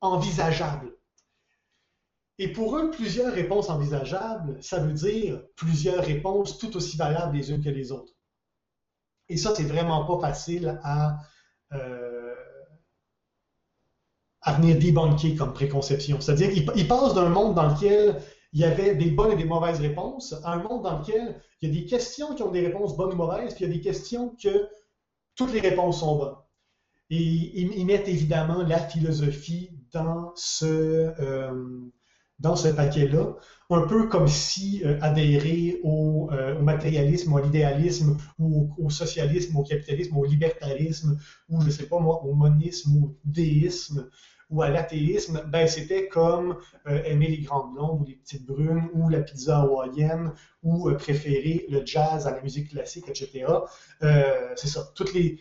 envisageables. 0.00 0.92
Et 2.38 2.52
pour 2.52 2.76
eux, 2.78 2.90
plusieurs 2.90 3.34
réponses 3.34 3.68
envisageables, 3.68 4.62
ça 4.62 4.78
veut 4.78 4.94
dire 4.94 5.42
plusieurs 5.56 6.02
réponses 6.02 6.58
tout 6.58 6.74
aussi 6.76 6.96
valables 6.96 7.36
les 7.36 7.50
unes 7.50 7.62
que 7.62 7.68
les 7.68 7.92
autres. 7.92 8.14
Et 9.28 9.36
ça, 9.36 9.54
c'est 9.54 9.64
vraiment 9.64 10.06
pas 10.06 10.28
facile 10.28 10.80
à, 10.82 11.18
euh, 11.72 12.34
à 14.42 14.54
venir 14.54 14.78
débunker 14.78 15.36
comme 15.36 15.52
préconception. 15.52 16.20
C'est-à-dire 16.20 16.50
qu'ils 16.50 16.88
passent 16.88 17.14
d'un 17.14 17.28
monde 17.28 17.54
dans 17.54 17.68
lequel 17.68 18.20
il 18.52 18.60
y 18.60 18.64
avait 18.64 18.94
des 18.94 19.10
bonnes 19.10 19.32
et 19.32 19.36
des 19.36 19.44
mauvaises 19.44 19.80
réponses 19.80 20.34
à 20.44 20.54
un 20.54 20.62
monde 20.62 20.82
dans 20.82 20.98
lequel 20.98 21.40
il 21.60 21.68
y 21.68 21.72
a 21.72 21.80
des 21.80 21.86
questions 21.86 22.34
qui 22.34 22.42
ont 22.42 22.50
des 22.50 22.66
réponses 22.66 22.96
bonnes 22.96 23.12
ou 23.12 23.16
mauvaises, 23.16 23.54
puis 23.54 23.64
il 23.64 23.68
y 23.68 23.70
a 23.70 23.76
des 23.76 23.82
questions 23.82 24.34
que 24.42 24.68
toutes 25.36 25.52
les 25.52 25.60
réponses 25.60 26.00
sont 26.00 26.16
bonnes. 26.16 26.36
Et 27.10 27.60
ils, 27.60 27.84
mettent 27.86 28.08
évidemment 28.08 28.62
la 28.62 28.78
philosophie 28.78 29.70
dans 29.92 30.32
ce, 30.36 30.64
euh, 30.64 31.80
dans 32.40 32.56
ce 32.56 32.68
paquet-là, 32.68 33.36
un 33.70 33.82
peu 33.82 34.08
comme 34.08 34.26
si 34.26 34.82
euh, 34.84 34.98
adhérer 35.00 35.78
au, 35.84 36.28
euh, 36.32 36.58
au, 36.58 36.62
matérialisme, 36.62 37.34
à 37.36 37.40
l'idéalisme, 37.40 38.16
ou 38.38 38.70
au, 38.78 38.90
socialisme, 38.90 39.56
au 39.56 39.62
capitalisme, 39.62 40.16
au 40.16 40.24
libertarisme, 40.24 41.18
ou 41.48 41.60
je 41.60 41.66
ne 41.66 41.70
sais 41.70 41.86
pas 41.86 42.00
moi, 42.00 42.22
au 42.24 42.34
monisme, 42.34 42.96
au 42.96 43.16
déisme, 43.24 44.08
ou 44.48 44.62
à 44.62 44.68
l'athéisme, 44.68 45.44
ben 45.46 45.68
c'était 45.68 46.08
comme 46.08 46.56
euh, 46.88 47.00
aimer 47.04 47.28
les 47.28 47.42
grandes 47.42 47.72
blondes 47.72 48.00
ou 48.00 48.04
les 48.04 48.16
petites 48.16 48.44
brunes, 48.44 48.88
ou 48.94 49.08
la 49.08 49.20
pizza 49.20 49.60
hawaïenne, 49.60 50.32
ou 50.64 50.90
préférer 50.94 51.66
le 51.68 51.86
jazz 51.86 52.26
à 52.26 52.32
la 52.32 52.42
musique 52.42 52.70
classique, 52.70 53.08
etc. 53.08 53.46
C'est 54.56 54.66
ça, 54.66 54.90
toutes 54.96 55.14
les, 55.14 55.38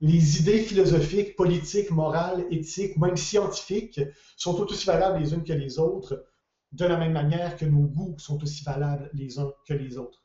les 0.00 0.40
idées 0.40 0.60
philosophiques, 0.60 1.36
politiques, 1.36 1.90
morales, 1.90 2.44
éthiques 2.50 2.96
ou 2.96 3.00
même 3.00 3.16
scientifiques 3.16 4.00
sont 4.36 4.54
tout 4.54 4.70
aussi 4.70 4.86
valables 4.86 5.18
les 5.18 5.32
unes 5.32 5.44
que 5.44 5.52
les 5.52 5.78
autres, 5.78 6.26
de 6.72 6.84
la 6.84 6.96
même 6.96 7.12
manière 7.12 7.56
que 7.56 7.64
nos 7.64 7.86
goûts 7.86 8.14
sont 8.18 8.42
aussi 8.42 8.62
valables 8.64 9.10
les 9.14 9.38
uns 9.38 9.50
que 9.66 9.74
les 9.74 9.96
autres. 9.96 10.20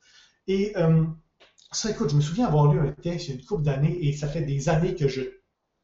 Et 0.48 0.74
euh, 0.78 1.06
ça, 1.72 1.92
écoute, 1.92 2.10
je 2.10 2.16
me 2.16 2.22
souviens 2.22 2.48
avoir 2.48 2.74
lu 2.74 2.80
un 2.80 2.92
texte 2.92 3.28
il 3.28 3.30
y 3.30 3.38
a 3.38 3.40
une 3.40 3.46
couple 3.46 3.64
d'années, 3.64 4.06
et 4.06 4.14
ça 4.14 4.28
fait 4.28 4.42
des 4.42 4.68
années 4.68 4.96
que 4.96 5.08
je 5.08 5.22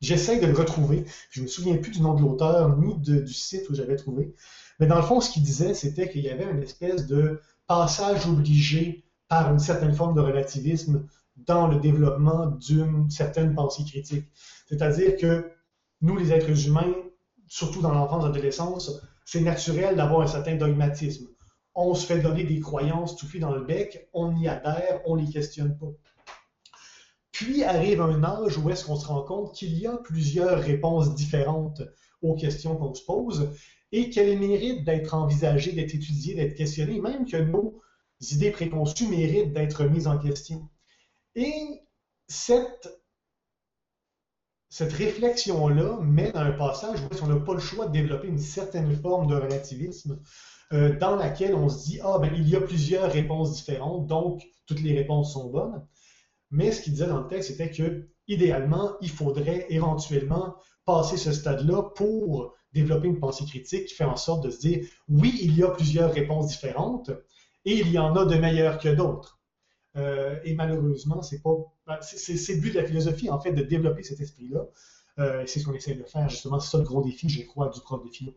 j'essaie 0.01 0.39
de 0.39 0.45
le 0.45 0.53
retrouver. 0.53 1.05
Je 1.31 1.39
ne 1.39 1.45
me 1.45 1.49
souviens 1.49 1.77
plus 1.77 1.91
du 1.91 2.01
nom 2.01 2.13
de 2.13 2.21
l'auteur 2.21 2.77
ni 2.77 2.97
du 2.99 3.33
site 3.33 3.69
où 3.69 3.75
j'avais 3.75 3.95
trouvé. 3.95 4.35
Mais 4.79 4.87
dans 4.87 4.97
le 4.97 5.01
fond, 5.01 5.21
ce 5.21 5.31
qu'il 5.31 5.43
disait, 5.43 5.73
c'était 5.73 6.09
qu'il 6.09 6.21
y 6.21 6.29
avait 6.29 6.49
une 6.49 6.61
espèce 6.61 7.07
de 7.07 7.41
passage 7.67 8.27
obligé 8.27 9.03
par 9.27 9.51
une 9.51 9.59
certaine 9.59 9.93
forme 9.93 10.15
de 10.15 10.21
relativisme 10.21 11.07
dans 11.37 11.67
le 11.67 11.79
développement 11.79 12.47
d'une 12.47 13.09
certaine 13.09 13.53
pensée 13.53 13.83
critique. 13.85 14.25
C'est-à-dire 14.67 15.15
que 15.17 15.51
nous, 16.01 16.17
les 16.17 16.31
êtres 16.31 16.67
humains, 16.67 16.93
surtout 17.47 17.81
dans 17.81 17.91
l'enfance 17.91 18.23
et 18.23 18.27
l'adolescence, 18.27 19.01
c'est 19.25 19.41
naturel 19.41 19.95
d'avoir 19.95 20.21
un 20.21 20.27
certain 20.27 20.55
dogmatisme. 20.55 21.27
On 21.75 21.93
se 21.93 22.05
fait 22.05 22.19
donner 22.19 22.43
des 22.43 22.59
croyances 22.59 23.15
touffées 23.15 23.39
dans 23.39 23.53
le 23.53 23.63
bec, 23.63 24.09
on 24.13 24.35
y 24.35 24.47
adhère, 24.47 25.01
on 25.05 25.15
ne 25.15 25.21
les 25.21 25.31
questionne 25.31 25.77
pas. 25.77 25.91
Puis 27.31 27.63
arrive 27.63 28.01
un 28.01 28.23
âge 28.23 28.57
où 28.57 28.69
est-ce 28.69 28.85
qu'on 28.85 28.95
se 28.95 29.05
rend 29.05 29.21
compte 29.21 29.53
qu'il 29.53 29.77
y 29.77 29.85
a 29.85 29.97
plusieurs 29.97 30.59
réponses 30.59 31.13
différentes 31.13 31.83
aux 32.21 32.35
questions 32.35 32.75
qu'on 32.75 32.95
se 32.95 33.05
pose 33.05 33.51
et 33.91 34.09
qu'elles 34.09 34.39
méritent 34.39 34.83
d'être 34.85 35.13
envisagées, 35.13 35.71
d'être 35.71 35.93
étudiées, 35.93 36.33
d'être 36.33 36.55
questionnées, 36.55 36.99
même 36.99 37.25
que 37.25 37.37
nos 37.37 37.79
idées 38.31 38.51
préconçues 38.51 39.07
méritent 39.07 39.53
d'être 39.53 39.85
mises 39.85 40.07
en 40.07 40.17
question. 40.17 40.67
Et 41.37 41.83
cette, 42.27 42.99
cette 44.69 44.91
réflexion-là 44.91 45.99
mène 46.01 46.35
à 46.35 46.41
un 46.41 46.51
passage 46.51 46.99
où 46.99 47.23
on 47.23 47.27
n'a 47.27 47.39
pas 47.39 47.53
le 47.53 47.59
choix 47.59 47.85
de 47.85 47.91
développer 47.91 48.27
une 48.27 48.39
certaine 48.39 48.91
forme 48.95 49.27
de 49.27 49.35
relativisme 49.35 50.19
euh, 50.73 50.97
dans 50.97 51.15
laquelle 51.15 51.53
on 51.53 51.69
se 51.69 51.85
dit, 51.85 51.99
ah 52.03 52.17
ben 52.17 52.33
il 52.35 52.49
y 52.49 52.55
a 52.55 52.61
plusieurs 52.61 53.11
réponses 53.11 53.53
différentes, 53.53 54.07
donc 54.07 54.43
toutes 54.65 54.81
les 54.81 54.97
réponses 54.97 55.33
sont 55.33 55.51
bonnes. 55.51 55.85
Mais 56.49 56.71
ce 56.71 56.81
qu'il 56.81 56.93
disait 56.93 57.05
dans 57.05 57.21
le 57.21 57.27
texte, 57.27 57.49
c'était 57.49 57.69
que 57.69 58.09
idéalement, 58.27 58.93
il 59.01 59.11
faudrait 59.11 59.67
éventuellement 59.69 60.55
passer 60.85 61.17
ce 61.17 61.31
stade-là 61.31 61.83
pour 61.83 62.55
développer 62.73 63.09
une 63.09 63.19
pensée 63.19 63.45
critique 63.45 63.85
qui 63.85 63.93
fait 63.93 64.05
en 64.05 64.15
sorte 64.15 64.43
de 64.43 64.49
se 64.49 64.59
dire, 64.59 64.87
oui, 65.07 65.37
il 65.39 65.55
y 65.55 65.61
a 65.61 65.69
plusieurs 65.69 66.11
réponses 66.11 66.47
différentes 66.47 67.11
et 67.63 67.77
il 67.77 67.91
y 67.91 67.99
en 67.99 68.15
a 68.15 68.25
de 68.25 68.35
meilleures 68.37 68.79
que 68.79 68.89
d'autres. 68.89 69.36
Euh, 69.97 70.39
et 70.43 70.53
malheureusement, 70.53 71.21
c'est 71.21 71.41
pas. 71.41 71.55
Ben, 71.87 71.97
c'est 72.01 72.55
le 72.55 72.61
but 72.61 72.73
de 72.73 72.79
la 72.79 72.85
philosophie, 72.85 73.29
en 73.29 73.39
fait, 73.39 73.51
de 73.53 73.63
développer 73.63 74.03
cet 74.03 74.19
esprit-là. 74.19 74.65
Euh, 75.19 75.43
c'est 75.47 75.59
ce 75.59 75.65
qu'on 75.65 75.73
essaie 75.73 75.95
de 75.95 76.03
faire, 76.03 76.29
justement. 76.29 76.59
C'est 76.59 76.71
ça 76.71 76.77
le 76.77 76.83
gros 76.83 77.03
défi, 77.03 77.29
je 77.29 77.43
crois, 77.45 77.69
du 77.69 77.81
prof 77.81 78.03
de 78.03 78.09
philo. 78.09 78.33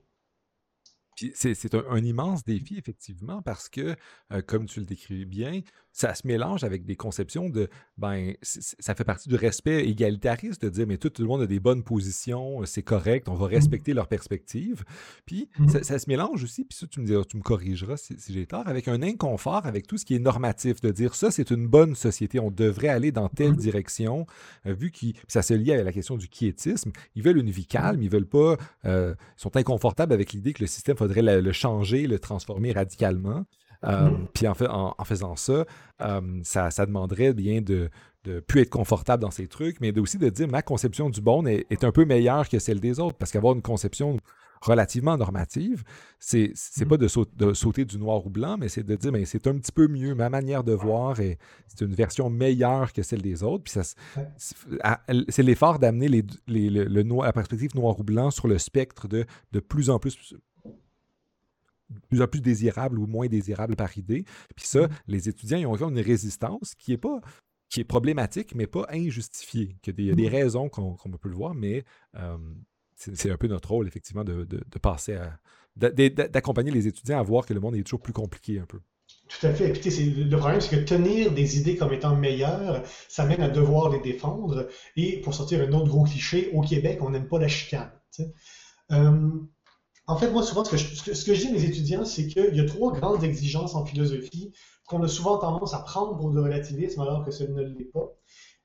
C'est 1.34 1.74
un, 1.74 2.04
immense 2.04 2.44
défi, 2.44 2.78
effectivement, 2.78 3.42
parce 3.42 3.68
que, 3.68 3.96
euh, 4.32 4.42
comme 4.42 4.66
tu 4.66 4.80
le 4.80 4.86
décris 4.86 5.24
bien, 5.24 5.60
ça 5.92 6.14
se 6.14 6.26
mélange 6.26 6.64
avec 6.64 6.84
des 6.84 6.96
conceptions 6.96 7.48
de, 7.48 7.68
ben, 7.98 8.34
ça 8.42 8.94
fait 8.94 9.04
partie 9.04 9.28
du 9.28 9.34
respect 9.34 9.88
égalitariste 9.88 10.62
de 10.62 10.68
dire, 10.68 10.86
mais 10.86 10.98
tout, 10.98 11.12
le 11.18 11.26
monde 11.26 11.42
a 11.42 11.46
des 11.46 11.60
bonnes 11.60 11.82
positions, 11.82 12.64
c'est 12.64 12.82
correct, 12.82 13.28
on 13.28 13.34
va 13.34 13.46
mmh. 13.46 13.50
respecter 13.50 13.92
leurs 13.92 14.08
perspectives. 14.08 14.84
Puis 15.26 15.48
mmh. 15.58 15.68
ça, 15.82 15.98
se 15.98 16.08
mélange 16.08 16.44
aussi, 16.44 16.64
puis 16.64 16.78
ça, 16.78 16.86
tu 16.86 17.00
me, 17.00 17.06
diras, 17.06 17.24
tu 17.24 17.36
me 17.36 17.42
corrigeras 17.42 17.96
si, 17.96 18.16
j'ai 18.28 18.46
tort, 18.46 18.66
avec 18.68 18.88
un 18.88 19.02
inconfort 19.02 19.66
avec 19.66 19.86
tout 19.86 19.98
ce 19.98 20.04
qui 20.04 20.14
est 20.14 20.20
normatif, 20.20 20.80
de 20.80 20.90
dire 20.90 21.14
ça, 21.14 21.30
c'est 21.30 21.50
une 21.50 21.66
bonne 21.66 21.94
société, 21.94 22.38
on 22.38 22.50
devrait 22.50 22.88
aller 22.88 23.12
dans 23.12 23.28
telle 23.28 23.52
mmh. 23.52 23.56
direction, 23.56 24.26
euh, 24.66 24.72
vu 24.72 24.90
que 24.90 25.06
ça 25.28 25.42
se 25.42 25.54
lie 25.54 25.72
à 25.72 25.82
la 25.82 25.92
question 25.92 26.16
du 26.16 26.28
quiétisme. 26.28 26.92
Ils 27.14 27.22
veulent 27.22 27.38
une 27.38 27.50
vie 27.50 27.66
calme, 27.66 28.02
ils 28.02 28.10
veulent 28.10 28.28
pas, 28.28 28.56
euh, 28.84 29.14
ils 29.18 29.40
sont 29.40 29.56
inconfortables 29.56 30.12
avec 30.12 30.32
l'idée 30.32 30.52
que 30.52 30.62
le 30.62 30.68
système 30.68 30.96
faudrait 31.14 31.40
le 31.40 31.52
changer, 31.52 32.06
le 32.06 32.18
transformer 32.18 32.72
radicalement. 32.72 33.44
Euh, 33.84 34.10
mm. 34.10 34.28
Puis 34.34 34.46
en, 34.46 34.54
fait, 34.54 34.68
en, 34.68 34.94
faisant 35.04 35.36
ça, 35.36 35.64
euh, 36.02 36.20
ça, 36.42 36.70
ça, 36.70 36.86
demanderait 36.86 37.32
bien 37.32 37.60
de 37.60 37.90
ne 38.26 38.40
plus 38.40 38.62
être 38.62 38.70
confortable 38.70 39.22
dans 39.22 39.30
ces 39.30 39.46
trucs, 39.46 39.80
mais 39.80 39.96
aussi 39.98 40.18
de 40.18 40.28
dire 40.28 40.48
ma 40.48 40.62
conception 40.62 41.08
du 41.08 41.20
bon 41.20 41.46
est, 41.46 41.84
un 41.84 41.92
peu 41.92 42.04
meilleure 42.04 42.48
que 42.48 42.58
celle 42.58 42.80
des 42.80 43.00
autres, 43.00 43.16
parce 43.16 43.32
qu'avoir 43.32 43.54
une 43.54 43.62
conception 43.62 44.18
relativement 44.60 45.16
normative, 45.16 45.84
c'est 46.18 46.52
n'est 46.76 46.84
mm. 46.84 46.88
pas 46.88 46.96
de, 46.98 47.08
sauter 47.54 47.86
du 47.86 47.96
noir 47.96 48.26
ou 48.26 48.28
blanc, 48.28 48.58
mais 48.58 48.68
c'est 48.68 48.82
de 48.82 48.94
dire 48.94 49.10
mais 49.10 49.24
c'est 49.24 49.46
un 49.46 49.56
petit 49.56 49.72
peu 49.72 49.88
mieux, 49.88 50.14
ma 50.14 50.28
manière 50.28 50.62
de 50.62 50.74
voir 50.74 51.18
et 51.20 51.38
c'est 51.66 51.82
une 51.82 51.94
version 51.94 52.28
meilleure 52.28 52.92
que 52.92 53.02
celle 53.02 53.22
des 53.22 53.42
autres. 53.42 53.64
Puis 53.64 53.82
c'est 55.28 55.42
l'effort 55.42 55.78
d'amener 55.78 56.08
les, 56.08 56.24
les, 56.46 56.68
le, 56.68 57.02
la 57.24 57.32
perspective 57.32 57.74
noir 57.74 57.98
ou 57.98 58.04
blanc 58.04 58.30
sur 58.30 58.48
le 58.48 58.58
spectre 58.58 59.08
de, 59.08 59.24
de 59.52 59.60
plus 59.60 59.88
en 59.88 59.98
plus 59.98 60.34
plus 62.08 62.22
en 62.22 62.26
plus 62.26 62.40
désirable 62.40 62.98
ou 62.98 63.06
moins 63.06 63.26
désirable 63.26 63.76
par 63.76 63.96
idée. 63.98 64.24
Puis 64.56 64.66
ça, 64.66 64.80
mm-hmm. 64.80 64.90
les 65.08 65.28
étudiants 65.28 65.58
ils 65.58 65.66
ont 65.66 65.88
une 65.88 66.00
résistance 66.00 66.74
qui 66.76 66.92
est 66.92 66.98
pas 66.98 67.20
qui 67.68 67.80
est 67.80 67.84
problématique, 67.84 68.54
mais 68.54 68.66
pas 68.66 68.86
injustifiée. 68.90 69.76
Il 69.86 70.06
y 70.06 70.10
a 70.10 70.14
des, 70.14 70.24
mm-hmm. 70.24 70.28
raisons 70.28 70.68
qu'on 70.68 70.96
peut 70.96 71.28
le 71.28 71.36
voir, 71.36 71.54
mais 71.54 71.84
euh, 72.16 72.36
c'est 72.96 73.30
un 73.30 73.36
peu 73.36 73.46
notre 73.46 73.70
rôle, 73.70 73.86
effectivement, 73.86 74.24
de, 74.24 74.44
passer 74.82 75.14
à. 75.14 75.38
d'accompagner 75.76 76.70
les 76.70 76.86
étudiants 76.86 77.18
à 77.18 77.22
voir 77.22 77.46
que 77.46 77.54
le 77.54 77.60
monde 77.60 77.76
est 77.76 77.82
toujours 77.82 78.02
plus 78.02 78.12
compliqué 78.12 78.58
un 78.58 78.66
peu. 78.66 78.80
Tout 79.28 79.46
à 79.46 79.54
fait. 79.54 79.68
Et 79.68 79.72
puis, 79.72 79.90
le 80.24 80.36
problème, 80.36 80.60
c'est 80.60 80.76
que 80.76 80.84
tenir 80.84 81.32
des 81.32 81.58
idées 81.58 81.76
comme 81.76 81.92
étant 81.92 82.16
meilleures, 82.16 82.82
ça 83.08 83.24
mène 83.24 83.40
à 83.40 83.48
devoir 83.48 83.90
les 83.90 84.00
défendre. 84.00 84.68
Et 84.96 85.20
pour 85.20 85.34
sortir 85.34 85.60
un 85.60 85.72
autre 85.72 85.88
gros 85.88 86.04
cliché, 86.04 86.50
au 86.52 86.60
Québec, 86.60 86.98
on 87.00 87.10
n'aime 87.10 87.28
pas 87.28 87.38
la 87.38 87.48
chicane. 87.48 87.90
Euh, 88.90 89.30
en 90.10 90.16
fait, 90.16 90.30
moi, 90.30 90.42
souvent, 90.42 90.64
ce 90.64 90.72
que 90.74 90.76
je, 91.34 91.40
dis 91.40 91.48
à 91.48 91.52
mes 91.52 91.64
étudiants, 91.64 92.04
c'est 92.04 92.26
qu'il 92.26 92.54
y 92.54 92.60
a 92.60 92.64
trois 92.64 92.92
grandes 92.92 93.22
exigences 93.22 93.76
en 93.76 93.84
philosophie 93.84 94.52
qu'on 94.86 95.02
a 95.04 95.08
souvent 95.08 95.38
tendance 95.38 95.72
à 95.72 95.78
prendre 95.78 96.16
pour 96.16 96.30
du 96.30 96.38
relativisme 96.38 97.00
alors 97.00 97.24
que 97.24 97.30
ce 97.30 97.44
ne 97.44 97.62
l'est 97.62 97.84
pas. 97.84 98.10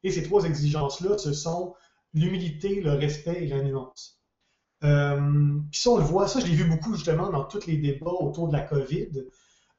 Et 0.04 0.12
ces 0.12 0.24
trois 0.24 0.46
exigences-là, 0.46 1.20
ce 1.20 1.34
sont 1.34 1.76
l'humilité, 2.14 2.82
le 2.82 2.94
respect 2.94 3.44
et 3.44 3.48
la 3.48 3.62
nuance. 3.62 4.20
Euh, 4.84 5.60
puis 5.70 5.80
ça, 5.80 5.92
on 5.92 5.98
le 5.98 6.04
voit, 6.04 6.28
ça, 6.28 6.40
je 6.40 6.48
l'ai 6.48 6.54
vu 6.54 6.66
beaucoup 6.66 6.94
justement 6.96 7.30
dans 7.30 7.44
tous 7.44 7.68
les 7.68 7.78
débats 7.78 8.12
autour 8.12 8.48
de 8.48 8.54
la 8.54 8.62
COVID. 8.62 9.26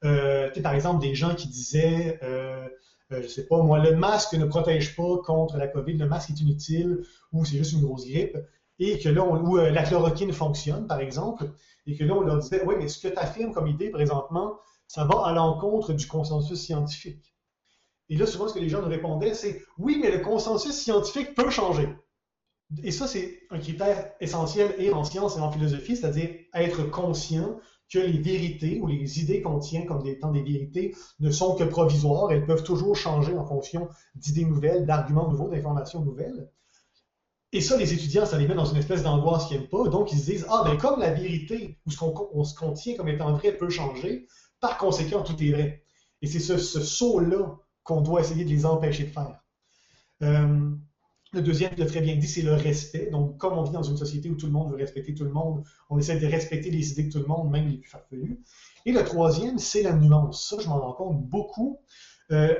Euh, 0.05 0.49
par 0.63 0.73
exemple, 0.73 1.01
des 1.01 1.15
gens 1.15 1.35
qui 1.35 1.49
disaient, 1.49 2.17
euh, 2.23 2.67
euh, 3.11 3.21
je 3.21 3.27
sais 3.27 3.45
pas, 3.45 3.61
moi, 3.61 3.79
le 3.79 3.93
masque 3.95 4.33
ne 4.35 4.45
protège 4.45 4.95
pas 4.95 5.17
contre 5.25 5.57
la 5.57 5.67
COVID, 5.67 5.97
le 5.97 6.07
masque 6.07 6.29
est 6.29 6.39
inutile 6.39 7.03
ou 7.33 7.43
c'est 7.43 7.57
juste 7.57 7.73
une 7.73 7.81
grosse 7.81 8.05
grippe 8.05 8.37
et 8.79 8.99
que 8.99 9.09
là, 9.09 9.23
où 9.23 9.57
euh, 9.57 9.69
la 9.69 9.83
chloroquine 9.83 10.33
fonctionne, 10.33 10.87
par 10.87 10.99
exemple, 10.99 11.51
et 11.85 11.95
que 11.95 12.03
là, 12.03 12.15
on 12.15 12.21
leur 12.21 12.37
disait, 12.37 12.63
oui, 12.65 12.75
mais 12.77 12.87
ce 12.87 12.99
que 12.99 13.13
tu 13.13 13.17
affirmes 13.17 13.53
comme 13.53 13.67
idée 13.67 13.89
présentement, 13.89 14.59
ça 14.87 15.05
va 15.05 15.25
à 15.25 15.33
l'encontre 15.33 15.93
du 15.93 16.07
consensus 16.07 16.59
scientifique. 16.59 17.33
Et 18.09 18.17
là, 18.17 18.25
souvent, 18.25 18.47
ce 18.47 18.53
que 18.53 18.59
les 18.59 18.69
gens 18.69 18.81
nous 18.81 18.89
répondaient, 18.89 19.33
c'est, 19.33 19.61
oui, 19.77 19.99
mais 20.01 20.11
le 20.11 20.19
consensus 20.19 20.73
scientifique 20.73 21.33
peut 21.33 21.49
changer. 21.49 21.89
Et 22.83 22.91
ça, 22.91 23.07
c'est 23.07 23.39
un 23.49 23.59
critère 23.59 24.11
essentiel 24.19 24.75
et 24.77 24.91
en 24.91 25.03
science 25.03 25.37
et 25.37 25.41
en 25.41 25.51
philosophie, 25.51 25.95
c'est-à-dire 25.95 26.29
être 26.53 26.83
conscient 26.83 27.59
que 27.89 27.99
les 27.99 28.17
vérités 28.17 28.79
ou 28.81 28.87
les 28.87 29.21
idées 29.21 29.41
qu'on 29.41 29.59
tient 29.59 29.85
comme 29.85 30.03
temps 30.19 30.31
des 30.31 30.41
vérités 30.41 30.93
ne 31.19 31.31
sont 31.31 31.55
que 31.55 31.63
provisoires, 31.63 32.31
elles 32.31 32.45
peuvent 32.45 32.63
toujours 32.63 32.95
changer 32.95 33.37
en 33.37 33.45
fonction 33.45 33.87
d'idées 34.15 34.43
nouvelles, 34.43 34.85
d'arguments 34.85 35.29
nouveaux, 35.29 35.47
d'informations 35.49 36.01
nouvelles. 36.01 36.49
Et 37.53 37.61
ça, 37.61 37.77
les 37.77 37.93
étudiants, 37.93 38.25
ça 38.25 38.37
les 38.37 38.47
met 38.47 38.55
dans 38.55 38.65
une 38.65 38.77
espèce 38.77 39.03
d'angoisse 39.03 39.47
qu'ils 39.47 39.57
n'aiment 39.57 39.69
pas. 39.69 39.87
Donc, 39.87 40.11
ils 40.11 40.19
se 40.19 40.25
disent 40.25 40.45
Ah, 40.49 40.63
ben 40.65 40.77
comme 40.77 40.99
la 40.99 41.13
vérité 41.13 41.77
ou 41.85 41.91
ce 41.91 41.97
qu'on 41.97 42.43
se 42.43 42.55
contient 42.55 42.95
comme 42.95 43.07
étant 43.07 43.33
vrai 43.33 43.53
peut 43.53 43.69
changer, 43.69 44.27
par 44.59 44.77
conséquent, 44.77 45.23
tout 45.23 45.41
est 45.41 45.51
vrai. 45.51 45.83
Et 46.21 46.27
c'est 46.27 46.39
ce, 46.39 46.57
saut-là 46.57 47.57
qu'on 47.83 48.01
doit 48.01 48.21
essayer 48.21 48.43
de 48.43 48.49
les 48.49 48.65
empêcher 48.65 49.03
de 49.03 49.09
faire. 49.11 49.39
Euh, 50.23 50.71
le 51.33 51.41
deuxième, 51.41 51.71
l'as 51.77 51.85
très 51.85 52.01
bien 52.01 52.15
dit, 52.15 52.27
c'est 52.27 52.41
le 52.41 52.53
respect. 52.53 53.09
Donc, 53.11 53.37
comme 53.37 53.57
on 53.57 53.63
vit 53.63 53.71
dans 53.71 53.83
une 53.83 53.97
société 53.97 54.29
où 54.29 54.35
tout 54.35 54.47
le 54.47 54.51
monde 54.51 54.71
veut 54.71 54.77
respecter 54.77 55.13
tout 55.13 55.23
le 55.23 55.31
monde, 55.31 55.63
on 55.89 55.97
essaie 55.97 56.19
de 56.19 56.25
respecter 56.25 56.69
les 56.69 56.91
idées 56.91 57.03
de 57.03 57.11
tout 57.11 57.19
le 57.19 57.27
monde, 57.27 57.49
même 57.51 57.67
les 57.67 57.77
plus 57.77 57.89
farfelues. 57.89 58.41
Et 58.85 58.91
le 58.91 59.03
troisième, 59.03 59.59
c'est 59.59 59.83
la 59.83 59.93
nuance. 59.93 60.49
Ça, 60.49 60.57
je 60.59 60.67
m'en 60.67 60.79
rends 60.79 60.93
compte 60.93 61.21
beaucoup. 61.23 61.79
Euh, 62.31 62.55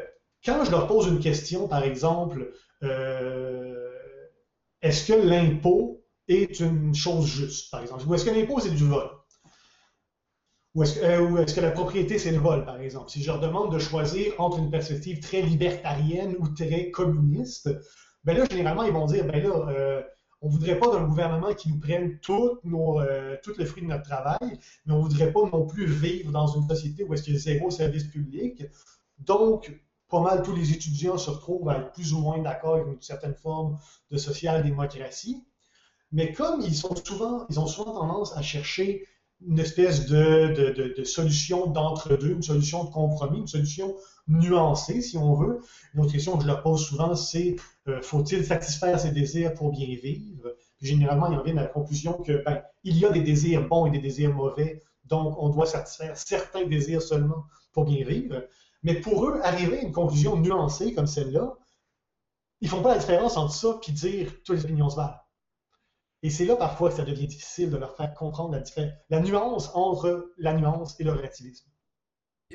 quand 0.45 0.64
je 0.64 0.72
leur 0.72 0.88
pose 0.88 1.07
une 1.07 1.20
question, 1.20 1.68
par 1.68 1.84
exemple, 1.84 2.53
euh, 2.84 3.97
est-ce 4.88 5.11
que 5.11 5.17
l'impôt 5.17 6.03
est 6.27 6.59
une 6.59 6.95
chose 6.95 7.25
juste, 7.27 7.71
par 7.71 7.81
exemple? 7.81 8.03
Ou 8.07 8.13
est-ce 8.15 8.25
que 8.25 8.31
l'impôt, 8.31 8.59
c'est 8.59 8.71
du 8.71 8.85
vol? 8.85 9.09
Ou 10.75 10.83
est-ce 10.83 10.99
est 10.99 11.55
que 11.55 11.61
la 11.61 11.71
propriété, 11.71 12.19
c'est 12.19 12.31
le 12.31 12.38
vol, 12.38 12.65
par 12.65 12.79
exemple? 12.79 13.09
Si 13.09 13.21
je 13.21 13.27
leur 13.27 13.39
demande 13.39 13.73
de 13.73 13.79
choisir 13.79 14.33
entre 14.38 14.59
une 14.59 14.69
perspective 14.69 15.19
très 15.19 15.41
libertarienne 15.41 16.35
ou 16.39 16.47
très 16.49 16.91
communiste, 16.91 17.69
ben 18.23 18.38
là, 18.38 18.45
généralement, 18.49 18.83
ils 18.83 18.93
vont 18.93 19.07
dire, 19.07 19.25
ben 19.25 19.41
là, 19.41 20.03
on 20.41 20.47
ne 20.47 20.51
voudrait 20.51 20.77
pas 20.77 20.91
d'un 20.91 21.03
gouvernement 21.03 21.53
qui 21.55 21.69
nous 21.69 21.79
prenne 21.79 22.19
tout, 22.19 22.59
nos, 22.63 23.01
tout 23.43 23.53
le 23.57 23.65
fruit 23.65 23.81
de 23.81 23.88
notre 23.88 24.03
travail, 24.03 24.59
mais 24.85 24.93
on 24.93 24.97
ne 24.97 25.03
voudrait 25.03 25.31
pas 25.31 25.41
non 25.51 25.65
plus 25.65 25.85
vivre 25.85 26.31
dans 26.31 26.47
une 26.47 26.67
société 26.67 27.03
où 27.03 27.13
est-ce 27.13 27.31
y 27.31 27.35
a 27.35 27.39
zéro 27.39 27.71
service 27.71 28.03
public. 28.03 28.63
Donc, 29.17 29.71
pas 30.10 30.22
mal 30.22 30.41
tous 30.43 30.55
les 30.55 30.72
étudiants 30.72 31.18
se 31.18 31.30
retrouvent 31.30 31.70
à 31.70 31.78
être 31.78 31.91
plus 31.91 32.14
ou 32.14 32.20
moins 32.20 32.39
d'accord 32.39 32.76
avec 32.76 32.88
une 32.88 33.01
certaine 33.01 33.36
forme 33.36 33.78
de 34.12 34.18
social-démocratie. 34.18 35.43
Mais 36.12 36.32
comme 36.32 36.62
ils, 36.62 36.76
sont 36.76 36.95
souvent, 37.05 37.45
ils 37.49 37.60
ont 37.60 37.68
souvent 37.68 37.91
tendance 37.91 38.36
à 38.36 38.41
chercher 38.41 39.05
une 39.45 39.60
espèce 39.60 40.05
de, 40.05 40.93
de, 40.97 41.03
solution 41.03 41.68
d'entre-deux, 41.68 42.32
une 42.32 42.41
solution 42.41 42.86
de 42.86 42.89
compromis, 42.89 43.39
une 43.39 43.47
solution 43.47 43.95
nuancée, 44.28 45.01
si 45.01 45.18
on 45.18 45.34
veut. 45.34 45.62
Une 45.93 46.01
autre 46.01 46.12
question 46.12 46.38
que 46.38 46.43
je 46.43 46.47
leur 46.47 46.64
pose 46.64 46.84
souvent, 46.84 47.16
c'est 47.16 47.55
euh, 47.88 48.01
faut-il 48.01 48.43
satisfaire 48.43 48.99
ses 48.99 49.12
désirs 49.12 49.53
pour 49.53 49.72
bien 49.72 49.95
vivre? 50.01 50.55
généralement, 50.82 51.32
ils 51.32 51.38
en 51.38 51.43
viennent 51.43 51.58
à 51.58 51.64
la 51.64 51.68
conclusion 51.68 52.14
que 52.14 52.43
ben, 52.43 52.62
il 52.84 52.97
y 52.97 53.05
a 53.05 53.10
des 53.10 53.22
désirs 53.22 53.68
bons 53.68 53.88
et 53.88 53.89
des 53.89 53.99
désirs 53.99 54.34
mauvais, 54.34 54.82
donc 55.05 55.36
on 55.38 55.49
doit 55.49 55.66
satisfaire 55.66 56.18
certains 56.18 56.66
désirs 56.66 57.01
seulement 57.01 57.45
pour 57.72 57.86
bien 57.86 58.05
vivre. 58.05 58.43
Mais 58.84 58.99
pour 59.01 59.28
eux, 59.28 59.39
arriver 59.43 59.80
à 59.80 59.82
une 59.82 59.91
conclusion 59.91 60.38
nuancée 60.38 60.93
comme 60.93 61.07
celle-là, 61.07 61.57
ils 62.61 62.69
font 62.69 62.82
pas 62.82 62.93
la 62.93 62.99
différence 62.99 63.38
entre 63.38 63.53
ça 63.53 63.80
et 63.88 63.91
dire 63.91 64.32
toutes 64.43 64.55
les 64.55 64.65
opinions 64.65 64.89
se 64.89 64.95
valent. 64.95 65.19
Et 66.23 66.30
c'est 66.30 66.45
là 66.45 66.55
parfois 66.55 66.89
que 66.89 66.95
ça 66.95 67.05
devient 67.05 67.28
difficile 67.28 67.69
de 67.69 67.78
leur 67.78 67.95
faire 67.95 68.13
comprendre 68.13 68.57
la, 68.57 68.63
la 69.09 69.19
nuance 69.19 69.69
entre 69.75 70.34
la 70.38 70.53
nuance 70.53 70.99
et 70.99 71.03
le 71.03 71.11
relativisme. 71.11 71.69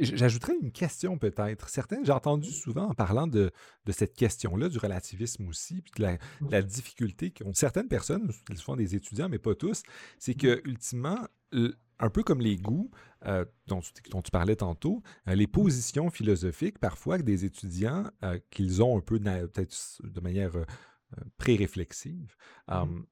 J'ajouterais 0.01 0.55
une 0.61 0.73
question 0.73 1.19
peut-être. 1.19 1.69
Certains, 1.69 2.03
j'ai 2.03 2.13
entendu 2.13 2.51
souvent 2.51 2.89
en 2.89 2.95
parlant 2.95 3.27
de, 3.27 3.53
cette 3.91 4.15
question-là, 4.15 4.71
du 4.71 4.79
relativisme 4.79 5.47
aussi, 5.49 5.83
puis 5.83 5.93
de 5.99 6.03
la, 6.03 6.19
la 6.49 6.63
difficulté 6.63 7.31
qu'ont 7.31 7.53
certaines 7.53 7.89
personnes, 7.89 8.33
souvent 8.55 8.77
des 8.77 8.95
étudiants, 8.95 9.29
mais 9.29 9.39
pas 9.39 9.55
tous, 9.55 9.83
c'est 10.19 10.35
que 10.35 10.63
ultimement, 10.65 11.19
un 12.03 12.11
peu 12.11 12.23
comme 12.23 12.41
les 12.41 12.57
goûts 12.57 12.91
euh, 13.27 13.45
dont, 13.69 13.81
tu 13.81 14.31
parlais 14.33 14.57
tantôt, 14.57 15.03
euh, 15.29 15.35
les 15.35 15.47
positions 15.47 16.11
philosophiques, 16.11 16.79
parfois, 16.79 17.19
des 17.19 17.45
étudiants 17.45 18.05
euh, 18.25 18.39
qu'ils 18.51 18.83
ont 18.83 18.99
un 18.99 19.01
peu, 19.01 19.19
peut-être 19.21 20.03
de 20.03 20.21
manière 20.21 20.53
pré-réflexive, 21.39 22.35
mmh 22.69 23.03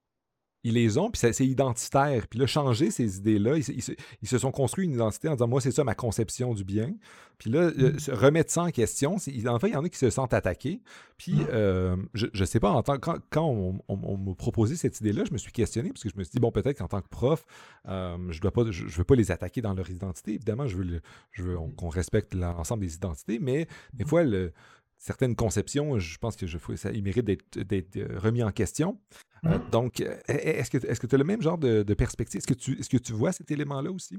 ils 0.63 0.75
les 0.75 0.99
ont, 0.99 1.11
puis 1.11 1.21
c'est 1.33 1.47
identitaire. 1.47 2.27
Puis 2.29 2.39
là, 2.39 2.47
changer 2.47 2.91
ces 2.91 3.19
idées-là, 3.19 3.57
ils, 3.57 4.29
se 4.29 4.39
sont 4.39 4.51
construits 4.51 4.85
une 4.85 4.93
identité 4.93 5.29
en 5.29 5.33
disant 5.33 5.49
Moi, 5.49 5.61
c'est 5.61 5.71
ça 5.71 5.85
ma 5.85 5.95
conception 5.95 6.55
du 6.55 6.65
bien. 6.65 6.95
Puis 7.39 7.51
là, 7.51 7.61
euh, 7.61 7.93
mmh. 7.93 8.13
remettre 8.13 8.51
ça 8.51 8.65
en 8.65 8.71
question, 8.71 9.15
en 9.15 9.19
fait, 9.19 9.69
il 9.69 9.73
y 9.73 9.77
en 9.77 9.85
a 9.85 9.89
qui 9.89 9.99
se 9.99 10.11
sentent 10.11 10.35
attaqués. 10.35 10.83
Puis 11.17 11.33
mmh. 11.33 11.47
euh, 11.51 11.97
je 12.13 12.27
ne 12.39 12.45
sais 12.45 12.61
pas, 12.61 12.71
en 12.71 12.83
tant, 12.83 12.99
quand, 12.99 13.17
quand 13.31 13.47
on, 13.47 14.17
m'a 14.19 14.35
proposé 14.35 14.77
cette 14.77 15.01
idée-là, 15.01 15.25
je 15.27 15.33
me 15.33 15.39
suis 15.39 15.53
questionné 15.53 15.89
parce 15.91 16.03
que 16.03 16.11
je 16.11 16.19
me 16.19 16.25
suis 16.25 16.33
dit 16.33 16.41
Bon, 16.41 16.53
peut-être 16.53 16.77
qu'en 16.77 16.89
tant 16.89 17.01
que 17.01 17.09
prof, 17.09 17.47
euh, 17.89 18.19
je 18.29 18.41
ne 18.43 18.71
je, 18.73 18.99
veux 18.99 19.05
pas 19.05 19.15
les 19.15 19.31
attaquer 19.31 19.63
dans 19.63 19.73
leur 19.73 19.89
identité. 19.89 20.35
Évidemment, 20.35 20.67
je 20.67 20.77
veux, 20.77 21.01
je 21.33 21.43
veux 21.43 21.57
qu'on 21.77 21.89
respecte 21.89 22.35
l'ensemble 22.35 22.83
des 22.83 22.95
identités, 22.95 23.39
mais 23.39 23.67
des 23.95 24.05
fois, 24.05 24.23
le, 24.23 24.53
certaines 25.01 25.35
conceptions, 25.35 25.99
je 25.99 26.19
pense 26.19 26.37
que 26.37 26.47
je, 26.47 26.59
ça, 26.77 26.91
ils 26.93 27.03
méritent 27.03 27.25
d'être 27.25 27.99
remis 28.17 28.43
en 28.43 28.53
question. 28.53 29.01
Euh, 29.47 29.59
donc, 29.73 30.01
euh, 30.01 30.17
est-ce 30.29 30.71
que 30.71 31.07
tu 31.07 31.15
as 31.15 31.19
le 31.19 31.25
même 31.25 31.43
genre 31.43 31.59
de, 31.59 31.83
perspective? 31.95 32.39
Est-ce 32.39 32.47
que, 32.47 32.55
tu, 32.55 32.79
est 32.79 32.89
que 32.89 32.99
tu 32.99 33.13
vois 33.13 33.33
cet 33.33 33.51
élément-là 33.51 33.91
aussi? 33.91 34.19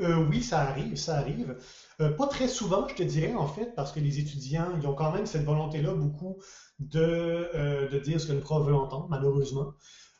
Euh, 0.00 0.24
oui, 0.30 0.44
ça 0.44 0.60
arrive, 0.60 0.94
ça 0.94 1.18
arrive. 1.18 1.56
pas 1.98 2.28
très 2.28 2.46
souvent, 2.46 2.86
je 2.86 2.94
te 2.94 3.02
dirais, 3.02 3.34
en 3.34 3.48
fait, 3.48 3.74
parce 3.74 3.90
que 3.90 3.98
les 3.98 4.20
étudiants, 4.20 4.68
ils 4.80 4.86
ont 4.86 4.94
quand 4.94 5.12
même 5.12 5.26
cette 5.26 5.44
volonté-là, 5.44 5.92
beaucoup, 5.94 6.36
de, 6.78 7.88
de, 7.90 7.98
dire 7.98 8.20
ce 8.20 8.28
que 8.28 8.32
le 8.32 8.40
prof 8.40 8.64
veut 8.64 8.74
entendre, 8.74 9.08
malheureusement. 9.10 9.74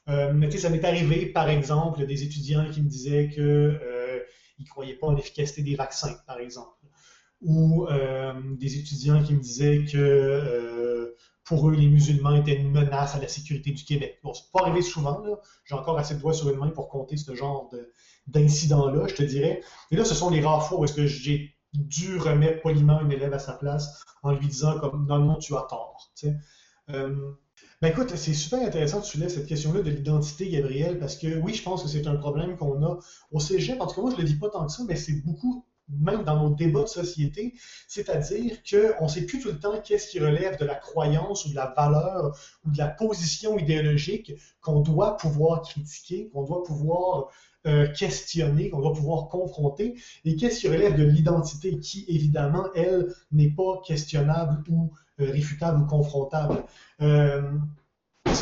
mais 0.09 0.49
tu 0.49 0.57
sais, 0.57 0.59
ça 0.59 0.70
m'est 0.70 0.85
arrivé, 0.85 1.26
par 1.26 1.49
exemple, 1.49 2.05
des 2.05 2.24
étudiants 2.24 2.68
qui 2.68 2.83
me 2.83 2.89
disaient 2.89 3.29
qu'ils 3.29 3.45
ne 3.45 4.68
croyaient 4.68 4.97
pas 4.97 5.07
en 5.07 5.12
l'efficacité 5.12 5.62
des 5.62 5.76
vaccins, 5.76 6.16
par 6.26 6.41
exemple. 6.41 6.74
Ou 7.41 7.86
des 8.59 8.78
étudiants 8.78 9.22
qui 9.22 9.34
me 9.34 9.41
disaient 9.41 9.84
que 9.84 11.14
pour 11.45 11.70
eux, 11.70 11.72
les 11.72 11.89
musulmans 11.89 12.34
étaient 12.34 12.57
une 12.57 12.70
menace 12.70 13.14
à 13.14 13.20
la 13.20 13.28
sécurité 13.28 13.70
du 13.70 13.82
Québec. 13.82 14.18
Bon, 14.22 14.34
c'est 14.34 14.51
pas 14.53 14.61
arrivé 14.66 14.82
souvent, 14.82 15.22
J'ai 15.64 15.74
encore 15.74 15.99
assez 15.99 16.14
de 16.14 16.20
doigts 16.20 16.34
sur 16.34 16.51
une 16.51 16.59
main 16.59 16.68
pour 16.68 16.89
compter 16.89 17.16
ce 17.16 17.34
genre 17.34 17.70
d'incident-là, 18.26 19.07
je 19.09 19.14
te 19.14 19.22
dirais. 19.22 19.62
Et 19.91 19.97
là, 19.97 20.05
ce 20.05 20.14
sont 20.14 20.30
les 20.30 20.41
rares 20.43 20.68
fois 20.68 20.78
où 20.78 20.84
est-ce 20.84 20.95
que 20.95 21.07
j'ai 21.07 21.55
dû 21.72 22.18
remettre 22.18 22.61
poliment 22.61 22.99
un 22.99 23.09
élève 23.09 23.32
à 23.32 23.39
sa 23.39 23.55
place 23.55 24.05
en 24.22 24.32
lui 24.32 24.47
disant 24.47 24.78
comme 24.78 25.07
non, 25.07 25.18
non, 25.20 25.36
tu 25.36 25.55
as 25.55 25.66
tort. 25.68 26.11
Euh, 26.91 27.32
ben 27.80 27.89
écoute, 27.89 28.14
c'est 28.16 28.34
super 28.34 28.61
intéressant 28.61 29.01
que 29.01 29.07
tu 29.07 29.12
soulèves 29.12 29.30
cette 29.30 29.47
question-là 29.47 29.82
de 29.82 29.91
l'identité, 29.91 30.49
Gabriel, 30.49 30.99
parce 30.99 31.16
que 31.16 31.39
oui, 31.41 31.55
je 31.55 31.62
pense 31.62 31.82
que 31.82 31.89
c'est 31.89 32.07
un 32.07 32.16
problème 32.16 32.57
qu'on 32.57 32.82
a 32.84 32.99
au 33.30 33.41
cégep. 33.41 33.80
En 33.80 33.86
tout 33.86 33.95
cas, 33.95 34.01
moi, 34.03 34.11
je 34.11 34.16
ne 34.16 34.22
le 34.22 34.28
dis 34.28 34.36
pas 34.36 34.51
tant 34.51 34.66
que 34.66 34.72
ça, 34.72 34.82
mais 34.86 34.97
c'est 34.97 35.22
beaucoup 35.24 35.64
même 35.89 36.24
dans 36.24 36.43
nos 36.43 36.55
débats 36.55 36.82
de 36.82 36.89
société, 36.89 37.55
c'est-à-dire 37.86 38.57
qu'on 38.68 39.05
ne 39.05 39.09
sait 39.09 39.26
plus 39.26 39.41
tout 39.41 39.49
le 39.49 39.59
temps 39.59 39.80
qu'est-ce 39.80 40.09
qui 40.09 40.20
relève 40.20 40.59
de 40.59 40.64
la 40.64 40.74
croyance 40.74 41.45
ou 41.47 41.51
de 41.51 41.55
la 41.55 41.72
valeur 41.76 42.36
ou 42.64 42.70
de 42.70 42.78
la 42.78 42.89
position 42.89 43.59
idéologique 43.59 44.32
qu'on 44.61 44.80
doit 44.80 45.16
pouvoir 45.16 45.62
critiquer, 45.62 46.28
qu'on 46.28 46.45
doit 46.45 46.62
pouvoir 46.62 47.28
euh, 47.66 47.89
questionner, 47.93 48.70
qu'on 48.70 48.80
doit 48.80 48.93
pouvoir 48.93 49.28
confronter, 49.28 49.95
et 50.24 50.36
qu'est-ce 50.36 50.61
qui 50.61 50.68
relève 50.68 50.97
de 50.97 51.05
l'identité 51.05 51.78
qui, 51.80 52.05
évidemment, 52.09 52.66
elle, 52.74 53.12
n'est 53.32 53.51
pas 53.51 53.82
questionnable 53.84 54.62
ou 54.70 54.93
euh, 55.20 55.30
réfutable 55.30 55.82
ou 55.82 55.86
confrontable. 55.86 56.62
Euh, 57.03 57.51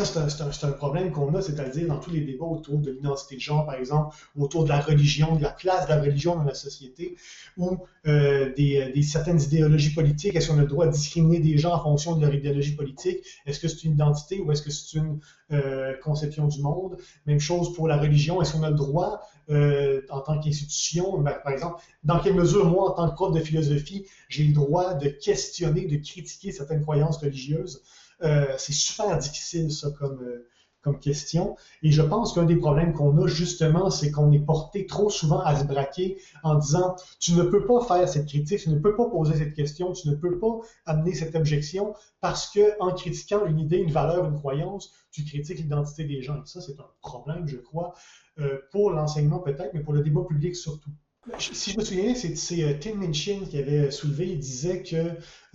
ça, 0.05 0.29
c'est 0.29 0.65
un, 0.67 0.73
problème 0.73 1.11
qu'on 1.11 1.35
a, 1.35 1.41
c'est-à-dire 1.41 1.89
dans 1.89 1.99
tous 1.99 2.11
les 2.11 2.21
débats 2.21 2.45
autour 2.45 2.79
de 2.79 2.91
l'identité 2.91 3.37
de 3.37 3.41
genre, 3.41 3.65
par 3.65 3.77
exemple, 3.77 4.15
autour 4.39 4.65
de 4.65 4.69
la 4.69 4.81
religion, 4.81 5.37
de 5.37 5.43
la 5.43 5.51
place 5.51 5.87
de 5.87 5.91
la 5.91 6.01
religion 6.01 6.37
dans 6.37 6.45
la 6.45 6.55
société, 6.55 7.17
ou 7.57 7.79
euh, 8.07 8.53
des, 8.55 9.03
certaines 9.03 9.41
idéologies 9.41 9.95
politiques. 9.95 10.37
Est-ce 10.37 10.49
qu'on 10.51 10.59
a 10.59 10.63
le 10.63 10.67
droit 10.67 10.87
de 10.87 10.93
discriminer 10.93 11.39
des 11.39 11.57
gens 11.57 11.73
en 11.73 11.83
fonction 11.83 12.17
de 12.17 12.25
leur 12.25 12.35
idéologie 12.35 12.75
politique? 12.75 13.25
Est-ce 13.47 13.59
que 13.59 13.69
c'est 13.69 13.85
une 13.85 13.93
identité 13.93 14.41
ou 14.41 14.53
est-ce 14.53 14.63
que 14.63 14.71
c'est 14.71 14.99
une 14.99 15.21
euh, 15.53 15.95
conception 16.03 16.47
du 16.47 16.61
monde? 16.61 16.99
Même 17.27 17.41
chose 17.41 17.75
pour 17.75 17.89
la 17.89 17.97
religion. 17.97 18.43
Est-ce 18.43 18.53
qu'on 18.53 18.63
a 18.63 18.71
le 18.71 18.77
droit, 18.77 19.23
euh, 19.51 20.03
en 20.11 20.21
tant 20.21 20.39
qu'institution, 20.39 21.19
ben, 21.19 21.35
par 21.43 21.53
exemple, 21.53 21.83
dans 22.05 22.21
quelle 22.21 22.35
mesure, 22.35 22.67
moi, 22.67 22.91
en 22.91 22.93
tant 22.93 23.09
que 23.09 23.15
prof 23.15 23.33
de 23.33 23.41
philosophie, 23.41 24.07
j'ai 24.29 24.45
le 24.45 24.53
droit 24.53 24.95
de 24.95 25.09
questionner, 25.09 25.87
de 25.87 25.97
critiquer 25.97 26.53
certaines 26.53 26.83
croyances 26.83 27.19
religieuses? 27.19 27.83
Euh, 28.23 28.55
c'est 28.59 28.73
super 28.73 29.17
difficile, 29.19 29.71
ça, 29.71 29.91
comme, 29.91 30.23
euh, 30.23 30.49
comme 30.81 30.99
question. 31.01 31.57
Et 31.83 31.91
je 31.91 32.01
pense 32.01 32.33
qu'un 32.33 32.45
des 32.45 32.57
problèmes 32.57 32.93
qu'on 32.93 33.17
a, 33.23 33.27
justement, 33.27 33.91
c'est 33.91 34.11
qu'on 34.11 34.31
est 34.33 34.39
porté 34.39 34.87
trop 34.87 35.11
souvent 35.11 35.41
à 35.41 35.57
se 35.57 35.65
braquer 35.65 36.19
en 36.43 36.55
disant 36.55 36.97
Tu 37.19 37.33
ne 37.33 37.43
peux 37.43 37.67
pas 37.67 37.81
faire 37.85 38.09
cette 38.09 38.27
critique, 38.27 38.61
tu 38.61 38.71
ne 38.71 38.79
peux 38.79 38.95
pas 38.95 39.07
poser 39.11 39.37
cette 39.37 39.55
question, 39.55 39.93
tu 39.93 40.09
ne 40.09 40.15
peux 40.15 40.39
pas 40.39 40.61
amener 40.87 41.13
cette 41.15 41.35
objection 41.35 41.95
parce 42.21 42.49
que 42.49 42.81
en 42.81 42.95
critiquant 42.95 43.45
une 43.47 43.59
idée, 43.59 43.79
une 43.79 43.91
valeur, 43.91 44.25
une 44.27 44.37
croyance, 44.37 44.93
tu 45.11 45.25
critiques 45.25 45.59
l'identité 45.59 46.05
des 46.05 46.23
gens. 46.23 46.37
Et 46.37 46.47
ça, 46.47 46.61
c'est 46.61 46.79
un 46.79 46.87
problème, 47.01 47.47
je 47.47 47.57
crois, 47.57 47.95
euh, 48.39 48.59
pour 48.71 48.91
l'enseignement 48.91 49.41
peut-être, 49.41 49.75
mais 49.75 49.81
pour 49.81 49.93
le 49.93 50.03
débat 50.03 50.23
public 50.27 50.55
surtout. 50.55 50.91
Si 51.39 51.73
je 51.73 51.79
me 51.79 51.85
souviens, 51.85 52.15
c'est 52.15 52.63
euh, 52.63 52.75
Tim 52.81 52.95
Minchin 52.95 53.41
qui 53.51 53.59
avait 53.59 53.91
soulevé, 53.91 54.29
il 54.29 54.39
disait 54.39 54.83
que, 54.83 54.97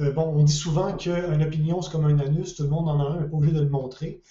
euh, 0.01 0.11
bon, 0.11 0.23
on 0.23 0.43
dit 0.43 0.53
souvent 0.53 0.95
qu'une 0.95 1.43
opinion, 1.43 1.81
c'est 1.81 1.91
comme 1.91 2.05
un 2.05 2.19
anus, 2.19 2.55
tout 2.55 2.63
le 2.63 2.69
monde 2.69 2.89
en 2.89 2.99
a 2.99 3.03
un, 3.03 3.21
n'est 3.21 3.29
pas 3.29 3.37
obligé 3.37 3.55
de 3.55 3.61
le 3.61 3.69
montrer. 3.69 4.21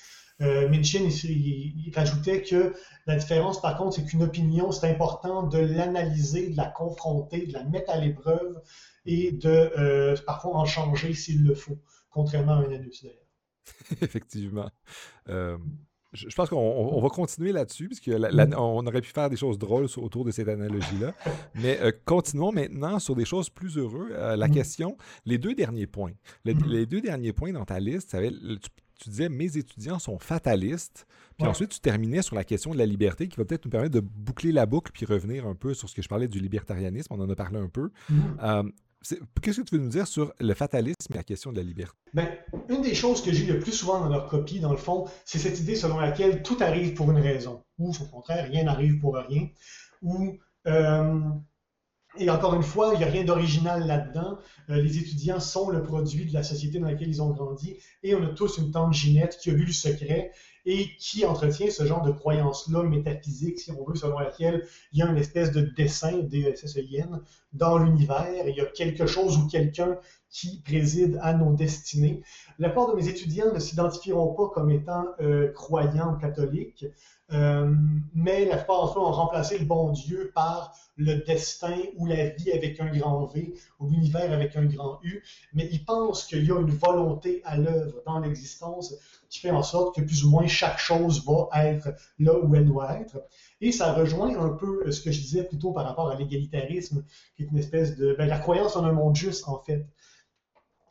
Euh, 0.43 0.69
Minchin, 0.69 1.09
il, 1.25 1.93
rajoutait 1.95 2.43
que 2.43 2.75
la 3.07 3.17
différence, 3.17 3.61
par 3.61 3.77
contre, 3.77 3.97
c'est 3.97 4.05
qu'une 4.05 4.23
opinion, 4.23 4.71
c'est 4.71 4.91
important 4.91 5.45
de 5.45 5.59
l'analyser, 5.59 6.51
de 6.51 6.57
la 6.57 6.67
confronter, 6.67 7.47
de 7.47 7.53
la 7.53 7.65
mettre 7.65 7.91
à 7.91 7.99
l'épreuve 7.99 8.61
et 9.07 9.33
de 9.33 10.15
parfois 10.27 10.57
en 10.57 10.65
changer 10.65 11.15
s'il 11.15 11.45
le 11.45 11.55
faut, 11.55 11.79
contrairement 12.11 12.53
à 12.53 12.57
un 12.57 12.73
anus 12.73 13.03
d'ailleurs. 13.03 13.17
Effectivement. 14.03 14.71
Je, 16.13 16.35
pense 16.35 16.49
qu'on 16.49 17.01
va 17.01 17.09
continuer 17.09 17.53
là-dessus, 17.53 17.89
puisqu'on 17.89 18.19
mm. 18.19 18.87
aurait 18.87 19.01
pu 19.01 19.11
faire 19.11 19.31
des 19.31 19.37
choses 19.37 19.59
drôles 19.59 19.87
autour 19.97 20.25
de 20.25 20.31
cette 20.31 20.49
analogie-là. 20.49 21.15
Mais 21.55 21.79
euh, 21.81 21.93
continuons 22.05 22.51
maintenant 22.53 22.99
sur 22.99 23.15
des 23.15 23.25
choses 23.25 23.49
plus 23.49 23.79
heureuses. 23.79 24.11
Euh, 24.13 24.37
la 24.37 24.49
mm. 24.49 24.53
question, 24.53 24.97
les 25.25 25.39
deux 25.39 25.55
derniers 25.55 25.87
points. 25.87 26.13
Mm. 26.45 26.53
Les 26.67 26.87
deux 26.87 27.01
derniers 27.01 27.33
points 27.33 27.53
dans 27.53 27.65
ta 27.65 27.79
liste, 27.79 28.17
tu, 28.99 29.09
disais 29.09 29.29
mes 29.29 29.57
étudiants 29.57 29.99
sont 29.99 30.19
fatalistes. 30.19 31.07
Puis 31.39 31.47
ensuite, 31.47 31.71
tu 31.71 31.81
terminais 31.81 32.23
sur 32.23 32.37
la 32.37 32.45
question 32.45 32.73
de 32.73 32.79
la 32.79 32.87
liberté, 32.87 33.29
qui 33.29 33.37
va 33.37 33.45
peut-être 33.45 33.65
nous 33.65 33.71
permettre 33.71 33.95
de 33.95 34.01
boucler 34.01 34.53
la 34.53 34.67
boucle 34.67 34.93
puis 34.93 35.07
revenir 35.07 35.47
un 35.47 35.55
peu 35.55 35.75
sur 35.75 35.89
ce 35.89 35.95
que 35.95 36.03
je 36.03 36.09
parlais 36.09 36.29
du 36.29 36.39
libertarianisme. 36.39 37.15
On 37.15 37.21
en 37.21 37.31
a 37.31 37.35
parlé 37.37 37.59
un 37.59 37.69
peu. 37.69 37.91
Euh, 38.43 38.63
Qu'est-ce 39.41 39.63
que 39.63 39.67
tu 39.67 39.77
veux 39.77 39.83
nous 39.83 39.89
dire 39.89 40.07
sur 40.07 40.33
le 40.41 40.55
fatalisme 40.55 41.13
et 41.13 41.17
la 41.17 41.23
question 41.23 41.53
de 41.53 41.57
la 41.57 41.63
liberté? 41.63 41.97
Ben, 42.13 42.29
une 42.69 42.83
des 42.83 42.95
choses 42.95 43.23
que 43.23 43.33
j'ai 43.33 43.47
le 43.47 43.59
plus 43.59 43.73
souvent 43.73 44.01
dans 44.01 44.09
leur 44.09 44.29
copie, 44.29 44.61
dans 44.61 44.73
le 44.73 44.77
fond, 44.77 45.07
c'est 45.25 45.39
cette 45.39 45.59
idée 45.59 45.75
selon 45.75 45.99
laquelle 45.99 46.43
tout 46.43 46.59
arrive 46.61 46.93
pour 46.93 47.11
une 47.11 47.19
raison, 47.19 47.65
ou 47.79 47.91
au 47.91 48.05
contraire, 48.05 48.47
rien 48.51 48.65
n'arrive 48.65 48.99
pour 49.01 49.17
rien, 49.17 49.49
ou 50.03 50.39
euh, 50.67 51.21
Et 52.19 52.29
encore 52.29 52.55
une 52.55 52.63
fois, 52.63 52.91
il 52.95 52.99
n'y 52.99 53.05
a 53.05 53.09
rien 53.09 53.25
d'original 53.25 53.87
là-dedans. 53.87 54.39
Euh, 54.69 54.83
les 54.83 54.99
étudiants 54.99 55.41
sont 55.41 55.71
le 55.71 55.83
produit 55.83 56.27
de 56.27 56.35
la 56.35 56.43
société 56.43 56.79
dans 56.79 56.87
laquelle 56.87 57.09
ils 57.09 57.23
ont 57.23 57.31
grandi 57.31 57.79
et 58.03 58.15
on 58.15 58.23
a 58.25 58.29
tous 58.29 58.59
une 58.59 58.71
tante 58.71 58.93
Ginette 58.93 59.39
qui 59.39 59.51
a 59.51 59.55
lu 59.55 59.67
le 59.67 59.73
secret 59.73 60.33
et 60.67 60.89
qui 60.99 61.25
entretient 61.25 61.71
ce 61.71 61.85
genre 61.87 62.03
de 62.03 62.11
croyance-là 62.11 62.83
métaphysique, 62.83 63.59
si 63.59 63.71
on 63.73 63.85
veut, 63.85 63.97
selon 63.97 64.19
laquelle 64.19 64.67
il 64.93 64.99
y 64.99 65.03
a 65.03 65.07
une 65.07 65.17
espèce 65.17 65.53
de 65.53 65.63
dessin, 65.63 66.19
D-S-S-E-I-N, 66.19 67.23
dans 67.53 67.79
l'univers. 67.79 68.47
Il 68.47 68.55
y 68.55 68.61
a 68.61 68.67
quelque 68.67 69.07
chose 69.07 69.37
ou 69.39 69.47
quelqu'un 69.49 69.99
qui 70.31 70.61
préside 70.61 71.19
à 71.23 71.35
nos 71.35 71.53
destinées. 71.53 72.23
La 72.59 72.71
part 72.71 72.89
de 72.89 72.95
mes 72.95 73.09
étudiants 73.09 73.53
ne 73.53 73.59
s'identifieront 73.59 74.35
pas 74.35 74.49
comme 74.49 74.71
étant 74.71 75.07
euh, 75.21 75.53
croyants 75.53 76.15
catholiques, 76.15 76.87
euh, 77.33 77.73
mais 78.13 78.45
la 78.45 78.57
plupart 78.57 78.87
d'entre 78.87 78.99
eux 78.99 79.03
ont 79.03 79.13
remplacé 79.13 79.59
le 79.59 79.65
bon 79.65 79.91
Dieu 79.91 80.33
par 80.35 80.75
le 80.97 81.25
destin 81.25 81.77
ou 81.97 82.07
la 82.07 82.31
vie 82.31 82.51
avec 82.53 82.81
un 82.81 82.91
grand 82.91 83.27
V 83.27 83.55
ou 83.79 83.89
l'univers 83.89 84.33
avec 84.33 84.57
un 84.57 84.67
grand 84.67 84.99
U, 85.03 85.23
mais 85.53 85.69
ils 85.71 85.85
pensent 85.85 86.25
qu'il 86.25 86.45
y 86.45 86.51
a 86.51 86.61
une 86.61 86.71
volonté 86.71 87.41
à 87.45 87.57
l'œuvre 87.57 88.03
dans 88.05 88.19
l'existence 88.19 88.95
qui 89.29 89.39
fait 89.39 89.53
en 89.53 89.63
sorte 89.63 89.95
que 89.95 90.01
plus 90.01 90.25
ou 90.25 90.31
moins 90.31 90.49
chaque 90.49 90.79
chose 90.79 91.25
va 91.25 91.49
être 91.67 91.91
là 92.19 92.37
où 92.43 92.55
elle 92.57 92.67
doit 92.67 92.99
être. 92.99 93.23
Et 93.61 93.71
ça 93.71 93.93
rejoint 93.93 94.37
un 94.37 94.51
peu 94.51 94.91
ce 94.91 95.01
que 95.01 95.13
je 95.13 95.21
disais 95.21 95.45
plutôt 95.45 95.73
par 95.73 95.85
rapport 95.85 96.11
à 96.11 96.17
l'égalitarisme, 96.17 97.05
qui 97.37 97.45
est 97.45 97.47
une 97.47 97.59
espèce 97.59 97.97
de... 97.97 98.15
Ben, 98.19 98.29
la 98.29 98.39
croyance 98.39 98.75
en 98.77 98.85
un 98.85 98.93
monde 98.93 99.15
juste, 99.15 99.49
en 99.49 99.59
fait 99.59 99.87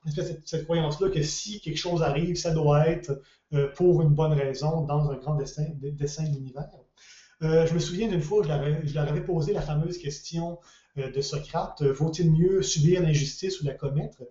cette, 0.07 0.63
croyance-là 0.65 1.09
que 1.09 1.21
si 1.23 1.59
quelque 1.59 1.77
chose 1.77 2.01
arrive, 2.01 2.35
ça 2.35 2.51
doit 2.51 2.87
être 2.87 3.21
euh, 3.53 3.67
pour 3.75 4.01
une 4.01 4.09
bonne 4.09 4.33
raison 4.33 4.81
dans 4.81 5.09
un 5.09 5.15
grand 5.15 5.35
dessin, 5.35 5.65
dessin 5.81 6.23
de 6.23 6.35
l'univers. 6.35 6.69
Euh, 7.41 7.65
je 7.65 7.73
me 7.73 7.79
souviens 7.79 8.07
d'une 8.07 8.21
fois, 8.21 8.43
je 8.43 8.93
leur 8.93 9.07
avais 9.07 9.23
posé 9.23 9.53
la 9.53 9.61
fameuse 9.61 9.97
question 9.97 10.59
euh, 10.97 11.11
de 11.11 11.21
Socrate, 11.21 11.81
vaut-il 11.81 12.31
mieux 12.31 12.61
subir 12.61 13.01
l'injustice 13.01 13.61
ou 13.61 13.65
la 13.65 13.73
commettre? 13.73 14.21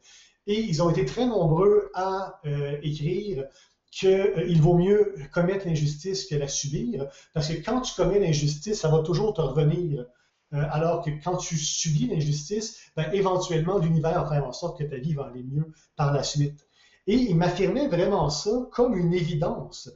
Et 0.46 0.60
ils 0.60 0.82
ont 0.82 0.90
été 0.90 1.04
très 1.04 1.26
nombreux 1.26 1.90
à 1.94 2.40
écrire 2.82 3.44
qu'il 3.90 4.62
vaut 4.62 4.78
mieux 4.78 5.14
commettre 5.30 5.66
l'injustice 5.66 6.24
que 6.24 6.36
la 6.36 6.48
subir, 6.48 7.06
parce 7.34 7.48
que 7.48 7.62
quand 7.62 7.82
tu 7.82 7.94
commets 7.94 8.18
l'injustice, 8.18 8.80
ça 8.80 8.88
va 8.88 9.00
toujours 9.00 9.34
te 9.34 9.42
revenir 9.42 10.06
euh, 10.54 10.64
alors 10.70 11.02
que 11.04 11.10
quand 11.22 11.36
tu 11.36 11.56
subis 11.56 12.06
l'injustice, 12.06 12.90
ben, 12.96 13.10
éventuellement, 13.12 13.78
l'univers 13.78 14.22
va 14.24 14.28
faire 14.28 14.46
en 14.46 14.52
sorte 14.52 14.78
que 14.78 14.84
ta 14.84 14.96
vie 14.96 15.14
va 15.14 15.26
aller 15.26 15.42
mieux 15.42 15.66
par 15.96 16.12
la 16.12 16.22
suite. 16.22 16.66
Et 17.06 17.14
il 17.14 17.36
m'affirmait 17.36 17.88
vraiment 17.88 18.30
ça 18.30 18.50
comme 18.72 18.96
une 18.96 19.12
évidence, 19.12 19.90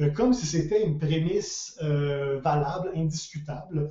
euh, 0.00 0.10
comme 0.10 0.32
si 0.32 0.46
c'était 0.46 0.84
une 0.84 0.98
prémisse 0.98 1.76
euh, 1.82 2.40
valable, 2.40 2.92
indiscutable, 2.94 3.88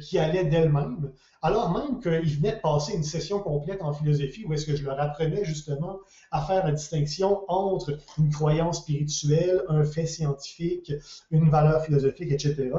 qui 0.00 0.18
allait 0.18 0.46
d'elle-même, 0.46 1.12
alors 1.42 1.70
même 1.70 2.00
qu'il 2.00 2.36
venait 2.38 2.56
de 2.56 2.60
passer 2.62 2.94
une 2.94 3.02
session 3.02 3.38
complète 3.38 3.82
en 3.82 3.92
philosophie 3.92 4.46
où 4.46 4.54
est-ce 4.54 4.64
que 4.64 4.74
je 4.74 4.82
leur 4.82 4.98
apprenais 4.98 5.44
justement 5.44 5.98
à 6.30 6.40
faire 6.40 6.64
la 6.64 6.72
distinction 6.72 7.44
entre 7.48 7.98
une 8.16 8.30
croyance 8.30 8.78
spirituelle, 8.78 9.62
un 9.68 9.84
fait 9.84 10.06
scientifique, 10.06 10.90
une 11.30 11.50
valeur 11.50 11.84
philosophique, 11.84 12.32
etc. 12.32 12.70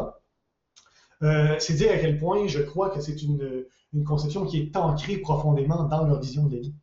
Euh, 1.24 1.56
c'est 1.60 1.74
dire 1.76 1.92
à 1.92 1.98
quel 1.98 2.18
point 2.18 2.48
je 2.48 2.60
crois 2.60 2.90
que 2.90 3.00
c'est 3.00 3.22
une, 3.22 3.66
une, 3.94 4.04
conception 4.04 4.46
qui 4.46 4.58
est 4.58 4.76
ancrée 4.76 5.18
profondément 5.18 5.84
dans 5.84 6.06
leur 6.06 6.20
vision 6.20 6.46
de 6.46 6.56
la 6.56 6.62
vie. 6.62 6.76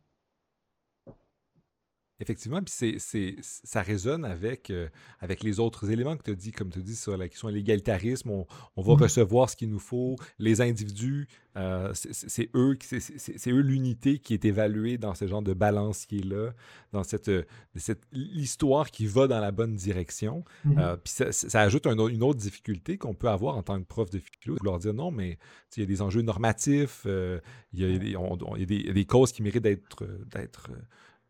Effectivement, 2.19 2.61
puis 2.61 2.99
c'est, 2.99 3.35
ça 3.41 3.81
résonne 3.81 4.23
avec, 4.23 4.69
euh, 4.69 4.87
avec 5.19 5.41
les 5.43 5.59
autres 5.59 5.89
éléments 5.89 6.15
que 6.15 6.21
tu 6.21 6.31
as 6.31 6.35
dit, 6.35 6.51
comme 6.51 6.69
tu 6.69 6.83
dis 6.83 6.95
sur 6.95 7.17
la 7.17 7.27
question 7.27 7.49
de 7.49 7.53
l'égalitarisme. 7.53 8.29
On, 8.29 8.45
va 8.77 8.93
mm-hmm. 8.93 9.01
recevoir 9.01 9.49
ce 9.49 9.55
qu'il 9.55 9.69
nous 9.69 9.79
faut. 9.79 10.15
Les 10.37 10.61
individus, 10.61 11.27
euh, 11.57 11.91
c'est, 11.93 12.51
eux, 12.53 12.77
c'est, 12.79 13.51
eux 13.51 13.61
l'unité 13.61 14.19
qui 14.19 14.35
est 14.35 14.45
évaluée 14.45 14.99
dans 14.99 15.15
ce 15.15 15.27
genre 15.27 15.41
de 15.41 15.53
balancier-là, 15.53 16.53
dans 16.91 17.03
cette, 17.03 17.31
cette 17.75 18.03
l'histoire 18.11 18.91
qui 18.91 19.07
va 19.07 19.27
dans 19.27 19.39
la 19.39 19.51
bonne 19.51 19.75
direction. 19.75 20.45
Euh, 20.77 20.95
puis 20.97 21.13
ça, 21.31 21.61
ajoute 21.61 21.87
une 21.87 22.23
autre 22.23 22.39
difficulté 22.39 22.99
qu'on 22.99 23.15
peut 23.15 23.29
avoir 23.29 23.57
en 23.57 23.63
tant 23.63 23.79
que 23.81 23.87
prof 23.87 24.11
de 24.11 24.19
philo, 24.19 24.55
de 24.59 24.63
leur 24.63 24.77
dire 24.77 24.93
non, 24.93 25.09
mais 25.09 25.39
il 25.75 25.79
y 25.79 25.83
a 25.83 25.87
des 25.87 26.03
enjeux 26.03 26.21
normatifs, 26.21 27.05
il 27.05 27.79
y, 27.79 27.83
a 27.83 27.97
des, 27.97 28.11
y 28.11 28.89
a 28.89 28.93
des 28.93 29.05
causes 29.05 29.31
qui 29.31 29.41
méritent 29.41 29.63
d'être, 29.63 30.69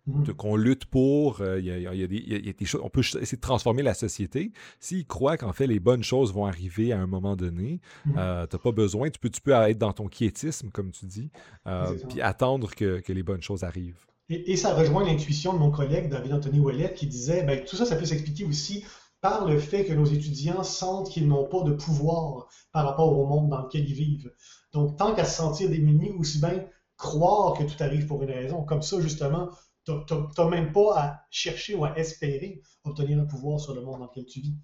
Mhm. 0.05 0.33
qu'on 0.33 0.57
lutte 0.57 0.85
pour, 0.85 1.41
il 1.41 1.63
y, 1.65 1.69
a, 1.71 2.07
des, 2.07 2.65
choses, 2.65 2.81
on 2.83 2.89
peut 2.89 2.99
essayer 2.99 3.37
de 3.37 3.41
transformer 3.41 3.83
la 3.83 3.93
société. 3.93 4.51
S'ils 4.81 5.05
croient 5.05 5.37
qu'en 5.37 5.53
fait 5.53 5.65
les 5.65 5.79
bonnes 5.79 6.03
choses 6.03 6.33
vont 6.33 6.45
arriver 6.45 6.91
à 6.91 6.99
un 6.99 7.07
moment 7.07 7.37
donné, 7.37 7.79
mhm. 8.05 8.15
euh, 8.17 8.45
tu 8.47 8.55
n'as 8.55 8.61
pas 8.61 8.71
besoin, 8.73 9.09
tu 9.09 9.19
peux, 9.19 9.29
tu 9.29 9.39
peux 9.39 9.51
être 9.53 9.77
dans 9.77 9.93
ton 9.93 10.07
quiétisme, 10.07 10.69
comme 10.71 10.91
tu 10.91 11.05
dis, 11.05 11.31
euh, 11.67 11.95
puis 12.09 12.21
attendre 12.21 12.69
que, 12.71 13.01
les 13.07 13.23
bonnes 13.23 13.41
choses 13.41 13.63
arrivent. 13.63 14.05
Et, 14.29 14.55
ça 14.57 14.73
rejoint 14.73 15.05
l'intuition 15.05 15.53
de 15.53 15.59
mon 15.59 15.69
collègue 15.69 16.09
David 16.09 16.33
Anthony 16.33 16.59
Ouellet 16.59 16.93
qui 16.93 17.07
disait, 17.07 17.43
ben, 17.43 17.63
tout 17.63 17.75
ça, 17.75 17.85
ça 17.85 17.95
peut 17.95 18.05
s'expliquer 18.05 18.43
aussi 18.43 18.83
par 19.21 19.47
le 19.47 19.57
fait 19.59 19.85
que 19.85 19.93
nos 19.93 20.05
étudiants 20.05 20.63
sentent 20.63 21.09
qu'ils 21.09 21.27
n'ont 21.27 21.45
pas 21.45 21.61
de 21.61 21.71
pouvoir 21.71 22.47
par 22.71 22.85
rapport 22.85 23.17
au 23.17 23.25
monde 23.25 23.49
dans 23.49 23.61
lequel 23.61 23.87
ils 23.87 23.93
vivent. 23.93 24.33
Donc, 24.73 24.97
tant 24.97 25.13
qu'à 25.13 25.23
se 25.23 25.37
sentir 25.37 25.69
démunis, 25.69 26.11
aussi 26.17 26.39
bien 26.39 26.65
croire 26.97 27.53
que 27.53 27.63
tout 27.63 27.81
arrive 27.81 28.07
pour 28.07 28.23
une 28.23 28.31
raison. 28.31 28.63
Comme 28.63 28.81
ça, 28.81 28.99
justement, 28.99 29.49
n'as 29.87 30.49
même 30.49 30.71
pas 30.71 30.99
à 30.99 31.25
chercher 31.29 31.75
ou 31.75 31.85
à 31.85 31.97
espérer 31.97 32.61
obtenir 32.83 33.19
un 33.19 33.25
pouvoir 33.25 33.59
sur 33.59 33.73
le 33.73 33.81
monde 33.81 33.99
dans 33.99 34.05
lequel 34.05 34.25
tu 34.25 34.41
vis. 34.41 34.55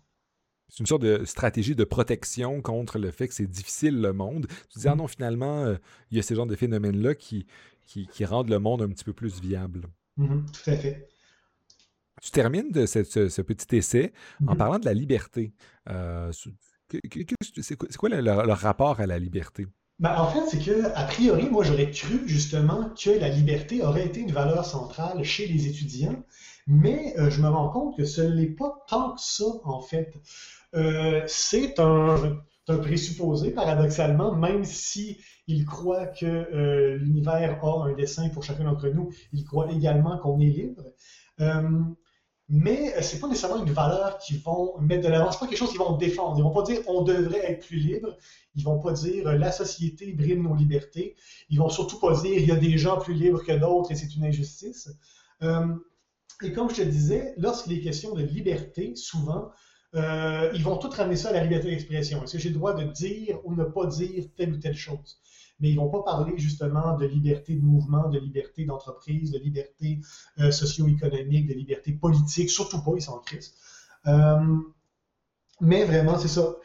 C'est 0.69 0.81
une 0.81 0.85
sorte 0.85 1.01
de 1.01 1.25
stratégie 1.25 1.75
de 1.75 1.83
protection 1.83 2.61
contre 2.61 2.99
le 2.99 3.09
fait 3.09 3.27
que 3.27 3.33
c'est 3.33 3.47
difficile 3.47 4.01
le 4.01 4.13
monde. 4.13 4.47
Tu 4.69 4.79
dis, 4.79 4.87
ah 4.87 4.95
non, 4.95 5.07
finalement, 5.07 5.63
euh, 5.63 5.77
il 6.11 6.17
y 6.17 6.19
a 6.19 6.23
ces 6.23 6.35
genres 6.35 6.45
de 6.45 6.55
phénomènes-là 6.55 7.15
qui, 7.15 7.47
qui, 7.87 8.25
rendent 8.25 8.49
le 8.49 8.59
monde 8.59 8.83
un 8.83 8.89
petit 8.89 9.03
peu 9.03 9.13
plus 9.13 9.41
viable. 9.41 9.87
Mm-hmm, 10.19 10.51
tout 10.51 10.69
à 10.69 10.75
fait. 10.75 11.09
Tu 12.21 12.31
termines 12.31 12.71
de 12.71 12.85
ce, 12.85 13.41
petit 13.41 13.77
essai 13.77 14.13
en 14.45 14.53
mm-hmm. 14.53 14.57
parlant 14.57 14.79
de 14.79 14.85
la 14.85 14.93
liberté. 14.93 15.53
Euh, 15.89 16.31
c'est 17.61 17.97
quoi 17.97 18.09
le 18.09 18.51
rapport 18.51 18.99
à 18.99 19.07
la 19.07 19.17
liberté? 19.17 19.65
Ben, 19.99 20.15
en 20.17 20.27
fait, 20.27 20.41
c'est 20.47 20.59
que, 20.63 20.85
a 20.95 21.03
priori, 21.03 21.49
moi, 21.49 21.63
j'aurais 21.63 21.91
cru 21.91 22.21
justement 22.25 22.89
que 22.91 23.09
la 23.09 23.27
liberté 23.27 23.83
aurait 23.83 24.05
été 24.05 24.21
une 24.21 24.31
valeur 24.31 24.63
centrale 24.65 25.23
chez 25.23 25.45
les 25.45 25.67
étudiants, 25.67 26.23
mais 26.67 27.13
euh, 27.19 27.29
je 27.29 27.41
me 27.41 27.49
rends 27.49 27.69
compte 27.69 27.97
que 27.97 28.05
ce 28.05 28.21
n'est 28.21 28.47
pas 28.47 28.85
tant 28.87 29.15
que 29.15 29.21
ça, 29.21 29.45
en 29.65 29.81
fait. 29.81 30.13
Euh, 30.73 31.21
c'est 31.27 31.79
un, 31.79 32.39
un, 32.69 32.77
présupposé, 32.77 33.51
paradoxalement, 33.51 34.33
même 34.33 34.63
si 34.63 35.17
ils 35.47 35.65
croient 35.65 36.05
que 36.07 36.25
euh, 36.25 36.95
l'univers 36.97 37.63
a 37.65 37.85
un 37.85 37.93
dessin 37.93 38.29
pour 38.29 38.43
chacun 38.43 38.63
d'entre 38.65 38.87
nous, 38.87 39.09
ils 39.33 39.43
croient 39.43 39.71
également 39.71 40.17
qu'on 40.19 40.39
est 40.39 40.45
libre 40.45 40.83
mais 42.49 42.95
euh, 42.95 43.01
c'est 43.01 43.19
pas 43.19 43.27
nécessairement 43.27 43.63
une 43.63 43.71
valeur 43.71 44.17
qu'ils 44.17 44.41
vont 44.41 44.77
mettre 44.79 45.03
de 45.03 45.09
l'avant. 45.09 45.31
C'est 45.31 45.39
pas 45.39 45.47
quelque 45.47 45.59
chose 45.59 45.69
qu'ils 45.69 45.79
vont 45.79 45.97
défendre. 45.97 46.37
Ils 46.37 46.43
vont 46.43 46.51
pas 46.51 46.63
dire 46.63 46.81
on 46.87 47.03
devrait 47.03 47.51
être 47.51 47.65
plus 47.65 47.77
libre. 47.77 48.17
Ils 48.55 48.63
vont 48.63 48.79
pas 48.79 48.91
dire 48.91 49.27
euh, 49.27 49.37
la 49.37 49.51
société 49.51 50.13
brime 50.13 50.43
nos 50.43 50.55
libertés. 50.55 51.15
Ils 51.49 51.59
vont 51.59 51.69
surtout 51.69 51.99
pas 51.99 52.19
dire 52.19 52.33
il 52.33 52.47
y 52.47 52.51
a 52.51 52.55
des 52.55 52.77
gens 52.77 52.97
plus 52.97 53.13
libres 53.13 53.43
que 53.43 53.51
d'autres 53.51 53.91
et 53.91 53.95
c'est 53.95 54.15
une 54.15 54.25
injustice. 54.25 54.89
Euh, 55.43 55.75
et 56.41 56.51
comme 56.51 56.69
je 56.71 56.77
te 56.77 56.81
disais, 56.81 57.33
lorsqu'il 57.37 57.73
est 57.73 57.81
question 57.81 58.13
de 58.13 58.23
liberté, 58.23 58.95
souvent, 58.95 59.51
ils 59.93 60.63
vont 60.63 60.77
tout 60.77 60.89
ramener 60.89 61.17
ça 61.17 61.29
à 61.29 61.33
la 61.33 61.43
liberté 61.43 61.69
d'expression. 61.69 62.23
Est-ce 62.23 62.33
que 62.33 62.39
j'ai 62.39 62.49
le 62.49 62.55
droit 62.55 62.73
de 62.73 62.83
dire 62.83 63.39
ou 63.43 63.55
ne 63.55 63.65
pas 63.65 63.87
dire 63.87 64.23
telle 64.37 64.53
ou 64.53 64.57
telle 64.57 64.75
chose? 64.75 65.19
Mais 65.59 65.69
ils 65.69 65.75
ne 65.75 65.81
vont 65.81 65.89
pas 65.89 66.03
parler 66.03 66.37
justement 66.37 66.97
de 66.97 67.05
liberté 67.05 67.55
de 67.55 67.61
mouvement, 67.61 68.09
de 68.09 68.19
liberté 68.19 68.65
d'entreprise, 68.65 69.31
de 69.31 69.39
liberté 69.39 69.99
euh, 70.39 70.51
socio-économique, 70.51 71.47
de 71.47 71.53
liberté 71.53 71.93
politique, 71.93 72.49
surtout 72.49 72.81
pas, 72.83 72.91
ils 72.95 73.01
sont 73.01 73.19
tristes. 73.19 73.55
Euh, 74.07 74.57
mais 75.61 75.83
vraiment, 75.83 76.17
c'est 76.17 76.29
ça. 76.29 76.55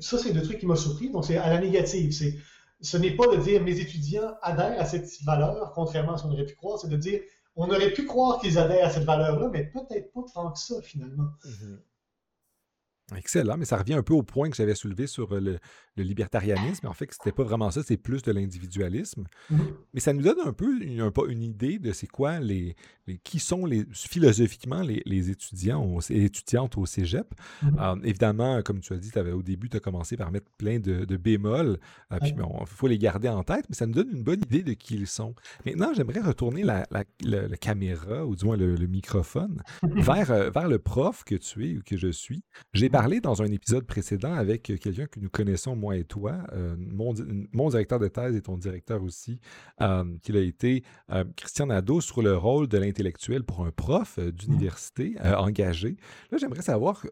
ça, 0.00 0.18
c'est 0.18 0.32
le 0.32 0.42
truc 0.42 0.58
qui 0.58 0.66
m'a 0.66 0.76
surpris. 0.76 1.10
Donc, 1.10 1.24
c'est 1.24 1.38
à 1.38 1.48
la 1.48 1.60
négative. 1.60 2.12
C'est, 2.12 2.36
ce 2.80 2.96
n'est 2.98 3.16
pas 3.16 3.26
de 3.28 3.36
dire 3.36 3.62
mes 3.62 3.80
étudiants 3.80 4.34
adhèrent 4.42 4.78
à 4.78 4.84
cette 4.84 5.08
valeur, 5.24 5.72
contrairement 5.74 6.14
à 6.14 6.18
ce 6.18 6.24
qu'on 6.24 6.32
aurait 6.32 6.44
pu 6.44 6.54
croire, 6.54 6.78
c'est 6.78 6.88
de 6.88 6.96
dire 6.96 7.20
on 7.56 7.68
aurait 7.70 7.92
pu 7.92 8.04
croire 8.04 8.40
qu'ils 8.40 8.58
adhèrent 8.58 8.86
à 8.86 8.90
cette 8.90 9.04
valeur-là, 9.04 9.48
mais 9.52 9.64
peut-être 9.64 10.12
pas 10.12 10.22
tant 10.34 10.50
que 10.50 10.58
ça, 10.58 10.82
finalement. 10.82 11.28
Mm-hmm. 11.44 11.78
Excellent, 13.14 13.58
mais 13.58 13.66
ça 13.66 13.76
revient 13.76 13.94
un 13.94 14.02
peu 14.02 14.14
au 14.14 14.22
point 14.22 14.48
que 14.48 14.56
j'avais 14.56 14.74
soulevé 14.74 15.06
sur 15.06 15.38
le, 15.38 15.58
libertarianisme. 15.96 16.86
En 16.86 16.94
fait, 16.94 17.12
ce 17.12 17.18
n'était 17.20 17.36
pas 17.36 17.44
vraiment 17.44 17.70
ça, 17.70 17.82
c'est 17.82 17.98
plus 17.98 18.22
de 18.22 18.32
l'individualisme. 18.32 19.24
Mmh. 19.50 19.58
Mais 19.92 20.00
ça 20.00 20.12
nous 20.12 20.22
donne 20.22 20.40
un 20.44 20.52
peu 20.52 20.82
une, 20.82 21.10
une 21.28 21.42
idée 21.42 21.78
de 21.78 21.92
c'est 21.92 22.06
quoi 22.06 22.40
les, 22.40 22.74
qui 23.22 23.38
sont 23.38 23.66
les, 23.66 23.84
philosophiquement 23.92 24.80
les, 24.82 25.30
étudiants 25.30 25.98
et 26.08 26.24
étudiantes 26.24 26.78
au 26.78 26.86
cégep. 26.86 27.32
Mmh. 27.62 27.68
Euh, 27.78 27.96
évidemment, 28.04 28.62
comme 28.62 28.80
tu 28.80 28.94
as 28.94 28.96
dit, 28.96 29.10
avais, 29.16 29.32
au 29.32 29.42
début, 29.42 29.68
tu 29.68 29.76
as 29.76 29.80
commencé 29.80 30.16
par 30.16 30.30
mettre 30.30 30.50
plein 30.56 30.80
de, 30.80 31.16
bémols, 31.16 31.78
euh, 32.10 32.18
puis 32.20 32.32
il 32.34 32.66
faut 32.66 32.88
les 32.88 32.98
garder 32.98 33.28
en 33.28 33.44
tête, 33.44 33.66
mais 33.68 33.76
ça 33.76 33.86
nous 33.86 33.94
donne 33.94 34.10
une 34.12 34.24
bonne 34.24 34.40
idée 34.40 34.62
de 34.62 34.72
qui 34.72 34.94
ils 34.94 35.06
sont. 35.06 35.34
Maintenant, 35.66 35.92
j'aimerais 35.94 36.20
retourner 36.20 36.64
la, 36.64 36.86
caméra, 37.60 38.24
ou 38.24 38.34
du 38.34 38.46
moins 38.46 38.56
le, 38.56 38.86
microphone, 38.86 39.62
vers, 39.82 40.30
euh, 40.30 40.50
vers 40.50 40.68
le 40.68 40.78
prof 40.78 41.22
que 41.24 41.34
tu 41.34 41.70
es 41.70 41.76
ou 41.76 41.82
que 41.84 41.96
je 41.96 42.08
suis. 42.08 42.42
J'ai 42.72 42.88
parlé 42.94 43.20
dans 43.20 43.42
un 43.42 43.50
épisode 43.50 43.86
précédent 43.86 44.32
avec 44.32 44.62
quelqu'un 44.62 45.06
que 45.06 45.18
nous 45.18 45.28
connaissons, 45.28 45.74
moi 45.74 45.96
et 45.96 46.04
toi, 46.04 46.38
mon, 46.78 47.12
mon, 47.52 47.68
directeur 47.68 47.98
de 47.98 48.06
thèse 48.06 48.36
et 48.36 48.40
ton 48.40 48.56
directeur 48.56 49.02
aussi, 49.02 49.40
qu'il 50.22 50.36
a 50.36 50.40
été 50.40 50.84
Christian 51.36 51.66
Nadeau 51.66 52.00
sur 52.00 52.22
le 52.22 52.36
rôle 52.36 52.68
de 52.68 52.78
l'intellectuel 52.78 53.42
pour 53.42 53.66
un 53.66 53.72
prof 53.72 54.20
d'université 54.20 55.16
engagé. 55.22 55.96
Là, 56.30 56.38
j'aimerais 56.38 56.62
savoir 56.62 57.04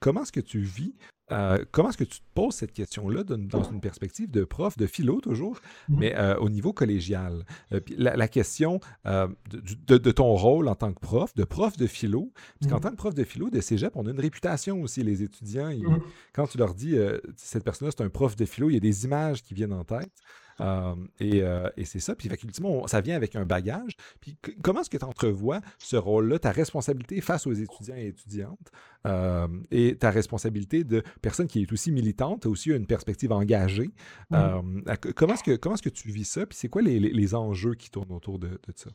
comment 0.00 0.22
est-ce 0.22 0.32
que 0.32 0.40
tu 0.40 0.58
vis 0.58 0.96
euh, 1.32 1.64
comment 1.70 1.90
est-ce 1.90 1.98
que 1.98 2.04
tu 2.04 2.20
te 2.20 2.24
poses 2.34 2.54
cette 2.54 2.72
question-là 2.72 3.22
dans 3.24 3.62
une 3.64 3.80
perspective 3.80 4.30
de 4.30 4.44
prof, 4.44 4.76
de 4.76 4.86
philo 4.86 5.20
toujours, 5.20 5.56
mm-hmm. 5.58 5.96
mais 5.98 6.16
euh, 6.16 6.36
au 6.38 6.48
niveau 6.48 6.72
collégial? 6.72 7.44
Euh, 7.72 7.80
la, 7.96 8.28
question 8.28 8.80
de, 9.04 10.10
ton 10.10 10.34
rôle 10.34 10.68
en 10.68 10.74
tant 10.74 10.92
que 10.92 11.00
prof, 11.00 11.34
de 11.34 11.44
prof 11.44 11.76
de 11.76 11.86
philo, 11.86 12.32
parce 12.60 12.70
qu'en 12.70 12.78
mm-hmm. 12.78 12.82
tant 12.82 12.90
que 12.90 12.96
prof 12.96 13.14
de 13.14 13.24
philo 13.24 13.50
de 13.50 13.60
cégep, 13.60 13.92
on 13.96 14.06
a 14.06 14.10
une 14.10 14.20
réputation 14.20 14.82
aussi, 14.82 15.02
les 15.02 15.22
étudiants. 15.22 15.70
Mm-hmm. 15.70 16.00
Quand 16.32 16.46
tu 16.46 16.58
leur 16.58 16.74
dis, 16.74 16.96
cette 17.36 17.64
personne-là, 17.64 17.92
c'est 17.96 18.04
un 18.04 18.08
prof 18.08 18.36
de 18.36 18.44
philo, 18.44 18.70
il 18.70 18.74
y 18.74 18.78
a 18.78 18.80
des 18.80 19.04
images 19.04 19.42
qui 19.42 19.54
viennent 19.54 19.72
en 19.72 19.84
tête. 19.84 20.12
Euh, 20.60 20.94
euh, 21.22 21.70
et, 21.76 21.84
c'est 21.84 22.00
ça. 22.00 22.14
Puis 22.14 22.28
effectivement, 22.28 22.86
ça 22.86 23.00
vient 23.00 23.16
avec 23.16 23.36
un 23.36 23.44
bagage. 23.44 23.96
Puis 24.20 24.36
comment 24.62 24.80
est-ce 24.80 24.90
que 24.90 24.96
tu 24.96 25.04
entrevois 25.04 25.60
ce 25.78 25.96
rôle-là, 25.96 26.38
ta 26.38 26.50
responsabilité 26.50 27.20
face 27.20 27.46
aux 27.46 27.52
étudiants 27.52 27.96
et 27.96 28.08
étudiantes 28.08 28.70
euh, 29.06 29.46
et 29.70 29.96
ta 29.96 30.10
responsabilité 30.10 30.84
de 30.84 31.02
personne 31.22 31.46
qui 31.46 31.62
est 31.62 31.72
aussi 31.72 31.92
militante, 31.92 32.46
aussi 32.46 32.70
une 32.70 32.86
perspective 32.86 33.32
engagée? 33.32 33.90
comment 34.30 35.34
est-ce 35.34 35.42
que, 35.42 35.56
comment 35.56 35.76
est 35.76 35.82
que 35.82 35.88
tu 35.88 36.10
vis 36.10 36.24
ça? 36.24 36.46
Puis 36.46 36.58
c'est 36.58 36.68
quoi 36.68 36.82
les, 36.82 37.34
enjeux 37.34 37.74
qui 37.74 37.90
tournent 37.90 38.12
autour 38.12 38.38
de, 38.38 38.58
ça? 38.74 38.90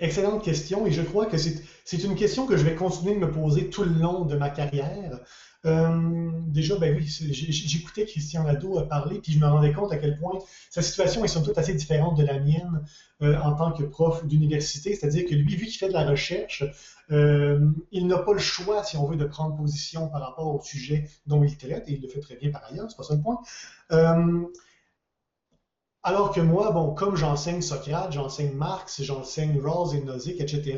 excellente 0.00 0.42
question 0.42 0.84
et 0.84 0.90
je 0.90 1.00
crois 1.00 1.26
que 1.26 1.36
c'est 1.38 2.02
une 2.02 2.16
question 2.16 2.44
que 2.44 2.56
je 2.56 2.64
vais 2.64 2.74
continuer 2.74 3.14
de 3.14 3.20
me 3.20 3.30
poser 3.30 3.70
tout 3.70 3.84
le 3.84 3.92
long 3.92 4.24
de 4.24 4.36
ma 4.36 4.50
carrière. 4.50 5.20
Euh, 5.64 6.30
déjà, 6.48 6.76
ben 6.76 6.96
oui, 6.96 7.06
j'écoutais 7.06 8.04
Christian 8.04 8.42
Lado 8.42 8.80
parler, 8.86 9.20
puis 9.20 9.32
je 9.32 9.38
me 9.38 9.46
rendais 9.46 9.72
compte 9.72 9.92
à 9.92 9.96
quel 9.96 10.18
point 10.18 10.38
sa 10.70 10.82
situation 10.82 11.24
est 11.24 11.28
sans 11.28 11.42
doute 11.42 11.56
assez 11.56 11.74
différente 11.74 12.16
de 12.18 12.24
la 12.24 12.40
mienne 12.40 12.84
euh, 13.22 13.38
en 13.40 13.54
tant 13.54 13.72
que 13.72 13.84
prof 13.84 14.26
d'université. 14.26 14.94
C'est-à-dire 14.94 15.24
que 15.24 15.34
lui, 15.34 15.56
vu 15.56 15.66
qu'il 15.66 15.78
fait 15.78 15.88
de 15.88 15.92
la 15.92 16.04
recherche, 16.04 16.64
euh, 17.12 17.70
il 17.92 18.06
n'a 18.08 18.18
pas 18.18 18.32
le 18.32 18.38
choix, 18.38 18.82
si 18.82 18.96
on 18.96 19.06
veut, 19.06 19.16
de 19.16 19.24
prendre 19.24 19.56
position 19.56 20.08
par 20.08 20.22
rapport 20.22 20.54
au 20.54 20.60
sujet 20.62 21.08
dont 21.26 21.44
il 21.44 21.56
traite, 21.56 21.88
et 21.88 21.92
il 21.92 22.02
le 22.02 22.08
fait 22.08 22.20
très 22.20 22.36
bien 22.36 22.50
par 22.50 22.64
ailleurs, 22.64 22.90
c'est 22.90 22.96
pas 22.96 23.04
ça 23.04 23.14
le 23.14 23.22
point. 23.22 23.40
Alors 26.04 26.32
que 26.32 26.40
moi, 26.40 26.72
bon, 26.72 26.94
comme 26.94 27.14
j'enseigne 27.14 27.62
Socrate, 27.62 28.10
j'enseigne 28.10 28.52
Marx, 28.54 29.00
j'enseigne 29.02 29.60
Rawls 29.60 29.96
et 29.96 30.02
Nozick, 30.02 30.40
etc., 30.40 30.76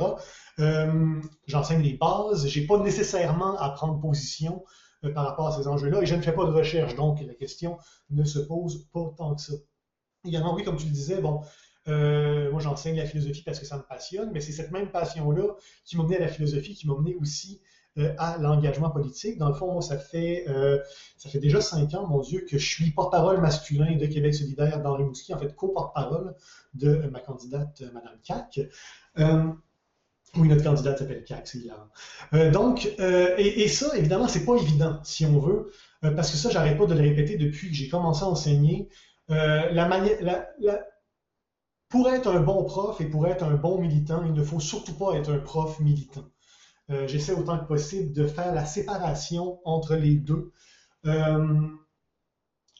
euh, 0.60 1.20
j'enseigne 1.46 1.82
les 1.82 1.94
bases, 1.94 2.46
j'ai 2.46 2.66
pas 2.66 2.78
nécessairement 2.78 3.58
à 3.58 3.70
prendre 3.70 4.00
position 4.00 4.64
euh, 5.04 5.12
par 5.12 5.26
rapport 5.26 5.48
à 5.48 5.52
ces 5.52 5.66
enjeux-là 5.66 6.02
et 6.02 6.06
je 6.06 6.14
ne 6.14 6.22
fais 6.22 6.32
pas 6.32 6.44
de 6.44 6.52
recherche, 6.52 6.94
donc 6.94 7.20
la 7.20 7.34
question 7.34 7.76
ne 8.10 8.24
se 8.24 8.38
pose 8.38 8.86
pas 8.92 9.12
tant 9.16 9.34
que 9.34 9.40
ça. 9.40 9.54
Également, 10.24 10.54
oui, 10.54 10.62
comme 10.62 10.76
tu 10.76 10.86
le 10.86 10.92
disais, 10.92 11.20
bon, 11.20 11.40
euh, 11.88 12.50
moi 12.52 12.60
j'enseigne 12.60 12.96
la 12.96 13.04
philosophie 13.04 13.42
parce 13.42 13.58
que 13.58 13.66
ça 13.66 13.76
me 13.76 13.82
passionne, 13.82 14.30
mais 14.32 14.40
c'est 14.40 14.52
cette 14.52 14.70
même 14.70 14.90
passion-là 14.90 15.56
qui 15.84 15.96
m'a 15.96 16.04
mené 16.04 16.16
à 16.16 16.20
la 16.20 16.28
philosophie, 16.28 16.74
qui 16.74 16.86
m'a 16.86 16.94
mené 16.94 17.16
aussi 17.16 17.60
à 18.18 18.38
l'engagement 18.38 18.90
politique. 18.90 19.38
Dans 19.38 19.48
le 19.48 19.54
fond, 19.54 19.70
moi, 19.70 19.80
ça 19.80 19.96
fait, 19.96 20.46
ça 21.16 21.30
fait 21.30 21.38
déjà 21.38 21.60
cinq 21.60 21.94
ans, 21.94 22.08
mon 22.08 22.18
Dieu, 22.22 22.40
que 22.40 22.58
je 22.58 22.66
suis 22.66 22.90
porte-parole 22.90 23.40
masculin 23.40 23.94
de 23.94 24.06
Québec 24.06 24.34
solidaire 24.34 24.82
dans 24.82 24.94
Rimouski, 24.94 25.32
en 25.32 25.38
fait, 25.38 25.54
co-porte-parole 25.54 26.34
de 26.74 26.96
ma 27.12 27.20
candidate, 27.20 27.84
Mme 27.92 28.18
Cac. 28.24 28.58
Oui, 30.36 30.48
notre 30.48 30.64
candidate 30.64 30.98
s'appelle 30.98 31.24
CAC, 31.24 31.46
c'est 31.46 31.60
euh, 32.32 32.50
donc, 32.50 32.92
euh, 32.98 33.34
et, 33.38 33.68
ça, 33.68 33.96
évidemment, 33.96 34.26
c'est 34.26 34.44
pas 34.44 34.56
évident, 34.56 35.00
si 35.04 35.24
on 35.26 35.38
veut, 35.38 35.70
euh, 36.04 36.10
parce 36.10 36.30
que 36.30 36.36
ça, 36.36 36.50
j'arrête 36.50 36.76
pas 36.76 36.86
de 36.86 36.94
le 36.94 37.00
répéter 37.00 37.36
depuis 37.36 37.68
que 37.68 37.74
j'ai 37.74 37.88
commencé 37.88 38.24
à 38.24 38.26
enseigner. 38.26 38.88
la 39.28 39.88
manière, 39.88 40.46
pour 41.88 42.10
être 42.10 42.28
un 42.28 42.40
bon 42.40 42.64
prof 42.64 43.00
et 43.00 43.06
pour 43.06 43.28
être 43.28 43.44
un 43.44 43.54
bon 43.54 43.78
militant, 43.80 44.24
il 44.24 44.32
ne 44.32 44.42
faut 44.42 44.60
surtout 44.60 44.94
pas 44.94 45.14
être 45.14 45.30
un 45.32 45.38
prof 45.38 45.78
militant. 45.80 46.24
J'essaie 47.06 47.32
autant 47.32 47.58
que 47.58 47.66
possible 47.66 48.12
de 48.12 48.26
faire 48.26 48.52
la 48.52 48.66
séparation 48.66 49.60
entre 49.64 49.94
les 49.94 50.16
deux. 50.16 50.52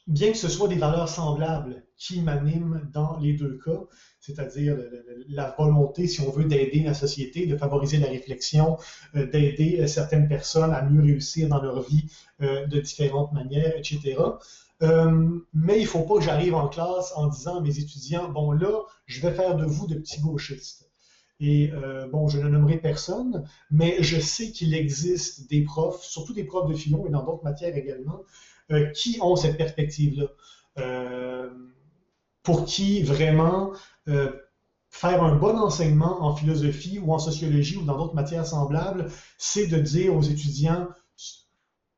Bien 0.06 0.32
que 0.32 0.38
ce 0.38 0.48
soit 0.48 0.68
des 0.68 0.76
valeurs 0.76 1.08
semblables 1.08 1.84
qui 1.96 2.20
m'animent 2.20 2.88
dans 2.92 3.16
les 3.18 3.34
deux 3.34 3.58
cas, 3.64 3.84
c'est-à-dire 4.20 4.76
la 5.28 5.54
volonté, 5.56 6.06
si 6.06 6.20
on 6.20 6.30
veut, 6.30 6.44
d'aider 6.44 6.82
la 6.82 6.94
société, 6.94 7.46
de 7.46 7.56
favoriser 7.56 7.98
la 7.98 8.08
réflexion, 8.08 8.76
euh, 9.16 9.26
d'aider 9.26 9.80
euh, 9.80 9.86
certaines 9.86 10.28
personnes 10.28 10.72
à 10.72 10.82
mieux 10.82 11.02
réussir 11.02 11.48
dans 11.48 11.62
leur 11.62 11.82
vie 11.82 12.04
euh, 12.42 12.66
de 12.66 12.80
différentes 12.80 13.32
manières, 13.32 13.76
etc. 13.76 14.16
mais 15.54 15.78
il 15.78 15.82
ne 15.82 15.88
faut 15.88 16.02
pas 16.02 16.16
que 16.16 16.24
j'arrive 16.24 16.54
en 16.54 16.68
classe 16.68 17.12
en 17.16 17.28
disant 17.28 17.58
à 17.58 17.60
mes 17.62 17.78
étudiants, 17.78 18.28
bon 18.28 18.52
là, 18.52 18.82
je 19.06 19.20
vais 19.22 19.32
faire 19.32 19.56
de 19.56 19.64
vous 19.64 19.86
de 19.86 19.94
petits 19.94 20.20
gauchistes. 20.20 20.90
Et 21.40 21.70
bon, 22.12 22.28
je 22.28 22.38
ne 22.38 22.48
nommerai 22.48 22.76
personne, 22.76 23.46
mais 23.70 23.96
je 24.00 24.20
sais 24.20 24.50
qu'il 24.50 24.74
existe 24.74 25.48
des 25.48 25.62
profs, 25.62 26.02
surtout 26.02 26.34
des 26.34 26.44
profs 26.44 26.68
de 26.68 26.74
philo 26.74 27.06
et 27.06 27.10
dans 27.10 27.24
d'autres 27.24 27.44
matières 27.44 27.74
également, 27.76 28.20
qui 28.94 29.18
ont 29.20 29.36
cette 29.36 29.56
perspective-là? 29.56 30.26
Pour 32.42 32.66
qui 32.66 33.02
vraiment 33.02 33.72
euh, 34.06 34.30
faire 34.90 35.24
un 35.24 35.34
bon 35.34 35.56
enseignement 35.58 36.22
en 36.22 36.36
philosophie 36.36 36.98
ou 36.98 37.12
en 37.12 37.18
sociologie 37.18 37.78
ou 37.78 37.82
dans 37.82 37.96
d'autres 37.96 38.14
matières 38.14 38.46
semblables, 38.46 39.10
c'est 39.38 39.66
de 39.66 39.78
dire 39.78 40.14
aux 40.14 40.22
étudiants, 40.22 40.88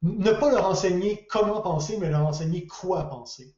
ne 0.02 0.30
pas 0.30 0.50
leur 0.50 0.66
enseigner 0.66 1.26
comment 1.28 1.60
penser, 1.60 1.98
mais 1.98 2.08
leur 2.08 2.26
enseigner 2.26 2.66
quoi 2.66 3.08
penser. 3.10 3.54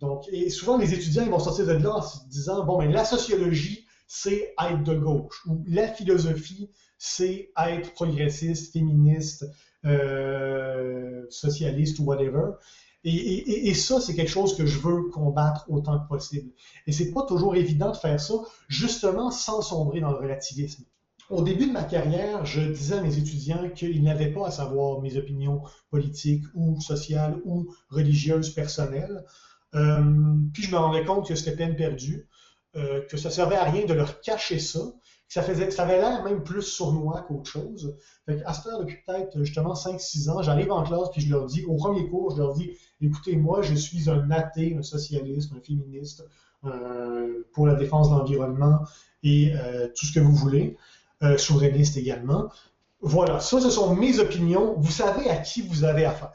Donc, 0.00 0.24
et 0.32 0.50
souvent, 0.50 0.78
les 0.78 0.94
étudiants 0.94 1.22
ils 1.22 1.30
vont 1.30 1.38
sortir 1.38 1.66
de 1.66 1.72
là 1.72 1.96
en 1.96 2.02
se 2.02 2.26
disant, 2.28 2.64
bon, 2.64 2.78
mais 2.78 2.86
ben, 2.86 2.94
la 2.94 3.04
sociologie, 3.04 3.86
c'est 4.08 4.52
être 4.60 4.82
de 4.82 4.94
gauche, 4.94 5.42
ou 5.46 5.62
la 5.68 5.86
philosophie, 5.86 6.70
c'est 6.98 7.52
être 7.56 7.92
progressiste, 7.92 8.72
féministe, 8.72 9.46
euh, 9.84 11.26
socialiste 11.30 11.98
ou 11.98 12.04
whatever. 12.04 12.52
Et, 13.04 13.74
ça, 13.74 14.00
c'est 14.00 14.14
quelque 14.14 14.30
chose 14.30 14.56
que 14.56 14.64
je 14.64 14.78
veux 14.78 15.08
combattre 15.10 15.66
autant 15.68 15.98
que 15.98 16.06
possible. 16.06 16.52
Et 16.86 16.92
c'est 16.92 17.10
pas 17.10 17.22
toujours 17.22 17.56
évident 17.56 17.90
de 17.90 17.96
faire 17.96 18.20
ça, 18.20 18.34
justement 18.68 19.32
sans 19.32 19.60
sombrer 19.60 20.00
dans 20.00 20.12
le 20.12 20.18
relativisme. 20.18 20.84
Au 21.28 21.42
début 21.42 21.66
de 21.66 21.72
ma 21.72 21.82
carrière, 21.82 22.44
je 22.44 22.60
disais 22.60 22.98
à 22.98 23.00
mes 23.00 23.18
étudiants 23.18 23.70
qu'ils 23.70 24.04
n'avaient 24.04 24.30
pas 24.30 24.48
à 24.48 24.50
savoir 24.52 25.00
mes 25.00 25.16
opinions 25.16 25.62
politiques 25.90 26.44
ou 26.54 26.80
sociales 26.80 27.40
ou 27.44 27.74
religieuses 27.90 28.50
personnelles. 28.50 29.24
Euh, 29.74 30.36
puis 30.52 30.62
je 30.62 30.70
me 30.70 30.76
rendais 30.76 31.04
compte 31.04 31.26
que 31.26 31.34
c'était 31.34 31.56
peine 31.56 31.74
perdue, 31.74 32.28
euh, 32.76 33.00
que 33.06 33.16
ça 33.16 33.30
servait 33.30 33.56
à 33.56 33.64
rien 33.64 33.84
de 33.84 33.94
leur 33.94 34.20
cacher 34.20 34.58
ça, 34.58 34.80
ça, 35.32 35.42
faisait, 35.42 35.70
ça 35.70 35.84
avait 35.84 35.96
l'air 35.96 36.22
même 36.24 36.44
plus 36.44 36.60
sournois 36.60 37.24
qu'autre 37.26 37.48
chose. 37.48 37.96
Fait 38.26 38.42
à 38.44 38.52
cette 38.52 38.66
heure, 38.66 38.80
depuis 38.80 38.98
peut-être 39.06 39.42
justement 39.42 39.72
5-6 39.72 40.28
ans, 40.28 40.42
j'arrive 40.42 40.70
en 40.70 40.82
classe 40.82 41.08
puis 41.10 41.22
je 41.22 41.30
leur 41.30 41.46
dis, 41.46 41.64
au 41.64 41.76
premier 41.76 42.06
cours, 42.06 42.32
je 42.32 42.42
leur 42.42 42.52
dis, 42.52 42.72
écoutez, 43.00 43.36
moi, 43.36 43.62
je 43.62 43.74
suis 43.74 44.10
un 44.10 44.30
athée, 44.30 44.76
un 44.78 44.82
socialiste, 44.82 45.50
un 45.56 45.60
féministe 45.62 46.22
euh, 46.66 47.48
pour 47.54 47.66
la 47.66 47.76
défense 47.76 48.10
de 48.10 48.14
l'environnement 48.16 48.80
et 49.22 49.54
euh, 49.54 49.88
tout 49.96 50.04
ce 50.04 50.12
que 50.12 50.20
vous 50.20 50.34
voulez, 50.34 50.76
euh, 51.22 51.38
souverainiste 51.38 51.96
également. 51.96 52.50
Voilà, 53.00 53.40
ça, 53.40 53.58
ce 53.58 53.70
sont 53.70 53.96
mes 53.96 54.18
opinions. 54.18 54.74
Vous 54.78 54.92
savez 54.92 55.30
à 55.30 55.38
qui 55.38 55.62
vous 55.62 55.84
avez 55.84 56.04
affaire. 56.04 56.34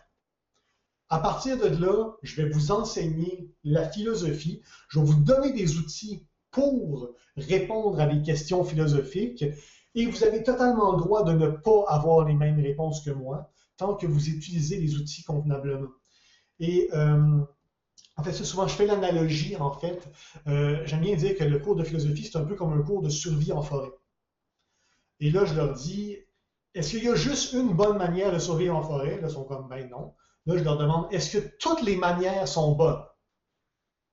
À 1.10 1.20
partir 1.20 1.56
de 1.56 1.68
là, 1.68 2.14
je 2.24 2.41
vais 2.41 2.50
vous 2.50 2.72
enseigner 2.72 3.48
la 3.64 3.88
philosophie. 3.88 4.64
Je 4.89 5.00
vais 5.00 5.06
vous 5.06 5.22
donner 5.22 5.54
des 5.54 5.78
outils 5.78 6.26
pour 6.58 7.12
répondre 7.38 7.99
à 7.99 8.08
des 8.08 8.24
questions 8.24 8.64
philosophiques 8.64 9.45
et 9.93 10.05
vous 10.08 10.24
avez 10.24 10.41
totalement 10.41 10.93
le 10.93 10.97
droit 10.97 11.24
de 11.24 11.34
ne 11.34 11.47
pas 11.49 11.86
avoir 11.88 12.26
les 12.26 12.34
mêmes 12.34 12.60
réponses 12.60 13.01
que 13.05 13.12
moi 13.12 13.51
tant 13.78 13.93
que 13.95 14.08
vous 14.08 14.30
utilisez 14.30 14.78
les 14.78 14.95
outils 14.95 15.24
convenablement. 15.24 15.89
Et 16.60 16.89
euh, 16.93 17.39
en 18.16 18.24
fait, 18.24 18.34
souvent, 18.34 18.68
je 18.68 18.74
fais 18.74 18.88
l'analogie, 18.88 19.55
en 19.58 19.72
fait. 19.72 20.10
Euh, 20.47 20.82
j'aime 20.86 21.01
bien 21.01 21.16
dire 21.16 21.38
que 21.38 21.43
le 21.43 21.60
cours 21.60 21.76
de 21.76 21.84
philosophie, 21.84 22.24
c'est 22.24 22.39
un 22.39 22.43
peu 22.43 22.55
comme 22.55 22.74
un 22.74 22.82
cours 22.82 23.03
de 23.03 23.10
survie 23.10 23.51
en 23.51 23.62
forêt. 23.62 23.91
Et 25.20 25.30
là, 25.30 25.45
je 25.45 25.53
leur 25.53 25.74
dis, 25.74 26.18
est-ce 26.74 26.91
qu'il 26.91 27.03
y 27.03 27.10
a 27.10 27.16
juste 27.16 27.53
une 27.53 27.74
bonne 27.74 27.97
manière 27.99 28.34
de 28.34 28.39
survivre 28.39 28.76
en 28.76 28.82
forêt? 28.82 29.22
Là, 29.22 29.28
ils 29.28 29.34
sont 29.34 29.43
comme, 29.43 29.68
ben 29.68 29.88
non. 29.89 30.16
Là, 30.47 30.58
je 30.58 30.64
leur 30.64 30.78
demande, 30.78 31.08
est-ce 31.12 31.38
que 31.38 31.47
toutes 31.60 31.84
les 31.84 31.95
manières 31.95 32.47
sont 32.47 32.74
bonnes? 32.76 33.03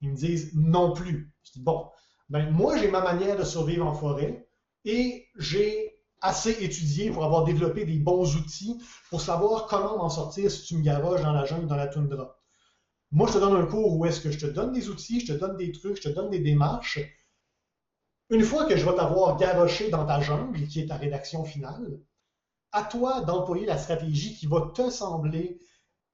Ils 0.02 0.10
me 0.10 0.16
disent, 0.16 0.52
non 0.54 0.92
plus. 0.92 1.32
Je 1.44 1.52
dis, 1.52 1.62
bon, 1.62 1.88
ben, 2.28 2.50
moi, 2.50 2.78
j'ai 2.78 2.90
ma 2.90 3.00
manière 3.00 3.36
de 3.36 3.44
survivre 3.44 3.86
en 3.86 3.94
forêt 3.94 4.48
et 4.84 5.26
j'ai 5.36 5.94
assez 6.20 6.64
étudié 6.64 7.10
pour 7.10 7.24
avoir 7.24 7.44
développé 7.44 7.84
des 7.84 7.98
bons 7.98 8.36
outils 8.36 8.80
pour 9.10 9.20
savoir 9.20 9.66
comment 9.66 9.98
m'en 9.98 10.08
sortir 10.08 10.50
si 10.50 10.62
tu 10.62 10.76
me 10.76 10.82
garages 10.82 11.22
dans 11.22 11.32
la 11.32 11.44
jungle, 11.44 11.66
dans 11.66 11.76
la 11.76 11.86
toundra. 11.86 12.38
Moi, 13.12 13.28
je 13.28 13.34
te 13.34 13.38
donne 13.38 13.56
un 13.56 13.66
cours 13.66 13.96
où 13.96 14.06
est-ce 14.06 14.20
que 14.20 14.30
je 14.30 14.38
te 14.38 14.46
donne 14.46 14.72
des 14.72 14.88
outils, 14.88 15.20
je 15.20 15.32
te 15.32 15.38
donne 15.38 15.56
des 15.56 15.70
trucs, 15.70 15.96
je 15.98 16.08
te 16.08 16.08
donne 16.08 16.30
des 16.30 16.40
démarches. 16.40 16.98
Une 18.30 18.42
fois 18.42 18.64
que 18.64 18.76
je 18.76 18.84
vais 18.84 18.96
t'avoir 18.96 19.36
garoché 19.36 19.90
dans 19.90 20.06
ta 20.06 20.20
jungle, 20.20 20.66
qui 20.66 20.80
est 20.80 20.86
ta 20.86 20.96
rédaction 20.96 21.44
finale, 21.44 22.00
à 22.72 22.82
toi 22.82 23.20
d'employer 23.20 23.66
la 23.66 23.78
stratégie 23.78 24.34
qui 24.34 24.46
va 24.46 24.72
te 24.74 24.90
sembler 24.90 25.60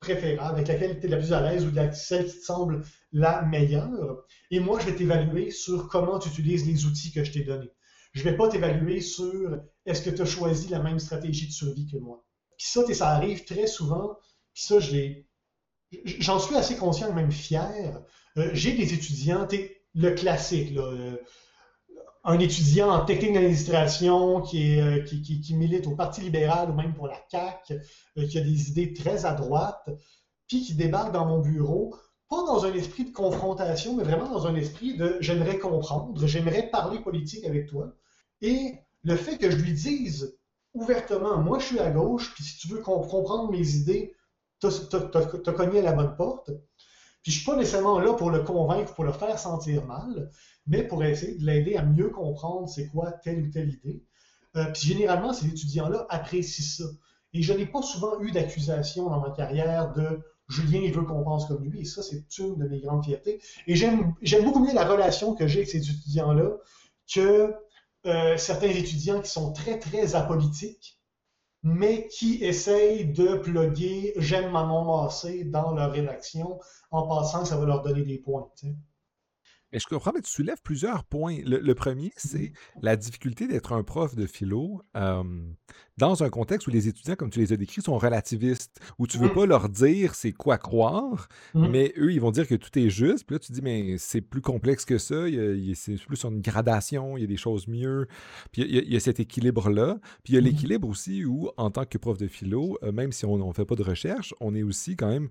préférable, 0.00 0.56
avec 0.56 0.68
laquelle 0.68 0.98
tu 0.98 1.06
es 1.06 1.08
la 1.10 1.18
plus 1.18 1.32
à 1.32 1.40
l'aise 1.40 1.66
ou 1.66 1.72
celle 1.92 2.26
qui 2.26 2.38
te 2.38 2.44
semble 2.44 2.82
la 3.12 3.42
meilleure. 3.42 4.24
Et 4.50 4.58
moi, 4.58 4.80
je 4.80 4.86
vais 4.86 4.96
t'évaluer 4.96 5.50
sur 5.50 5.88
comment 5.88 6.18
tu 6.18 6.30
utilises 6.30 6.66
les 6.66 6.86
outils 6.86 7.12
que 7.12 7.22
je 7.22 7.32
t'ai 7.32 7.44
donnés. 7.44 7.70
Je 8.12 8.24
ne 8.24 8.30
vais 8.30 8.36
pas 8.36 8.48
t'évaluer 8.48 9.00
sur 9.00 9.60
est-ce 9.86 10.02
que 10.02 10.10
tu 10.10 10.22
as 10.22 10.26
choisi 10.26 10.68
la 10.68 10.80
même 10.80 10.98
stratégie 10.98 11.46
de 11.46 11.52
survie 11.52 11.86
que 11.86 11.98
moi. 11.98 12.24
Puis 12.56 12.66
ça, 12.66 12.82
ça 12.92 13.10
arrive 13.10 13.44
très 13.44 13.66
souvent. 13.66 14.16
Puis 14.54 14.64
ça. 14.64 14.78
J'en 16.04 16.38
suis 16.38 16.56
assez 16.56 16.76
conscient, 16.76 17.12
même 17.12 17.32
fier. 17.32 18.02
Euh, 18.36 18.50
j'ai 18.52 18.72
des 18.72 18.94
étudiants, 18.94 19.46
le 19.94 20.10
classique, 20.12 20.72
là, 20.74 20.82
euh, 20.82 21.16
un 22.24 22.38
étudiant 22.38 22.90
en 22.90 23.04
technique 23.04 23.34
d'administration 23.34 24.42
qui, 24.42 24.78
euh, 24.78 25.02
qui, 25.02 25.54
milite 25.54 25.86
au 25.86 25.96
Parti 25.96 26.20
libéral 26.20 26.70
ou 26.70 26.74
même 26.74 26.94
pour 26.94 27.06
la 27.06 27.16
CAQ, 27.30 27.80
qui 28.28 28.38
a 28.38 28.42
des 28.42 28.68
idées 28.70 28.92
très 28.92 29.24
à 29.24 29.32
droite, 29.32 29.88
puis 30.46 30.62
qui 30.62 30.74
débarque 30.74 31.12
dans 31.12 31.26
mon 31.26 31.38
bureau, 31.38 31.94
pas 32.28 32.44
dans 32.44 32.64
un 32.64 32.72
esprit 32.74 33.04
de 33.04 33.12
confrontation, 33.12 33.96
mais 33.96 34.04
vraiment 34.04 34.28
dans 34.30 34.46
un 34.46 34.54
esprit 34.54 34.96
de 34.96 35.16
j'aimerais 35.20 35.58
comprendre, 35.58 36.26
j'aimerais 36.26 36.70
parler 36.70 37.00
politique 37.00 37.44
avec 37.44 37.68
toi. 37.68 37.92
Et 38.42 38.74
le 39.02 39.16
fait 39.16 39.38
que 39.38 39.50
je 39.50 39.56
lui 39.56 39.72
dise 39.72 40.38
ouvertement, 40.74 41.38
moi 41.38 41.58
je 41.58 41.66
suis 41.66 41.78
à 41.80 41.90
gauche, 41.90 42.32
puis 42.34 42.44
si 42.44 42.58
tu 42.58 42.68
veux 42.68 42.80
comprendre 42.80 43.50
mes 43.50 43.76
idées, 43.76 44.14
tu 44.60 44.66
as, 44.66 45.52
cogné 45.52 45.80
à 45.80 45.82
la 45.82 45.92
bonne 45.92 46.16
porte. 46.16 46.50
Puis 47.22 47.32
je 47.32 47.38
suis 47.38 47.46
pas 47.46 47.56
nécessairement 47.56 47.98
là 47.98 48.14
pour 48.14 48.30
le 48.30 48.42
convaincre, 48.42 48.94
pour 48.94 49.04
le 49.04 49.12
faire 49.12 49.38
sentir 49.38 49.84
mal, 49.84 50.30
mais 50.66 50.82
pour 50.82 51.04
essayer 51.04 51.36
de 51.36 51.44
l'aider 51.44 51.76
à 51.76 51.82
mieux 51.82 52.08
comprendre 52.08 52.68
c'est 52.68 52.88
quoi 52.88 53.12
telle 53.12 53.42
ou 53.42 53.50
telle 53.50 53.70
idée. 53.70 54.04
Euh, 54.56 54.64
puis 54.72 54.88
généralement, 54.88 55.32
ces 55.32 55.46
étudiants-là 55.46 56.06
apprécient 56.08 56.64
ça. 56.64 56.90
Et 57.32 57.42
je 57.42 57.52
n'ai 57.52 57.66
pas 57.66 57.82
souvent 57.82 58.20
eu 58.20 58.32
d'accusation 58.32 59.08
dans 59.08 59.20
ma 59.20 59.30
carrière 59.30 59.92
de 59.92 60.20
Julien, 60.48 60.80
il 60.82 60.92
veut 60.92 61.02
qu'on 61.02 61.22
pense 61.22 61.46
comme 61.46 61.64
lui. 61.64 61.80
Et 61.80 61.84
ça, 61.84 62.02
c'est 62.02 62.24
une 62.38 62.56
de 62.56 62.66
mes 62.66 62.80
grandes 62.80 63.04
fiertés. 63.04 63.40
Et 63.66 63.76
j'aime 63.76 64.14
beaucoup 64.44 64.64
mieux 64.64 64.74
la 64.74 64.84
relation 64.84 65.34
que 65.34 65.46
j'ai 65.46 65.60
avec 65.60 65.70
ces 65.70 65.90
étudiants-là 65.90 66.56
que 67.12 67.54
euh, 68.06 68.36
certains 68.36 68.68
étudiants 68.68 69.20
qui 69.20 69.30
sont 69.30 69.52
très, 69.52 69.78
très 69.78 70.14
apolitiques, 70.16 70.99
mais 71.62 72.06
qui 72.08 72.42
essayent 72.44 73.06
de 73.06 73.36
plugger 73.36 74.14
J'aime 74.16 74.50
Manon 74.50 75.02
Massé 75.02 75.44
dans 75.44 75.74
leur 75.74 75.92
rédaction 75.92 76.58
en 76.90 77.06
pensant 77.06 77.42
que 77.42 77.48
ça 77.48 77.56
va 77.56 77.66
leur 77.66 77.82
donner 77.82 78.02
des 78.02 78.18
points. 78.18 78.48
Mais 79.72 79.78
je 79.78 79.86
comprends, 79.86 80.12
mais 80.14 80.20
tu 80.20 80.30
soulèves 80.30 80.60
plusieurs 80.62 81.04
points. 81.04 81.38
Le, 81.44 81.74
premier, 81.74 82.12
c'est 82.16 82.52
la 82.82 82.96
difficulté 82.96 83.46
d'être 83.46 83.72
un 83.72 83.82
prof 83.82 84.14
de 84.14 84.26
philo 84.26 84.82
dans 86.00 86.22
un 86.22 86.30
contexte 86.30 86.66
où 86.66 86.70
les 86.70 86.88
étudiants, 86.88 87.14
comme 87.14 87.30
tu 87.30 87.38
les 87.38 87.52
as 87.52 87.56
décrits, 87.56 87.82
sont 87.82 87.98
relativistes, 87.98 88.80
où 88.98 89.06
tu 89.06 89.18
ne 89.18 89.24
veux 89.24 89.30
mmh. 89.30 89.34
pas 89.34 89.46
leur 89.46 89.68
dire 89.68 90.14
c'est 90.14 90.32
quoi 90.32 90.56
croire, 90.56 91.28
mmh. 91.54 91.68
mais 91.68 91.92
eux, 91.98 92.12
ils 92.12 92.20
vont 92.20 92.30
dire 92.30 92.48
que 92.48 92.54
tout 92.54 92.76
est 92.78 92.88
juste. 92.88 93.26
Puis 93.26 93.34
là, 93.34 93.38
tu 93.38 93.52
dis, 93.52 93.60
mais 93.62 93.96
c'est 93.98 94.22
plus 94.22 94.40
complexe 94.40 94.84
que 94.84 94.98
ça. 94.98 95.26
C'est 95.74 95.96
plus 95.96 96.16
sur 96.16 96.30
une 96.30 96.40
gradation, 96.40 97.16
il 97.16 97.20
y 97.20 97.24
a 97.24 97.26
des 97.26 97.36
choses 97.36 97.68
mieux. 97.68 98.08
Puis 98.50 98.62
il 98.62 98.92
y 98.92 98.96
a, 98.96 99.00
cet 99.00 99.20
équilibre-là. 99.20 99.98
Puis 100.24 100.32
il 100.32 100.36
y 100.36 100.38
a 100.38 100.40
mmh. 100.40 100.44
l'équilibre 100.44 100.88
aussi 100.88 101.24
où, 101.24 101.50
en 101.56 101.70
tant 101.70 101.84
que 101.84 101.98
prof 101.98 102.16
de 102.16 102.26
philo, 102.26 102.78
euh, 102.82 102.92
même 102.92 103.12
si 103.12 103.26
on 103.26 103.46
ne 103.46 103.52
fait 103.52 103.66
pas 103.66 103.76
de 103.76 103.82
recherche, 103.82 104.34
on 104.40 104.54
est 104.54 104.62
aussi 104.62 104.96
quand 104.96 105.08
même 105.08 105.28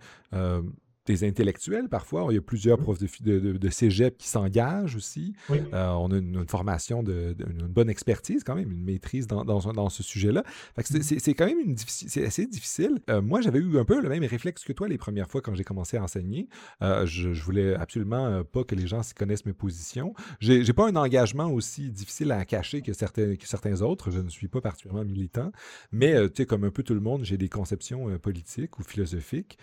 des 1.10 1.28
intellectuels 1.28 1.89
parfois. 1.89 2.28
Il 2.30 2.36
y 2.36 2.38
a 2.38 2.41
plusieurs 2.41 2.78
profs 2.78 2.99
de, 2.99 3.39
de, 3.39 3.70
cégep 3.70 4.18
qui 4.18 4.28
s'engagent 4.28 4.95
aussi. 4.95 5.34
Euh, 5.49 5.89
on 5.93 6.12
a 6.12 6.18
une, 6.18 6.47
formation, 6.47 7.01
de, 7.01 7.36
une 7.39 7.68
bonne 7.68 7.89
expertise 7.89 8.43
quand 8.43 8.55
même, 8.55 8.72
une 8.72 8.84
maîtrise 8.84 9.26
dans, 9.26 9.43
dans, 9.43 9.89
ce 9.89 10.03
sujet-là. 10.03 10.43
C'est 10.84 11.34
quand 11.34 11.47
même 11.47 11.60
une 11.60 11.76
c'est 11.78 12.26
assez 12.26 12.45
difficile. 12.45 12.99
Euh, 13.10 13.22
moi, 13.22 13.41
j'avais 13.41 13.60
eu 13.60 13.80
un 13.80 13.86
peu 13.86 13.99
le 13.99 14.07
même 14.07 14.24
réflexe 14.24 14.64
que 14.64 14.74
toi 14.74 14.88
les 14.88 14.99
premières 14.99 15.30
fois 15.30 15.41
quand 15.41 15.55
j'ai 15.55 15.64
commencé 15.64 15.97
à 15.97 16.03
enseigner. 16.03 16.47
Euh, 16.84 17.05
je, 17.07 17.34
je, 17.34 17.43
voulais 17.43 17.74
absolument 17.74 18.43
pas 18.43 18.64
que 18.64 18.76
les 18.76 18.86
gens 18.86 19.01
connaissent 19.18 19.45
mes 19.45 19.53
positions. 19.53 20.14
J'ai 20.39 20.74
pas 20.74 20.88
un 20.88 20.95
engagement 20.95 21.51
aussi 21.51 21.89
difficile 21.89 22.32
à 22.32 22.45
cacher 22.45 22.82
que 22.82 22.93
certains, 22.93 23.36
que 23.36 23.47
certains 23.47 23.82
autres. 23.82 24.12
Je 24.12 24.20
ne 24.20 24.30
suis 24.30 24.47
pas 24.47 24.62
particulièrement 24.62 25.05
militant, 25.05 25.51
mais 25.91 26.14
tu 26.30 26.43
sais, 26.43 26.45
comme 26.45 26.66
un 26.66 26.72
peu 26.72 26.84
tout 26.84 26.93
le 26.93 26.99
monde, 26.99 27.24
j'ai 27.24 27.38
des 27.38 27.49
conceptions 27.49 28.16
politiques 28.20 28.78
ou 28.78 28.84
philosophiques. 28.84 29.57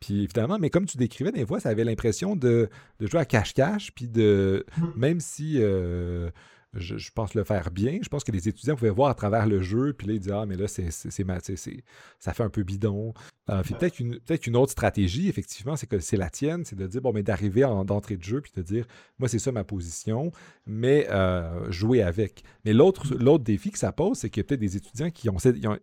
puis 0.00 0.24
évidemment, 0.24 0.41
mais 0.58 0.70
comme 0.70 0.86
tu 0.86 0.96
décrivais, 0.96 1.32
des 1.32 1.46
fois, 1.46 1.60
ça 1.60 1.68
avait 1.68 1.84
l'impression 1.84 2.36
de, 2.36 2.68
jouer 3.00 3.20
à 3.20 3.24
cache-cache, 3.24 3.92
puis 3.94 4.08
de, 4.08 4.64
mmh. 4.76 4.84
même 4.96 5.20
si 5.20 5.56
euh, 5.58 6.30
je, 6.74 7.10
pense 7.14 7.34
le 7.34 7.44
faire 7.44 7.70
bien. 7.70 7.98
Je 8.02 8.08
pense 8.08 8.24
que 8.24 8.32
les 8.32 8.48
étudiants 8.48 8.76
pouvaient 8.76 8.90
voir 8.90 9.10
à 9.10 9.14
travers 9.14 9.46
le 9.46 9.60
jeu, 9.60 9.92
puis 9.92 10.06
là, 10.06 10.14
ils 10.14 10.20
disaient 10.20 10.34
Ah, 10.34 10.46
mais 10.46 10.56
là, 10.56 10.68
c'est, 10.68 10.90
ça 10.90 12.32
fait 12.32 12.42
un 12.42 12.48
peu 12.48 12.62
bidon. 12.62 13.12
Euh, 13.50 13.62
peut-être 13.62 13.98
une, 13.98 14.18
peut-être 14.20 14.46
une 14.46 14.56
autre 14.56 14.72
stratégie, 14.72 15.28
effectivement, 15.28 15.76
c'est 15.76 15.86
que 15.86 15.98
c'est 15.98 16.16
la 16.16 16.30
tienne, 16.30 16.64
c'est 16.64 16.76
de 16.76 16.86
dire 16.86 17.02
Bon, 17.02 17.12
mais 17.12 17.22
d'arriver 17.22 17.64
en, 17.64 17.84
d'entrée 17.84 18.16
de 18.16 18.22
jeu, 18.22 18.40
puis 18.40 18.52
de 18.56 18.62
dire 18.62 18.86
Moi, 19.18 19.28
c'est 19.28 19.38
ça 19.38 19.52
ma 19.52 19.64
position, 19.64 20.32
mais 20.66 21.06
euh, 21.10 21.70
jouer 21.70 22.02
avec. 22.02 22.42
Mais 22.64 22.72
l'autre, 22.72 23.14
l'autre 23.14 23.44
défi 23.44 23.70
que 23.70 23.78
ça 23.78 23.92
pose, 23.92 24.16
c'est 24.18 24.30
qu'il 24.30 24.40
y 24.40 24.44
a 24.44 24.44
peut-être 24.44 24.60
des 24.60 24.76
étudiants 24.76 25.10
qui 25.10 25.28
ont, 25.28 25.36
qui 25.36 25.66
ont, 25.68 25.78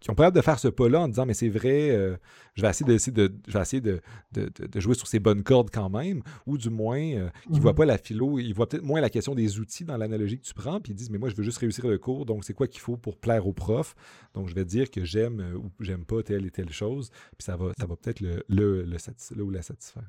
qui 0.00 0.10
ont 0.10 0.14
pas 0.14 0.30
de 0.30 0.40
faire 0.40 0.58
ce 0.58 0.68
pas-là 0.68 1.02
en 1.02 1.08
disant 1.08 1.26
Mais 1.26 1.34
c'est 1.34 1.50
vrai, 1.50 1.90
euh, 1.90 2.16
je 2.54 2.62
vais 2.62 2.70
essayer, 2.70 2.86
de, 2.86 3.26
de, 3.26 3.34
je 3.46 3.52
vais 3.52 3.60
essayer 3.60 3.80
de, 3.82 4.00
de, 4.32 4.50
de, 4.66 4.80
jouer 4.80 4.94
sur 4.94 5.06
ces 5.06 5.18
bonnes 5.18 5.42
cordes 5.42 5.70
quand 5.70 5.90
même, 5.90 6.22
ou 6.46 6.56
du 6.56 6.70
moins, 6.70 7.00
qui 7.00 7.52
ne 7.52 7.60
voient 7.60 7.72
mmh 7.72 7.76
pas 7.76 7.84
la 7.84 7.98
philo, 7.98 8.38
ils 8.38 8.52
voient 8.52 8.68
peut-être 8.68 8.84
moins 8.84 9.00
la 9.00 9.10
question 9.10 9.34
des 9.34 9.58
outils 9.58 9.84
dans 9.84 9.96
l'analyse 9.96 10.21
que 10.26 10.44
tu 10.44 10.54
prends, 10.54 10.80
puis 10.80 10.92
ils 10.92 10.96
disent, 10.96 11.10
mais 11.10 11.18
moi, 11.18 11.28
je 11.28 11.34
veux 11.34 11.42
juste 11.42 11.58
réussir 11.58 11.86
le 11.86 11.98
cours, 11.98 12.26
donc 12.26 12.44
c'est 12.44 12.54
quoi 12.54 12.66
qu'il 12.66 12.80
faut 12.80 12.96
pour 12.96 13.16
plaire 13.16 13.46
au 13.46 13.52
prof? 13.52 13.94
Donc, 14.34 14.48
je 14.48 14.54
vais 14.54 14.64
dire 14.64 14.90
que 14.90 15.04
j'aime 15.04 15.40
euh, 15.40 15.56
ou 15.56 15.70
j'aime 15.80 16.04
pas 16.04 16.22
telle 16.22 16.46
et 16.46 16.50
telle 16.50 16.72
chose, 16.72 17.10
puis 17.36 17.44
ça 17.44 17.56
va, 17.56 17.72
ça 17.78 17.86
va 17.86 17.96
peut-être 17.96 18.20
le, 18.20 18.44
le, 18.48 18.82
le, 18.82 19.50
la 19.50 19.62
satisfaire. 19.62 20.08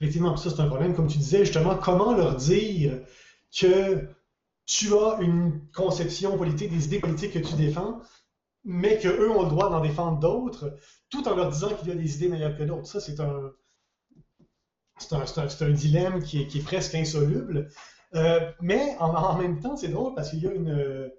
Effectivement, 0.00 0.36
ça, 0.36 0.50
c'est 0.50 0.60
un 0.60 0.66
problème. 0.66 0.94
Comme 0.94 1.08
tu 1.08 1.18
disais, 1.18 1.44
justement, 1.44 1.76
comment 1.76 2.14
leur 2.14 2.36
dire 2.36 3.00
que 3.58 4.08
tu 4.64 4.94
as 4.94 5.18
une 5.20 5.60
conception 5.74 6.38
politique, 6.38 6.70
des 6.70 6.86
idées 6.86 7.00
politiques 7.00 7.32
que 7.32 7.38
tu 7.40 7.54
défends, 7.54 8.00
mais 8.64 8.98
qu'eux 8.98 9.30
ont 9.30 9.42
le 9.42 9.48
droit 9.48 9.70
d'en 9.70 9.80
défendre 9.80 10.20
d'autres, 10.20 10.76
tout 11.10 11.26
en 11.28 11.34
leur 11.34 11.50
disant 11.50 11.74
qu'il 11.74 11.88
y 11.88 11.92
a 11.92 11.94
des 11.94 12.16
idées 12.16 12.28
meilleures 12.28 12.56
que 12.56 12.62
d'autres. 12.62 12.86
Ça, 12.86 13.00
c'est 13.00 13.20
un, 13.20 13.52
c'est 14.98 15.14
un, 15.14 15.24
un, 15.66 15.70
dilemme 15.70 16.22
qui 16.22 16.42
est, 16.42 16.46
qui 16.46 16.58
est, 16.58 16.62
presque 16.62 16.94
insoluble. 16.94 17.68
Euh, 18.14 18.50
mais 18.60 18.96
en, 18.98 19.36
même 19.36 19.60
temps, 19.60 19.76
c'est 19.76 19.88
drôle 19.88 20.14
parce 20.14 20.30
qu'il 20.30 20.42
y 20.42 20.48
a 20.48 20.52
une. 20.52 21.10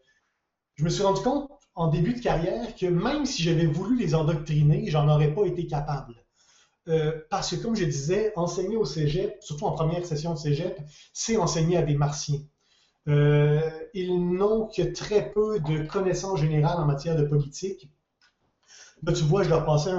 Je 0.76 0.84
me 0.84 0.90
suis 0.90 1.04
rendu 1.04 1.22
compte 1.22 1.50
en 1.76 1.88
début 1.88 2.14
de 2.14 2.20
carrière 2.20 2.76
que 2.76 2.86
même 2.86 3.26
si 3.26 3.44
j'avais 3.44 3.66
voulu 3.66 3.98
les 3.98 4.16
endoctriner, 4.16 4.90
j'en 4.90 5.08
aurais 5.08 5.34
pas 5.34 5.46
été 5.46 5.68
capable. 5.68 6.16
Euh, 6.88 7.22
parce 7.30 7.52
que, 7.52 7.62
comme 7.62 7.76
je 7.76 7.86
disais, 7.86 8.34
enseigner 8.36 8.76
au 8.76 8.86
cégep, 8.86 9.38
surtout 9.42 9.66
en 9.66 9.72
première 9.72 10.06
session 10.06 10.34
de 10.34 10.40
cégep, 10.40 10.80
c'est 11.14 11.38
enseigner 11.38 11.78
à 11.78 11.84
des 11.84 11.96
martiens. 11.96 12.40
Euh, 13.08 13.62
ils 13.94 14.20
n'ont 14.20 14.68
que 14.68 14.82
très 14.82 15.32
peu 15.32 15.60
de 15.60 15.84
connaissances 15.86 16.40
générales 16.40 16.78
en 16.78 16.86
matière 16.86 17.16
de 17.16 17.24
politique. 17.24 17.90
Tu 19.08 19.24
vois, 19.24 19.44
je 19.44 19.50
leur 19.50 19.66
passais 19.66 19.92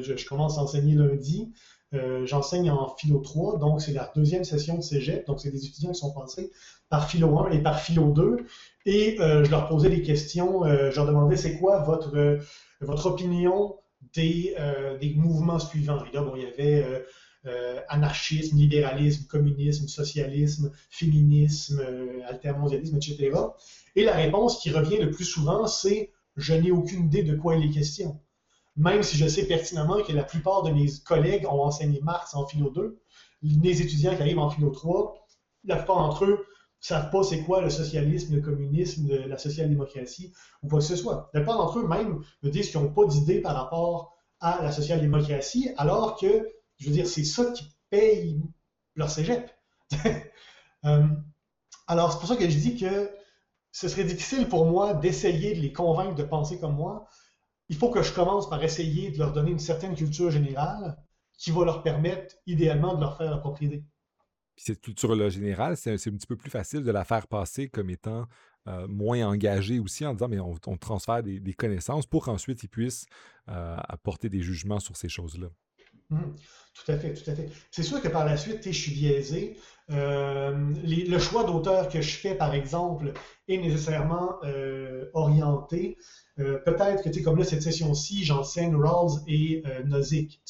je, 0.00 0.26
commence 0.26 0.58
à 0.58 0.62
enseigner 0.62 0.94
lundi. 0.94 1.52
Euh, 1.94 2.24
j'enseigne 2.26 2.70
en 2.70 2.94
philo 2.96 3.18
3, 3.18 3.58
donc 3.58 3.82
c'est 3.82 3.92
la 3.92 4.10
deuxième 4.14 4.44
session 4.44 4.76
de 4.76 4.82
cégep, 4.82 5.26
donc 5.26 5.40
c'est 5.40 5.50
des 5.50 5.66
étudiants 5.66 5.92
qui 5.92 6.00
sont 6.00 6.12
passés 6.12 6.50
par 6.88 7.08
philo 7.08 7.38
1 7.38 7.50
et 7.50 7.58
par 7.62 7.80
philo 7.80 8.12
2, 8.12 8.38
et 8.86 9.20
euh, 9.20 9.44
je 9.44 9.50
leur 9.50 9.68
posais 9.68 9.90
des 9.90 10.02
questions, 10.02 10.64
euh, 10.64 10.90
je 10.90 10.96
leur 10.96 11.06
demandais 11.06 11.36
c'est 11.36 11.58
quoi 11.58 11.80
votre, 11.82 12.38
votre 12.80 13.06
opinion 13.06 13.76
des, 14.14 14.56
des 15.00 15.14
mouvements 15.14 15.58
suivants? 15.58 16.04
Et 16.04 16.08
il 16.36 16.42
y 16.42 16.46
avait 16.46 17.04
anarchisme, 17.88 18.56
libéralisme, 18.56 19.26
communisme, 19.26 19.86
socialisme, 19.86 20.72
féminisme, 20.90 21.82
altermondialisme, 22.28 22.96
etc. 22.96 23.32
Et 23.96 24.04
la 24.04 24.14
réponse 24.14 24.58
qui 24.58 24.70
revient 24.70 24.96
le 24.98 25.10
plus 25.10 25.24
souvent, 25.24 25.66
c'est 25.66 26.10
je 26.36 26.54
n'ai 26.54 26.70
aucune 26.70 27.06
idée 27.06 27.22
de 27.22 27.36
quoi 27.36 27.56
il 27.56 27.70
est 27.70 27.72
question 27.72 28.18
même 28.76 29.02
si 29.02 29.16
je 29.16 29.26
sais 29.26 29.46
pertinemment 29.46 30.02
que 30.02 30.12
la 30.12 30.24
plupart 30.24 30.62
de 30.62 30.70
mes 30.70 30.86
collègues 31.04 31.46
ont 31.46 31.62
enseigné 31.62 32.00
Marx 32.00 32.34
en 32.34 32.46
philo 32.46 32.70
2, 32.70 33.00
les 33.42 33.82
étudiants 33.82 34.14
qui 34.16 34.22
arrivent 34.22 34.38
en 34.38 34.50
philo 34.50 34.70
3, 34.70 35.26
la 35.64 35.76
plupart 35.76 35.98
d'entre 35.98 36.24
eux 36.24 36.38
ne 36.38 36.86
savent 36.86 37.10
pas 37.10 37.22
c'est 37.22 37.42
quoi 37.42 37.60
le 37.60 37.70
socialisme, 37.70 38.34
le 38.34 38.40
communisme, 38.40 39.08
la 39.26 39.38
social-démocratie 39.38 40.32
ou 40.62 40.68
quoi 40.68 40.78
que 40.78 40.84
ce 40.84 40.96
soit. 40.96 41.30
La 41.34 41.40
plupart 41.40 41.58
d'entre 41.58 41.80
eux 41.80 41.86
même 41.86 42.20
me 42.42 42.50
disent 42.50 42.70
qu'ils 42.70 42.80
n'ont 42.80 42.92
pas 42.92 43.04
d'idée 43.04 43.40
par 43.40 43.54
rapport 43.54 44.16
à 44.40 44.62
la 44.62 44.72
social-démocratie, 44.72 45.70
alors 45.76 46.18
que, 46.18 46.48
je 46.78 46.86
veux 46.86 46.92
dire, 46.92 47.06
c'est 47.06 47.24
ça 47.24 47.46
qui 47.52 47.64
paye 47.90 48.42
leur 48.96 49.10
cégep. 49.10 49.50
Euh, 50.84 51.06
alors, 51.86 52.12
c'est 52.12 52.18
pour 52.18 52.28
ça 52.28 52.34
que 52.34 52.50
je 52.50 52.58
dis 52.58 52.76
que 52.76 53.08
ce 53.70 53.86
serait 53.86 54.02
difficile 54.02 54.48
pour 54.48 54.66
moi 54.66 54.94
d'essayer 54.94 55.54
de 55.54 55.60
les 55.60 55.72
convaincre 55.72 56.16
de 56.16 56.24
penser 56.24 56.58
comme 56.58 56.74
moi, 56.74 57.06
il 57.72 57.78
faut 57.78 57.88
que 57.88 58.02
je 58.02 58.12
commence 58.12 58.50
par 58.50 58.62
essayer 58.62 59.10
de 59.10 59.18
leur 59.18 59.32
donner 59.32 59.50
une 59.50 59.58
certaine 59.58 59.94
culture 59.94 60.30
générale 60.30 60.94
qui 61.38 61.50
va 61.50 61.64
leur 61.64 61.82
permettre 61.82 62.34
idéalement 62.46 62.94
de 62.94 63.00
leur 63.00 63.16
faire 63.16 63.30
la 63.30 63.38
propriété. 63.38 63.82
Puis 64.54 64.66
cette 64.66 64.82
culture-là 64.82 65.30
générale, 65.30 65.78
c'est 65.78 65.92
un 65.92 65.96
petit 65.96 66.26
peu 66.26 66.36
plus 66.36 66.50
facile 66.50 66.82
de 66.82 66.90
la 66.90 67.02
faire 67.04 67.26
passer 67.26 67.70
comme 67.70 67.88
étant 67.88 68.26
moins 68.88 69.26
engagés 69.26 69.78
aussi 69.78 70.04
en 70.04 70.12
disant 70.12 70.28
mais 70.28 70.38
on, 70.38 70.76
transfère 70.76 71.22
des, 71.22 71.54
connaissances 71.54 72.04
pour 72.04 72.26
qu'ensuite 72.26 72.62
ils 72.62 72.68
puissent 72.68 73.06
apporter 73.46 74.28
des 74.28 74.42
jugements 74.42 74.78
sur 74.78 74.94
ces 74.94 75.08
choses-là. 75.08 75.48
Mmh. 76.12 76.34
Tout 76.74 76.92
à 76.92 76.96
fait, 76.96 77.12
tout 77.12 77.30
à 77.30 77.34
fait. 77.34 77.48
C'est 77.70 77.82
sûr 77.82 78.00
que 78.00 78.08
par 78.08 78.24
la 78.24 78.36
suite, 78.36 78.60
je 78.64 78.70
suis 78.70 78.92
biaisé. 78.92 79.56
le 79.88 81.18
choix 81.18 81.44
d'auteur 81.44 81.88
que 81.88 82.00
je 82.00 82.16
fais, 82.16 82.34
par 82.34 82.54
exemple, 82.54 83.12
est 83.46 83.58
nécessairement 83.58 84.40
orienté. 85.12 85.98
Peut-être 86.36 87.02
que, 87.02 87.22
comme 87.22 87.38
là, 87.38 87.44
cette 87.44 87.62
session-ci, 87.62 88.24
j'enseigne 88.24 88.74
Rawls 88.74 89.20
et 89.26 89.62
Nozick. 89.84 90.40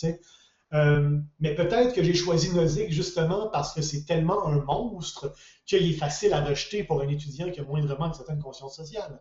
Euh, 0.74 1.18
mais 1.38 1.54
peut-être 1.54 1.94
que 1.94 2.02
j'ai 2.02 2.14
choisi 2.14 2.50
Nozick 2.54 2.90
justement 2.92 3.48
parce 3.48 3.74
que 3.74 3.82
c'est 3.82 4.04
tellement 4.04 4.46
un 4.46 4.62
monstre 4.64 5.34
qu'il 5.66 5.88
est 5.88 5.96
facile 5.96 6.32
à 6.32 6.42
rejeter 6.42 6.82
pour 6.82 7.02
un 7.02 7.08
étudiant 7.08 7.50
qui 7.50 7.60
a 7.60 7.64
moindrement 7.64 8.06
une 8.06 8.14
certaine 8.14 8.40
conscience 8.40 8.76
sociale. 8.76 9.20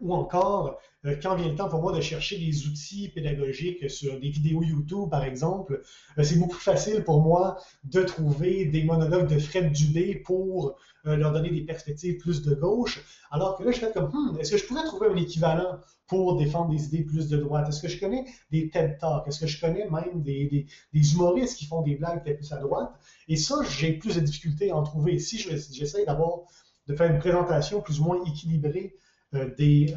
Ou 0.00 0.14
encore, 0.14 0.80
euh, 1.04 1.16
quand 1.22 1.36
vient 1.36 1.48
le 1.48 1.54
temps 1.54 1.68
pour 1.68 1.80
moi 1.80 1.92
de 1.92 2.00
chercher 2.00 2.38
des 2.38 2.66
outils 2.66 3.08
pédagogiques 3.08 3.90
sur 3.90 4.18
des 4.18 4.30
vidéos 4.30 4.62
YouTube, 4.62 5.10
par 5.10 5.24
exemple, 5.24 5.82
euh, 6.18 6.22
c'est 6.22 6.36
beaucoup 6.36 6.56
plus 6.56 6.64
facile 6.64 7.04
pour 7.04 7.20
moi 7.20 7.58
de 7.84 8.02
trouver 8.02 8.64
des 8.64 8.84
monologues 8.84 9.28
de 9.28 9.38
Fred 9.38 9.70
Dubé 9.72 10.16
pour 10.16 10.76
euh, 11.06 11.16
leur 11.16 11.32
donner 11.32 11.50
des 11.50 11.62
perspectives 11.62 12.18
plus 12.18 12.42
de 12.42 12.54
gauche, 12.54 13.04
alors 13.30 13.56
que 13.56 13.64
là, 13.64 13.72
je 13.72 13.80
fais 13.80 13.92
comme, 13.92 14.10
hmm, 14.12 14.38
est-ce 14.40 14.52
que 14.52 14.56
je 14.56 14.66
pourrais 14.66 14.84
trouver 14.84 15.08
un 15.08 15.16
équivalent 15.16 15.78
pour 16.06 16.36
défendre 16.36 16.70
des 16.70 16.84
idées 16.86 17.04
plus 17.04 17.28
de 17.28 17.36
droite? 17.36 17.68
Est-ce 17.68 17.82
que 17.82 17.88
je 17.88 17.98
connais 17.98 18.24
des 18.50 18.70
TED 18.70 18.98
Talks? 18.98 19.26
Est-ce 19.26 19.40
que 19.40 19.46
je 19.46 19.60
connais 19.60 19.88
même 19.90 20.22
des, 20.22 20.66
humoristes 20.92 21.58
qui 21.58 21.66
font 21.66 21.82
des 21.82 21.96
blagues 21.96 22.22
peut-être 22.22 22.38
plus 22.38 22.52
à 22.52 22.58
droite? 22.58 22.92
Et 23.28 23.36
ça, 23.36 23.56
j'ai 23.68 23.92
plus 23.92 24.14
de 24.14 24.20
difficultés 24.20 24.70
à 24.70 24.76
en 24.76 24.82
trouver. 24.82 25.18
Si 25.18 25.38
j'essaie 25.38 26.04
d'abord 26.04 26.46
de 26.86 26.94
faire 26.94 27.10
une 27.10 27.18
présentation 27.18 27.80
plus 27.80 28.00
ou 28.00 28.04
moins 28.04 28.24
équilibrée 28.24 28.94
des 29.32 29.94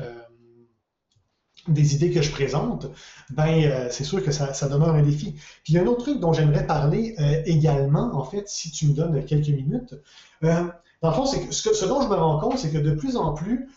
des 1.67 1.95
idées 1.95 2.11
que 2.11 2.21
je 2.21 2.31
présente, 2.31 2.87
ben 3.31 3.63
euh, 3.63 3.87
c'est 3.89 4.03
sûr 4.03 4.23
que 4.23 4.31
ça, 4.31 4.69
demeure 4.69 4.89
un 4.89 5.01
défi. 5.01 5.31
Puis 5.63 5.73
il 5.73 5.75
y 5.75 5.77
a 5.77 5.81
un 5.81 5.87
autre 5.87 6.03
truc 6.03 6.19
dont 6.19 6.33
j'aimerais 6.33 6.65
parler 6.67 7.15
euh, 7.19 7.41
également, 7.45 8.15
en 8.15 8.23
fait, 8.23 8.47
si 8.47 8.71
tu 8.71 8.87
me 8.87 8.93
donnes 8.93 9.23
quelques 9.25 9.49
minutes. 9.49 9.95
Euh, 10.43 10.63
dans 11.01 11.09
le 11.09 11.15
fond, 11.15 11.23
que 11.23 11.53
ce, 11.53 11.85
dont 11.85 12.01
je 12.01 12.07
me 12.07 12.15
rends 12.15 12.39
compte, 12.39 12.59
c'est 12.59 12.71
que 12.71 12.77
de 12.77 12.91
plus 12.91 13.17
en 13.17 13.33
plus, 13.33 13.69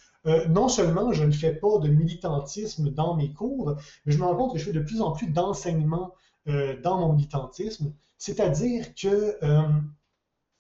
non 0.51 0.69
seulement 0.69 1.13
je 1.13 1.25
ne 1.25 1.33
fais 1.33 1.55
pas 1.55 1.79
de 1.79 1.89
militantisme 1.89 2.91
dans 2.91 3.17
mes 3.17 3.33
cours, 3.33 3.77
mais 4.05 4.13
je 4.13 4.19
me 4.19 4.25
rends 4.25 4.37
compte 4.37 4.53
que 4.53 4.59
je 4.59 4.65
fais 4.65 4.73
de 4.73 4.81
plus 4.81 5.01
en 5.01 5.13
plus 5.13 5.29
d'enseignement 5.29 6.15
dans 6.47 7.01
mon 7.01 7.15
militantisme. 7.15 7.93
C'est-à-dire 8.19 8.95
que 8.95 9.39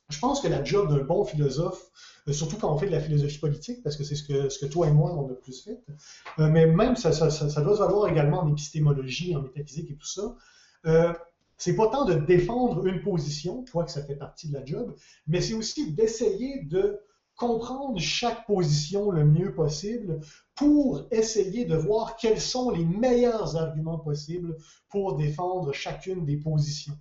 je 0.08 0.18
pense 0.18 0.40
que 0.40 0.48
la 0.48 0.64
job 0.64 0.88
d'un 0.88 1.04
bon 1.04 1.24
philosophe, 1.24 1.90
euh, 2.28 2.32
surtout 2.32 2.56
quand 2.56 2.72
on 2.72 2.78
fait 2.78 2.86
de 2.86 2.92
la 2.92 3.00
philosophie 3.00 3.38
politique, 3.38 3.82
parce 3.82 3.96
que 3.96 4.04
c'est 4.04 4.14
ce 4.14 4.22
que, 4.22 4.48
ce 4.48 4.58
que 4.58 4.66
toi 4.66 4.86
et 4.86 4.90
moi 4.90 5.12
on 5.14 5.30
a 5.30 5.34
plus 5.34 5.62
fait, 5.62 5.80
euh, 6.38 6.48
mais 6.48 6.66
même 6.66 6.96
ça, 6.96 7.12
ça, 7.12 7.30
ça, 7.30 7.60
doit 7.60 7.74
se 7.74 7.80
valoir 7.80 8.08
également 8.08 8.40
en 8.40 8.50
épistémologie, 8.50 9.36
en 9.36 9.42
métaphysique 9.42 9.90
et 9.90 9.96
tout 9.96 10.06
ça. 10.06 10.34
Euh, 10.86 11.12
c'est 11.56 11.74
pas 11.74 11.88
tant 11.88 12.04
de 12.04 12.14
défendre 12.14 12.86
une 12.86 13.02
position, 13.02 13.64
toi 13.64 13.84
que 13.84 13.90
ça 13.90 14.02
fait 14.02 14.14
partie 14.16 14.48
de 14.48 14.54
la 14.54 14.64
job, 14.64 14.94
mais 15.26 15.40
c'est 15.40 15.54
aussi 15.54 15.92
d'essayer 15.92 16.62
de 16.62 17.00
comprendre 17.36 17.98
chaque 18.00 18.46
position 18.46 19.10
le 19.10 19.24
mieux 19.24 19.54
possible 19.54 20.20
pour 20.54 21.06
essayer 21.10 21.64
de 21.64 21.76
voir 21.76 22.16
quels 22.16 22.40
sont 22.40 22.70
les 22.70 22.84
meilleurs 22.84 23.56
arguments 23.56 23.98
possibles 23.98 24.56
pour 24.88 25.16
défendre 25.16 25.72
chacune 25.72 26.24
des 26.24 26.36
positions. 26.36 26.96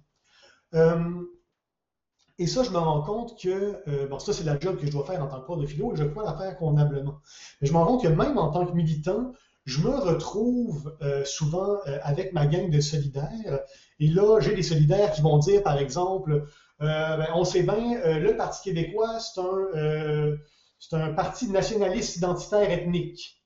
Et 2.40 2.46
ça, 2.48 2.64
je 2.64 2.70
me 2.70 2.78
rends 2.78 3.02
compte 3.02 3.40
que, 3.40 3.82
euh, 3.88 4.08
bon, 4.08 4.20
ça, 4.20 4.32
c'est 4.32 4.44
la 4.44 4.60
job 4.60 4.78
que 4.78 4.86
je 4.86 4.92
dois 4.92 5.06
faire 5.06 5.24
en 5.24 5.28
tant 5.28 5.40
que 5.40 5.46
prof 5.46 5.60
de 5.60 5.66
philo 5.66 5.94
et 5.94 5.98
je 5.98 6.04
dois 6.04 6.24
la 6.24 6.38
faire 6.38 6.58
convenablement. 6.58 7.20
Mais 7.62 7.68
je 7.68 7.74
me 7.74 7.78
rends 7.78 7.88
compte 7.88 8.04
que 8.04 8.08
même 8.08 8.38
en 8.38 8.52
tant 8.52 8.66
que 8.66 8.74
militant, 8.74 9.34
je 9.66 9.82
me 9.82 9.96
retrouve 9.96 10.96
euh, 11.02 11.26
souvent 11.26 11.78
euh, 11.88 11.98
avec 12.04 12.34
ma 12.34 12.46
gang 12.46 12.70
de 12.70 12.80
solidaires. 12.80 13.60
Et 14.00 14.08
là, 14.08 14.40
j'ai 14.40 14.56
des 14.56 14.64
solidaires 14.64 15.12
qui 15.12 15.22
vont 15.22 15.38
dire, 15.40 15.64
par 15.64 15.78
exemple, 15.78 16.48
ben, 16.80 17.28
on 17.34 17.44
sait 17.44 17.64
bien, 17.64 18.20
le 18.20 18.38
Parti 18.38 18.70
québécois, 18.70 19.20
c'est 19.20 19.42
un, 19.42 20.38
c'est 20.80 20.96
un 20.96 21.12
parti 21.14 21.50
nationaliste 21.50 22.18
identitaire 22.18 22.70
ethnique. 22.70 23.44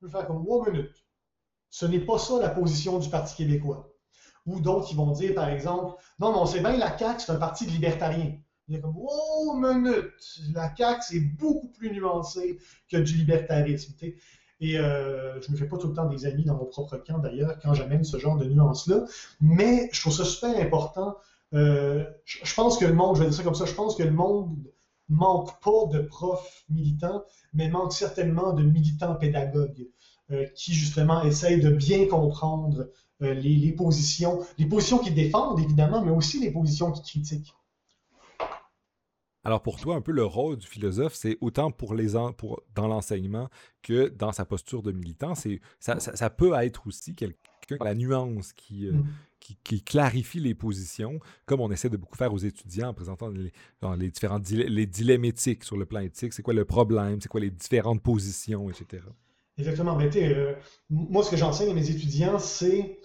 Je 0.00 0.06
vais 0.06 0.12
faire 0.12 0.26
comme, 0.26 0.48
one 0.48 0.72
minute. 0.72 1.04
Ce 1.68 1.86
n'est 1.86 2.00
pas 2.00 2.18
ça 2.18 2.40
la 2.40 2.48
position 2.48 2.98
du 2.98 3.10
Parti 3.10 3.36
québécois. 3.36 3.89
Ou 4.50 4.60
d'autres 4.60 4.88
qui 4.88 4.94
vont 4.94 5.12
dire, 5.12 5.34
par 5.34 5.48
exemple, 5.48 5.94
non, 6.18 6.32
mais 6.32 6.38
on 6.38 6.46
sait 6.46 6.60
bien, 6.60 6.76
la 6.76 6.96
CAQ, 6.96 7.20
c'est 7.20 7.32
un 7.32 7.36
parti 7.36 7.66
de 7.66 7.70
libertariens. 7.70 8.32
Il 8.68 8.76
est 8.76 8.80
comme, 8.80 8.96
oh, 8.96 9.54
minute, 9.56 10.12
la 10.52 10.74
CAQ, 10.74 11.00
c'est 11.02 11.20
beaucoup 11.20 11.68
plus 11.68 11.92
nuancé 11.92 12.58
que 12.90 12.96
du 12.96 13.14
libertarisme. 13.14 13.94
Et 14.60 14.78
euh, 14.78 15.40
je 15.40 15.48
ne 15.48 15.52
me 15.52 15.56
fais 15.56 15.66
pas 15.66 15.78
tout 15.78 15.88
le 15.88 15.94
temps 15.94 16.06
des 16.06 16.26
amis 16.26 16.44
dans 16.44 16.56
mon 16.56 16.66
propre 16.66 16.96
camp, 16.96 17.18
d'ailleurs, 17.18 17.58
quand 17.62 17.74
j'amène 17.74 18.04
ce 18.04 18.18
genre 18.18 18.36
de 18.36 18.44
nuances-là. 18.44 19.04
Mais 19.40 19.88
je 19.92 20.00
trouve 20.00 20.12
ça 20.12 20.24
super 20.24 20.58
important. 20.60 21.16
Euh, 21.54 22.04
je, 22.24 22.54
pense 22.54 22.78
que 22.78 22.84
le 22.84 22.92
monde, 22.92 23.16
je 23.16 23.22
vais 23.22 23.28
dire 23.28 23.36
ça 23.36 23.42
comme 23.42 23.54
ça, 23.54 23.64
je 23.64 23.74
pense 23.74 23.96
que 23.96 24.02
le 24.02 24.12
monde 24.12 24.56
manque 25.08 25.60
pas 25.60 25.86
de 25.92 26.00
profs 26.00 26.64
militants, 26.68 27.24
mais 27.54 27.68
manque 27.68 27.92
certainement 27.92 28.52
de 28.52 28.62
militants 28.62 29.14
pédagogues 29.14 29.88
euh, 30.30 30.46
qui, 30.54 30.72
justement, 30.72 31.22
essayent 31.22 31.60
de 31.60 31.70
bien 31.70 32.06
comprendre 32.06 32.88
euh, 33.22 33.34
les, 33.34 33.72
positions, 33.72 34.40
les 34.58 34.66
positions 34.66 34.98
qui 34.98 35.10
défendent, 35.10 35.60
évidemment, 35.60 36.04
mais 36.04 36.10
aussi 36.10 36.40
les 36.40 36.50
positions 36.50 36.90
qui 36.92 37.02
critiquent. 37.02 37.54
Alors 39.42 39.62
pour 39.62 39.80
toi, 39.80 39.96
un 39.96 40.02
peu 40.02 40.12
le 40.12 40.24
rôle 40.24 40.58
du 40.58 40.66
philosophe, 40.66 41.14
c'est 41.14 41.38
autant 41.40 41.70
pour 41.70 41.94
les 41.94 42.12
pour, 42.36 42.62
dans 42.74 42.88
l'enseignement 42.88 43.48
que 43.82 44.08
dans 44.08 44.32
sa 44.32 44.44
posture 44.44 44.82
de 44.82 44.92
militant. 44.92 45.34
C'est, 45.34 45.60
ça, 45.78 45.98
ça, 45.98 46.30
peut 46.30 46.52
être 46.54 46.86
aussi 46.86 47.14
quelqu'un 47.14 47.40
la 47.80 47.94
nuance 47.94 48.52
qui, 48.52 48.86
euh, 48.86 48.92
mm. 48.92 49.06
qui, 49.38 49.56
qui, 49.62 49.82
clarifie 49.82 50.40
les 50.40 50.54
positions, 50.54 51.20
comme 51.46 51.60
on 51.60 51.70
essaie 51.70 51.88
de 51.88 51.96
beaucoup 51.96 52.16
faire 52.16 52.32
aux 52.32 52.38
étudiants 52.38 52.88
en 52.88 52.94
présentant 52.94 53.28
les, 53.28 53.52
les 53.96 54.10
différents 54.10 54.40
les 54.50 54.86
dilemmes 54.86 55.24
éthiques 55.24 55.64
sur 55.64 55.76
le 55.76 55.86
plan 55.86 56.00
éthique. 56.00 56.32
C'est 56.32 56.42
quoi 56.42 56.54
le 56.54 56.64
problème, 56.64 57.20
c'est 57.20 57.28
quoi 57.28 57.40
les 57.40 57.50
différentes 57.50 58.02
positions, 58.02 58.70
etc. 58.70 59.02
Exactement. 59.58 59.96
Mais 59.96 60.10
euh, 60.16 60.54
moi, 60.88 61.22
ce 61.22 61.30
que 61.30 61.36
j'enseigne 61.36 61.70
à 61.70 61.74
mes 61.74 61.90
étudiants, 61.90 62.38
c'est 62.38 62.99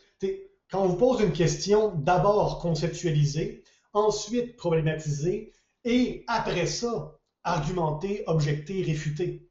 quand 0.71 0.81
on 0.83 0.87
vous 0.87 0.97
pose 0.97 1.21
une 1.21 1.33
question, 1.33 1.95
d'abord 1.95 2.59
conceptualiser, 2.59 3.63
ensuite 3.93 4.55
problématiser, 4.55 5.53
et 5.83 6.23
après 6.27 6.65
ça, 6.65 7.19
argumenter, 7.43 8.23
objecter, 8.27 8.81
réfuter. 8.81 9.47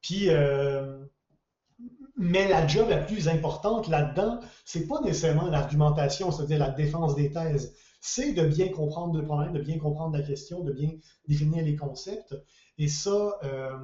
Puis, 0.00 0.28
euh, 0.28 1.04
mais 2.16 2.48
la 2.48 2.66
job 2.66 2.88
la 2.88 2.98
plus 2.98 3.28
importante 3.28 3.88
là-dedans, 3.88 4.40
c'est 4.64 4.86
pas 4.86 5.00
nécessairement 5.00 5.48
l'argumentation, 5.48 6.30
c'est-à-dire 6.30 6.58
la 6.58 6.70
défense 6.70 7.14
des 7.14 7.30
thèses. 7.30 7.74
C'est 8.00 8.32
de 8.32 8.46
bien 8.46 8.68
comprendre 8.68 9.18
le 9.18 9.24
problème, 9.24 9.52
de 9.52 9.60
bien 9.60 9.78
comprendre 9.78 10.16
la 10.16 10.22
question, 10.22 10.62
de 10.62 10.72
bien 10.72 10.90
définir 11.26 11.64
les 11.64 11.74
concepts. 11.74 12.36
Et 12.76 12.88
ça, 12.88 13.38
euh, 13.44 13.78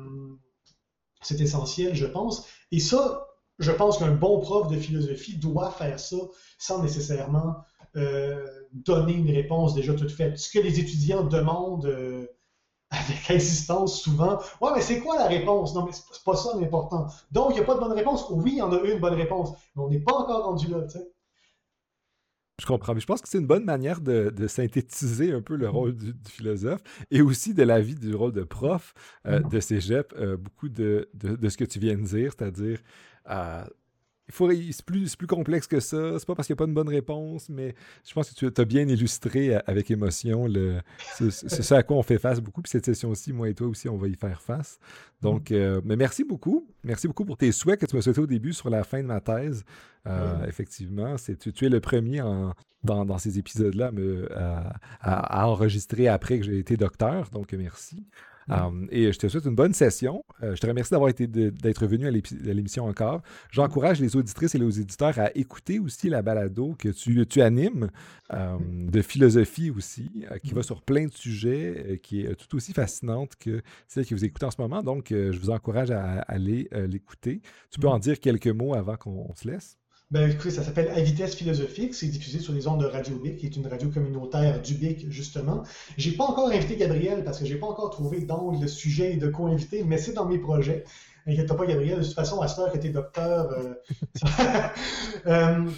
c'est 1.22 1.40
essentiel, 1.40 1.94
je 1.94 2.06
pense. 2.06 2.46
Et 2.70 2.80
ça, 2.80 3.29
je 3.60 3.70
pense 3.70 3.98
qu'un 3.98 4.12
bon 4.12 4.40
prof 4.40 4.68
de 4.68 4.76
philosophie 4.76 5.36
doit 5.36 5.70
faire 5.70 6.00
ça 6.00 6.16
sans 6.58 6.82
nécessairement 6.82 7.56
euh, 7.96 8.46
donner 8.72 9.12
une 9.12 9.30
réponse 9.30 9.74
déjà 9.74 9.94
toute 9.94 10.10
faite. 10.10 10.38
Ce 10.38 10.50
que 10.50 10.62
les 10.62 10.80
étudiants 10.80 11.24
demandent 11.24 11.86
euh, 11.86 12.26
avec 12.90 13.30
insistance 13.30 14.00
souvent, 14.00 14.40
ouais, 14.60 14.70
mais 14.74 14.80
c'est 14.80 15.00
quoi 15.00 15.18
la 15.18 15.26
réponse? 15.26 15.74
Non, 15.74 15.84
mais 15.84 15.92
c'est 15.92 16.24
pas 16.24 16.36
ça 16.36 16.58
l'important. 16.58 17.08
Donc, 17.32 17.50
il 17.50 17.54
n'y 17.54 17.60
a 17.60 17.64
pas 17.64 17.74
de 17.74 17.80
bonne 17.80 17.92
réponse. 17.92 18.26
Oui, 18.30 18.52
il 18.54 18.58
y 18.58 18.62
en 18.62 18.72
a 18.72 18.80
une 18.80 18.98
bonne 18.98 19.14
réponse, 19.14 19.50
mais 19.76 19.82
on 19.82 19.88
n'est 19.90 20.00
pas 20.00 20.14
encore 20.14 20.44
rendu 20.44 20.68
là, 20.68 20.82
tu 20.84 20.98
sais. 20.98 21.12
Je 22.60 22.66
comprends, 22.66 22.92
mais 22.92 23.00
je 23.00 23.06
pense 23.06 23.22
que 23.22 23.28
c'est 23.28 23.38
une 23.38 23.46
bonne 23.46 23.64
manière 23.64 24.02
de, 24.02 24.46
synthétiser 24.46 25.32
un 25.32 25.40
peu 25.40 25.56
le 25.56 25.68
rôle 25.70 25.96
du, 25.96 26.12
philosophe 26.28 26.82
et 27.10 27.22
aussi 27.22 27.54
de 27.54 27.62
la 27.62 27.80
vie 27.80 27.94
du 27.94 28.14
rôle 28.14 28.32
de 28.32 28.42
prof 28.42 28.92
euh, 29.26 29.40
de 29.40 29.60
cégep, 29.60 30.14
beaucoup 30.36 30.68
de, 30.68 31.08
de, 31.14 31.48
ce 31.48 31.56
que 31.56 31.64
tu 31.64 31.78
viens 31.78 31.96
de 31.96 32.02
dire, 32.02 32.32
c'est-à-dire 32.36 32.78
euh, 33.30 33.64
c'est 34.28 34.84
plus, 34.84 35.16
plus 35.16 35.26
complexe 35.26 35.66
que 35.66 35.80
ça. 35.80 36.18
C'est 36.18 36.26
pas 36.26 36.34
parce 36.34 36.46
qu'il 36.46 36.54
n'y 36.54 36.58
a 36.58 36.62
pas 36.64 36.68
une 36.68 36.74
bonne 36.74 36.88
réponse, 36.88 37.48
mais 37.48 37.74
je 38.06 38.12
pense 38.14 38.30
que 38.30 38.46
tu 38.46 38.60
as 38.60 38.64
bien 38.64 38.86
illustré 38.88 39.54
euh, 39.54 39.60
avec 39.66 39.90
émotion 39.90 40.46
le, 40.46 40.80
c'est, 41.18 41.30
ça 41.30 41.78
à 41.78 41.82
quoi 41.82 41.96
on 41.96 42.02
fait 42.02 42.18
face 42.18 42.40
beaucoup. 42.40 42.62
Puis 42.62 42.70
cette 42.70 42.84
session-ci, 42.84 43.32
moi 43.32 43.48
et 43.48 43.54
toi 43.54 43.66
aussi, 43.66 43.88
on 43.88 43.96
va 43.96 44.08
y 44.08 44.14
faire 44.14 44.40
face. 44.40 44.78
Donc, 45.20 45.50
mm. 45.50 45.54
euh, 45.54 45.80
mais 45.84 45.96
merci 45.96 46.24
beaucoup. 46.24 46.68
Merci 46.84 47.08
beaucoup 47.08 47.24
pour 47.24 47.36
tes 47.36 47.52
souhaits 47.52 47.80
que 47.80 47.86
tu 47.86 47.96
m'as 47.96 48.02
souhaité 48.02 48.20
au 48.20 48.26
début 48.26 48.52
sur 48.52 48.70
la 48.70 48.84
fin 48.84 49.02
de 49.02 49.06
ma 49.08 49.20
thèse. 49.20 49.64
Effectivement, 50.46 51.16
c'est, 51.18 51.36
tu, 51.36 51.66
es 51.66 51.68
le 51.68 51.80
premier 51.80 52.22
dans, 52.82 53.18
ces 53.18 53.38
épisodes-là 53.38 53.90
à, 54.34 55.42
à, 55.42 55.46
enregistrer 55.46 56.08
après 56.08 56.38
que 56.38 56.46
j'ai 56.46 56.58
été 56.58 56.76
docteur. 56.76 57.28
Donc, 57.30 57.52
merci. 57.52 58.06
Um, 58.48 58.88
et 58.90 59.12
je 59.12 59.18
te 59.18 59.28
souhaite 59.28 59.44
une 59.44 59.54
bonne 59.54 59.74
session. 59.74 60.24
je 60.42 60.56
te 60.56 60.66
remercie 60.66 60.90
d'avoir 60.90 61.10
été 61.10 61.26
d'être 61.26 61.86
venu 61.86 62.06
à 62.06 62.10
l'émission 62.10 62.86
encore. 62.86 63.22
J'encourage 63.50 64.00
les 64.00 64.16
auditrices 64.16 64.54
et 64.54 64.58
les 64.58 64.64
auditeurs 64.64 65.18
à 65.18 65.36
écouter 65.36 65.78
aussi 65.78 66.08
la 66.08 66.22
balado 66.22 66.74
que 66.78 66.88
tu, 66.88 67.26
tu 67.26 67.42
animes 67.42 67.90
de 68.30 69.02
philosophie 69.02 69.70
aussi, 69.70 70.24
qui 70.42 70.52
va 70.52 70.62
sur 70.62 70.82
plein 70.82 71.06
de 71.06 71.12
sujets, 71.12 72.00
qui 72.02 72.22
est 72.22 72.34
tout 72.34 72.56
aussi 72.56 72.72
fascinante 72.72 73.36
que 73.38 73.62
celle 73.86 74.06
que 74.06 74.14
vous 74.14 74.24
écoutez 74.24 74.46
en 74.46 74.50
ce 74.50 74.60
moment. 74.60 74.82
Donc, 74.82 75.08
je 75.10 75.38
vous 75.38 75.50
encourage 75.50 75.90
à, 75.90 76.20
aller 76.22 76.68
l'écouter. 76.72 77.42
Tu 77.70 77.80
peux 77.80 77.88
en 77.88 77.98
dire 77.98 78.18
quelques 78.20 78.48
mots 78.48 78.74
avant 78.74 78.96
qu'on 78.96 79.34
se 79.34 79.48
laisse? 79.48 79.79
Ben, 80.10 80.28
écoutez, 80.28 80.50
ça 80.50 80.64
s'appelle 80.64 80.88
À 80.88 81.00
vitesse 81.00 81.36
philosophique. 81.36 81.94
C'est 81.94 82.08
diffusé 82.08 82.40
sur 82.40 82.52
les 82.52 82.66
ondes 82.66 82.80
de 82.80 82.86
Radio 82.86 83.16
Bic, 83.16 83.36
qui 83.36 83.46
est 83.46 83.54
une 83.54 83.66
radio 83.68 83.88
communautaire 83.90 84.60
du 84.60 84.74
Bic, 84.74 85.08
justement. 85.08 85.62
J'ai 85.98 86.12
pas 86.12 86.24
encore 86.24 86.48
invité 86.48 86.76
Gabriel 86.76 87.22
parce 87.22 87.38
que 87.38 87.44
j'ai 87.44 87.54
pas 87.54 87.68
encore 87.68 87.90
trouvé 87.90 88.22
d'angle, 88.22 88.58
de 88.58 88.66
sujet 88.66 89.12
et 89.12 89.16
de 89.16 89.28
co-invité, 89.28 89.84
mais 89.84 89.98
c'est 89.98 90.12
dans 90.12 90.26
mes 90.26 90.38
projets. 90.38 90.84
Inquiète 91.28 91.54
pas, 91.54 91.64
Gabriel. 91.64 92.00
De 92.00 92.04
toute 92.04 92.14
façon, 92.14 92.40
à 92.40 92.48
cette 92.48 92.58
heure 92.58 92.72
que 92.72 92.78
tu 92.78 92.88
es 92.88 92.90
docteur. 92.90 93.50
Euh, 95.26 95.26
euh, 95.26 95.70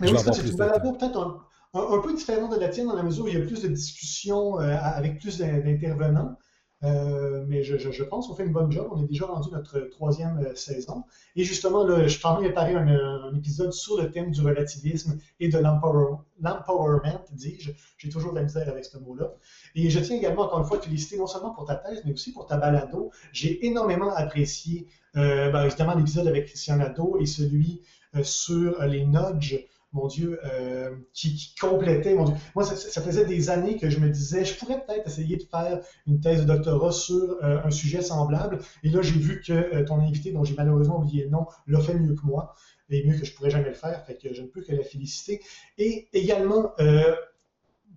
mais 0.00 0.12
oui, 0.12 0.18
c'est 0.18 0.46
une 0.46 0.56
balado 0.56 0.92
peut-être 0.92 1.40
un, 1.74 1.98
peu 2.00 2.14
différente 2.14 2.54
de 2.54 2.60
la 2.60 2.68
tienne 2.68 2.86
dans 2.86 2.96
la 2.96 3.02
mesure 3.02 3.24
où 3.24 3.28
il 3.28 3.34
y 3.34 3.42
a 3.42 3.44
plus 3.44 3.62
de 3.62 3.68
discussions 3.68 4.60
euh, 4.60 4.76
avec 4.80 5.18
plus 5.18 5.38
d'intervenants. 5.38 6.36
Euh, 6.84 7.44
mais 7.46 7.62
je, 7.62 8.02
pense 8.02 8.26
qu'on 8.26 8.34
fait 8.34 8.44
une 8.44 8.52
bonne 8.52 8.70
job. 8.70 8.88
On 8.90 9.02
est 9.02 9.06
déjà 9.06 9.26
rendu 9.26 9.50
notre 9.50 9.80
troisième 9.80 10.38
euh, 10.38 10.54
saison. 10.54 11.04
Et 11.36 11.44
justement, 11.44 11.84
là, 11.84 12.02
je 12.02 12.08
suis 12.08 12.26
en 12.26 12.34
train 12.34 12.42
préparer 12.42 12.74
un, 12.74 13.34
épisode 13.34 13.72
sur 13.72 14.00
le 14.00 14.10
thème 14.10 14.30
du 14.30 14.40
relativisme 14.40 15.18
et 15.40 15.48
de 15.48 15.58
l'empowerment, 15.58 17.24
dis-je. 17.32 17.70
J'ai 17.98 18.08
toujours 18.08 18.32
de 18.32 18.38
la 18.38 18.42
misère 18.42 18.68
avec 18.68 18.84
ce 18.84 18.98
mot-là. 18.98 19.32
Et 19.74 19.90
je 19.90 20.00
tiens 20.00 20.16
également, 20.16 20.42
encore 20.42 20.60
une 20.60 20.64
fois, 20.66 20.76
à 20.76 20.80
te 20.80 20.86
féliciter 20.86 21.16
non 21.16 21.26
seulement 21.26 21.54
pour 21.54 21.64
ta 21.64 21.76
thèse, 21.76 22.02
mais 22.04 22.12
aussi 22.12 22.32
pour 22.32 22.46
ta 22.46 22.56
balado. 22.56 23.10
J'ai 23.32 23.64
énormément 23.66 24.12
apprécié, 24.14 24.88
euh, 25.16 25.50
ben, 25.50 25.68
l'épisode 25.96 26.26
avec 26.26 26.46
Christian 26.46 26.76
Nadeau 26.76 27.16
et 27.20 27.26
celui 27.26 27.80
euh, 28.16 28.22
sur 28.24 28.82
les 28.84 29.06
nudges 29.06 29.66
mon 29.92 30.06
Dieu, 30.06 30.40
euh, 30.44 30.96
qui, 31.12 31.54
complétait, 31.60 32.14
mon 32.14 32.24
Dieu. 32.24 32.34
Moi, 32.54 32.64
ça, 32.64 33.02
faisait 33.02 33.26
des 33.26 33.50
années 33.50 33.76
que 33.76 33.90
je 33.90 34.00
me 34.00 34.08
disais, 34.08 34.44
je 34.44 34.56
pourrais 34.56 34.84
peut-être 34.84 35.06
essayer 35.06 35.36
de 35.36 35.42
faire 35.42 35.80
une 36.06 36.20
thèse 36.20 36.42
de 36.42 36.46
doctorat 36.46 36.92
sur 36.92 37.36
euh, 37.42 37.60
un 37.62 37.70
sujet 37.70 38.00
semblable. 38.00 38.58
Et 38.82 38.88
là, 38.88 39.02
j'ai 39.02 39.18
vu 39.18 39.42
que 39.42 39.52
euh, 39.52 39.84
ton 39.84 40.00
invité, 40.00 40.32
dont 40.32 40.44
j'ai 40.44 40.54
malheureusement 40.54 41.00
oublié 41.00 41.24
le 41.24 41.30
nom, 41.30 41.46
l'a 41.66 41.80
fait 41.80 41.94
mieux 41.94 42.14
que 42.14 42.24
moi, 42.24 42.54
et 42.88 43.06
mieux 43.06 43.18
que 43.18 43.26
je 43.26 43.34
pourrais 43.34 43.50
jamais 43.50 43.68
le 43.68 43.74
faire, 43.74 44.04
fait 44.04 44.16
que 44.16 44.34
je 44.34 44.42
ne 44.42 44.46
peux 44.46 44.62
que 44.62 44.72
la 44.72 44.82
féliciter. 44.82 45.40
Et 45.78 46.08
également, 46.12 46.72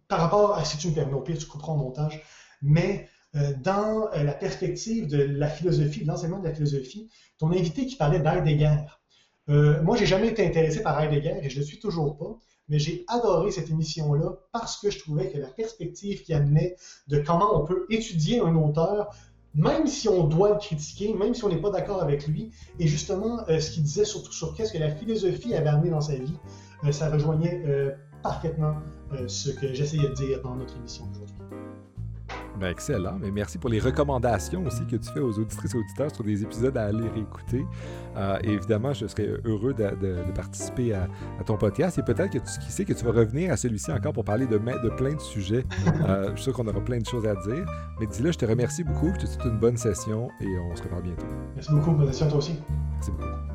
par 0.08 0.20
rapport 0.20 0.56
à, 0.56 0.64
si 0.64 0.78
tu 0.78 0.88
me 0.88 0.94
permets, 0.94 1.14
au 1.14 1.22
pire, 1.22 1.38
tu 1.38 1.48
couperas 1.48 1.74
en 1.74 1.78
montage, 1.78 2.24
mais 2.62 3.10
dans 3.62 4.10
la 4.14 4.32
perspective 4.32 5.08
de 5.08 5.18
la 5.18 5.50
philosophie, 5.50 6.04
de 6.04 6.08
l'enseignement 6.08 6.40
de 6.40 6.48
la 6.48 6.54
philosophie, 6.54 7.10
ton 7.38 7.52
invité 7.52 7.86
qui 7.86 7.98
parlait 7.98 8.20
d'Heidegger, 8.20 8.78
euh, 9.50 9.82
moi, 9.84 9.96
j'ai 9.96 10.06
jamais 10.06 10.30
été 10.30 10.46
intéressé 10.46 10.82
par 10.82 11.00
Heidegger 11.00 11.38
et 11.42 11.50
je 11.50 11.56
ne 11.56 11.62
le 11.62 11.66
suis 11.66 11.80
toujours 11.80 12.18
pas, 12.18 12.38
mais 12.68 12.80
j'ai 12.80 13.06
adoré 13.08 13.52
cette 13.52 13.70
émission-là 13.70 14.38
parce 14.52 14.78
que 14.78 14.90
je 14.90 15.00
trouvais 15.00 15.32
que 15.32 15.38
la 15.38 15.48
perspective 15.48 16.24
qui 16.24 16.34
amenait 16.34 16.76
de 17.08 17.20
comment 17.20 17.62
on 17.62 17.66
peut 17.66 17.86
étudier 17.90 18.40
un 18.40 18.56
auteur, 18.56 19.14
même 19.54 19.88
si 19.88 20.10
on 20.10 20.24
doit 20.26 20.50
le 20.50 20.58
critiquer, 20.58 21.14
même 21.14 21.34
si 21.34 21.44
on 21.44 21.50
n'est 21.50 21.62
pas 21.62 21.70
d'accord 21.70 22.02
avec 22.02 22.28
lui, 22.28 22.52
et 22.80 22.88
justement, 22.88 23.48
euh, 23.50 23.60
ce 23.60 23.72
qu'il 23.72 23.84
disait 23.84 24.06
surtout 24.06 24.34
sur 24.34 24.56
qu'est-ce 24.56 24.74
que 24.74 24.80
la 24.80 24.90
philosophie 24.90 25.54
avait 25.54 25.70
amené 25.70 25.92
dans 25.92 26.02
sa 26.02 26.16
vie, 26.16 26.38
euh, 26.84 26.92
ça 26.92 27.10
rejoignait 27.10 27.64
parfaitement 28.24 28.78
ce 29.28 29.52
que 29.52 29.72
j'essayais 29.74 30.10
de 30.10 30.14
dire 30.16 30.42
dans 30.42 30.56
notre 30.56 30.76
émission 30.78 31.08
aujourd'hui. 31.12 31.36
Ben, 32.60 32.70
excellent. 32.70 33.18
Mais 33.20 33.32
merci 33.32 33.58
pour 33.58 33.70
les 33.70 33.80
recommandations 33.80 34.66
aussi 34.66 34.86
que 34.86 34.96
tu 34.96 35.10
fais 35.12 35.20
aux 35.20 35.38
auditrices 35.38 35.74
et 35.74 35.78
auditeurs 35.78 36.14
sur 36.14 36.24
des 36.24 36.44
épisodes 36.44 36.76
à 36.78 36.86
aller 36.86 37.08
réécouter. 37.10 37.66
Euh, 38.16 38.38
évidemment, 38.44 38.94
je 38.94 39.08
serais 39.08 39.28
heureux 39.44 39.74
de, 39.74 40.32
participer 40.34 40.94
à, 40.94 41.08
ton 41.46 41.58
podcast 41.58 41.98
et 41.98 42.04
peut-être 42.04 42.32
que 42.32 42.38
tu, 42.38 42.60
qui 42.66 42.72
sait 42.72 42.86
que 42.86 42.94
tu 42.94 43.04
vas 43.04 43.12
revenir 43.12 43.52
à 43.52 43.58
celui-ci 43.58 43.92
encore 43.92 44.14
pour 44.14 44.24
parler 44.24 44.46
de, 44.46 44.58
de 44.58 44.90
plein 44.90 45.14
de 45.14 45.22
sujets. 45.22 45.66
Euh, 46.08 46.30
je 46.32 46.36
suis 46.36 46.44
sûr 46.44 46.54
qu'on 46.54 46.68
aura 46.68 46.82
plein 46.82 47.00
de 47.00 47.06
choses 47.06 47.26
à 47.26 47.36
dire. 47.36 47.66
Mais 48.00 48.06
dis-le, 48.08 48.32
je 48.32 48.38
te 48.38 48.46
remercie 48.46 48.84
beaucoup. 48.84 49.12
Je 49.16 49.22
te 49.22 49.26
souhaite 49.26 49.46
une 49.46 49.60
bonne 49.60 49.78
session 49.78 50.30
et 50.40 50.48
on 50.60 50.76
se 50.76 50.84
reparle 50.84 51.04
bientôt. 51.04 51.26
Merci 51.56 51.72
beaucoup. 51.72 51.92
Bonne 51.92 52.08
session 52.08 52.28
toi 52.28 52.38
aussi. 52.38 52.60
Merci 52.94 53.12
beaucoup. 53.12 53.55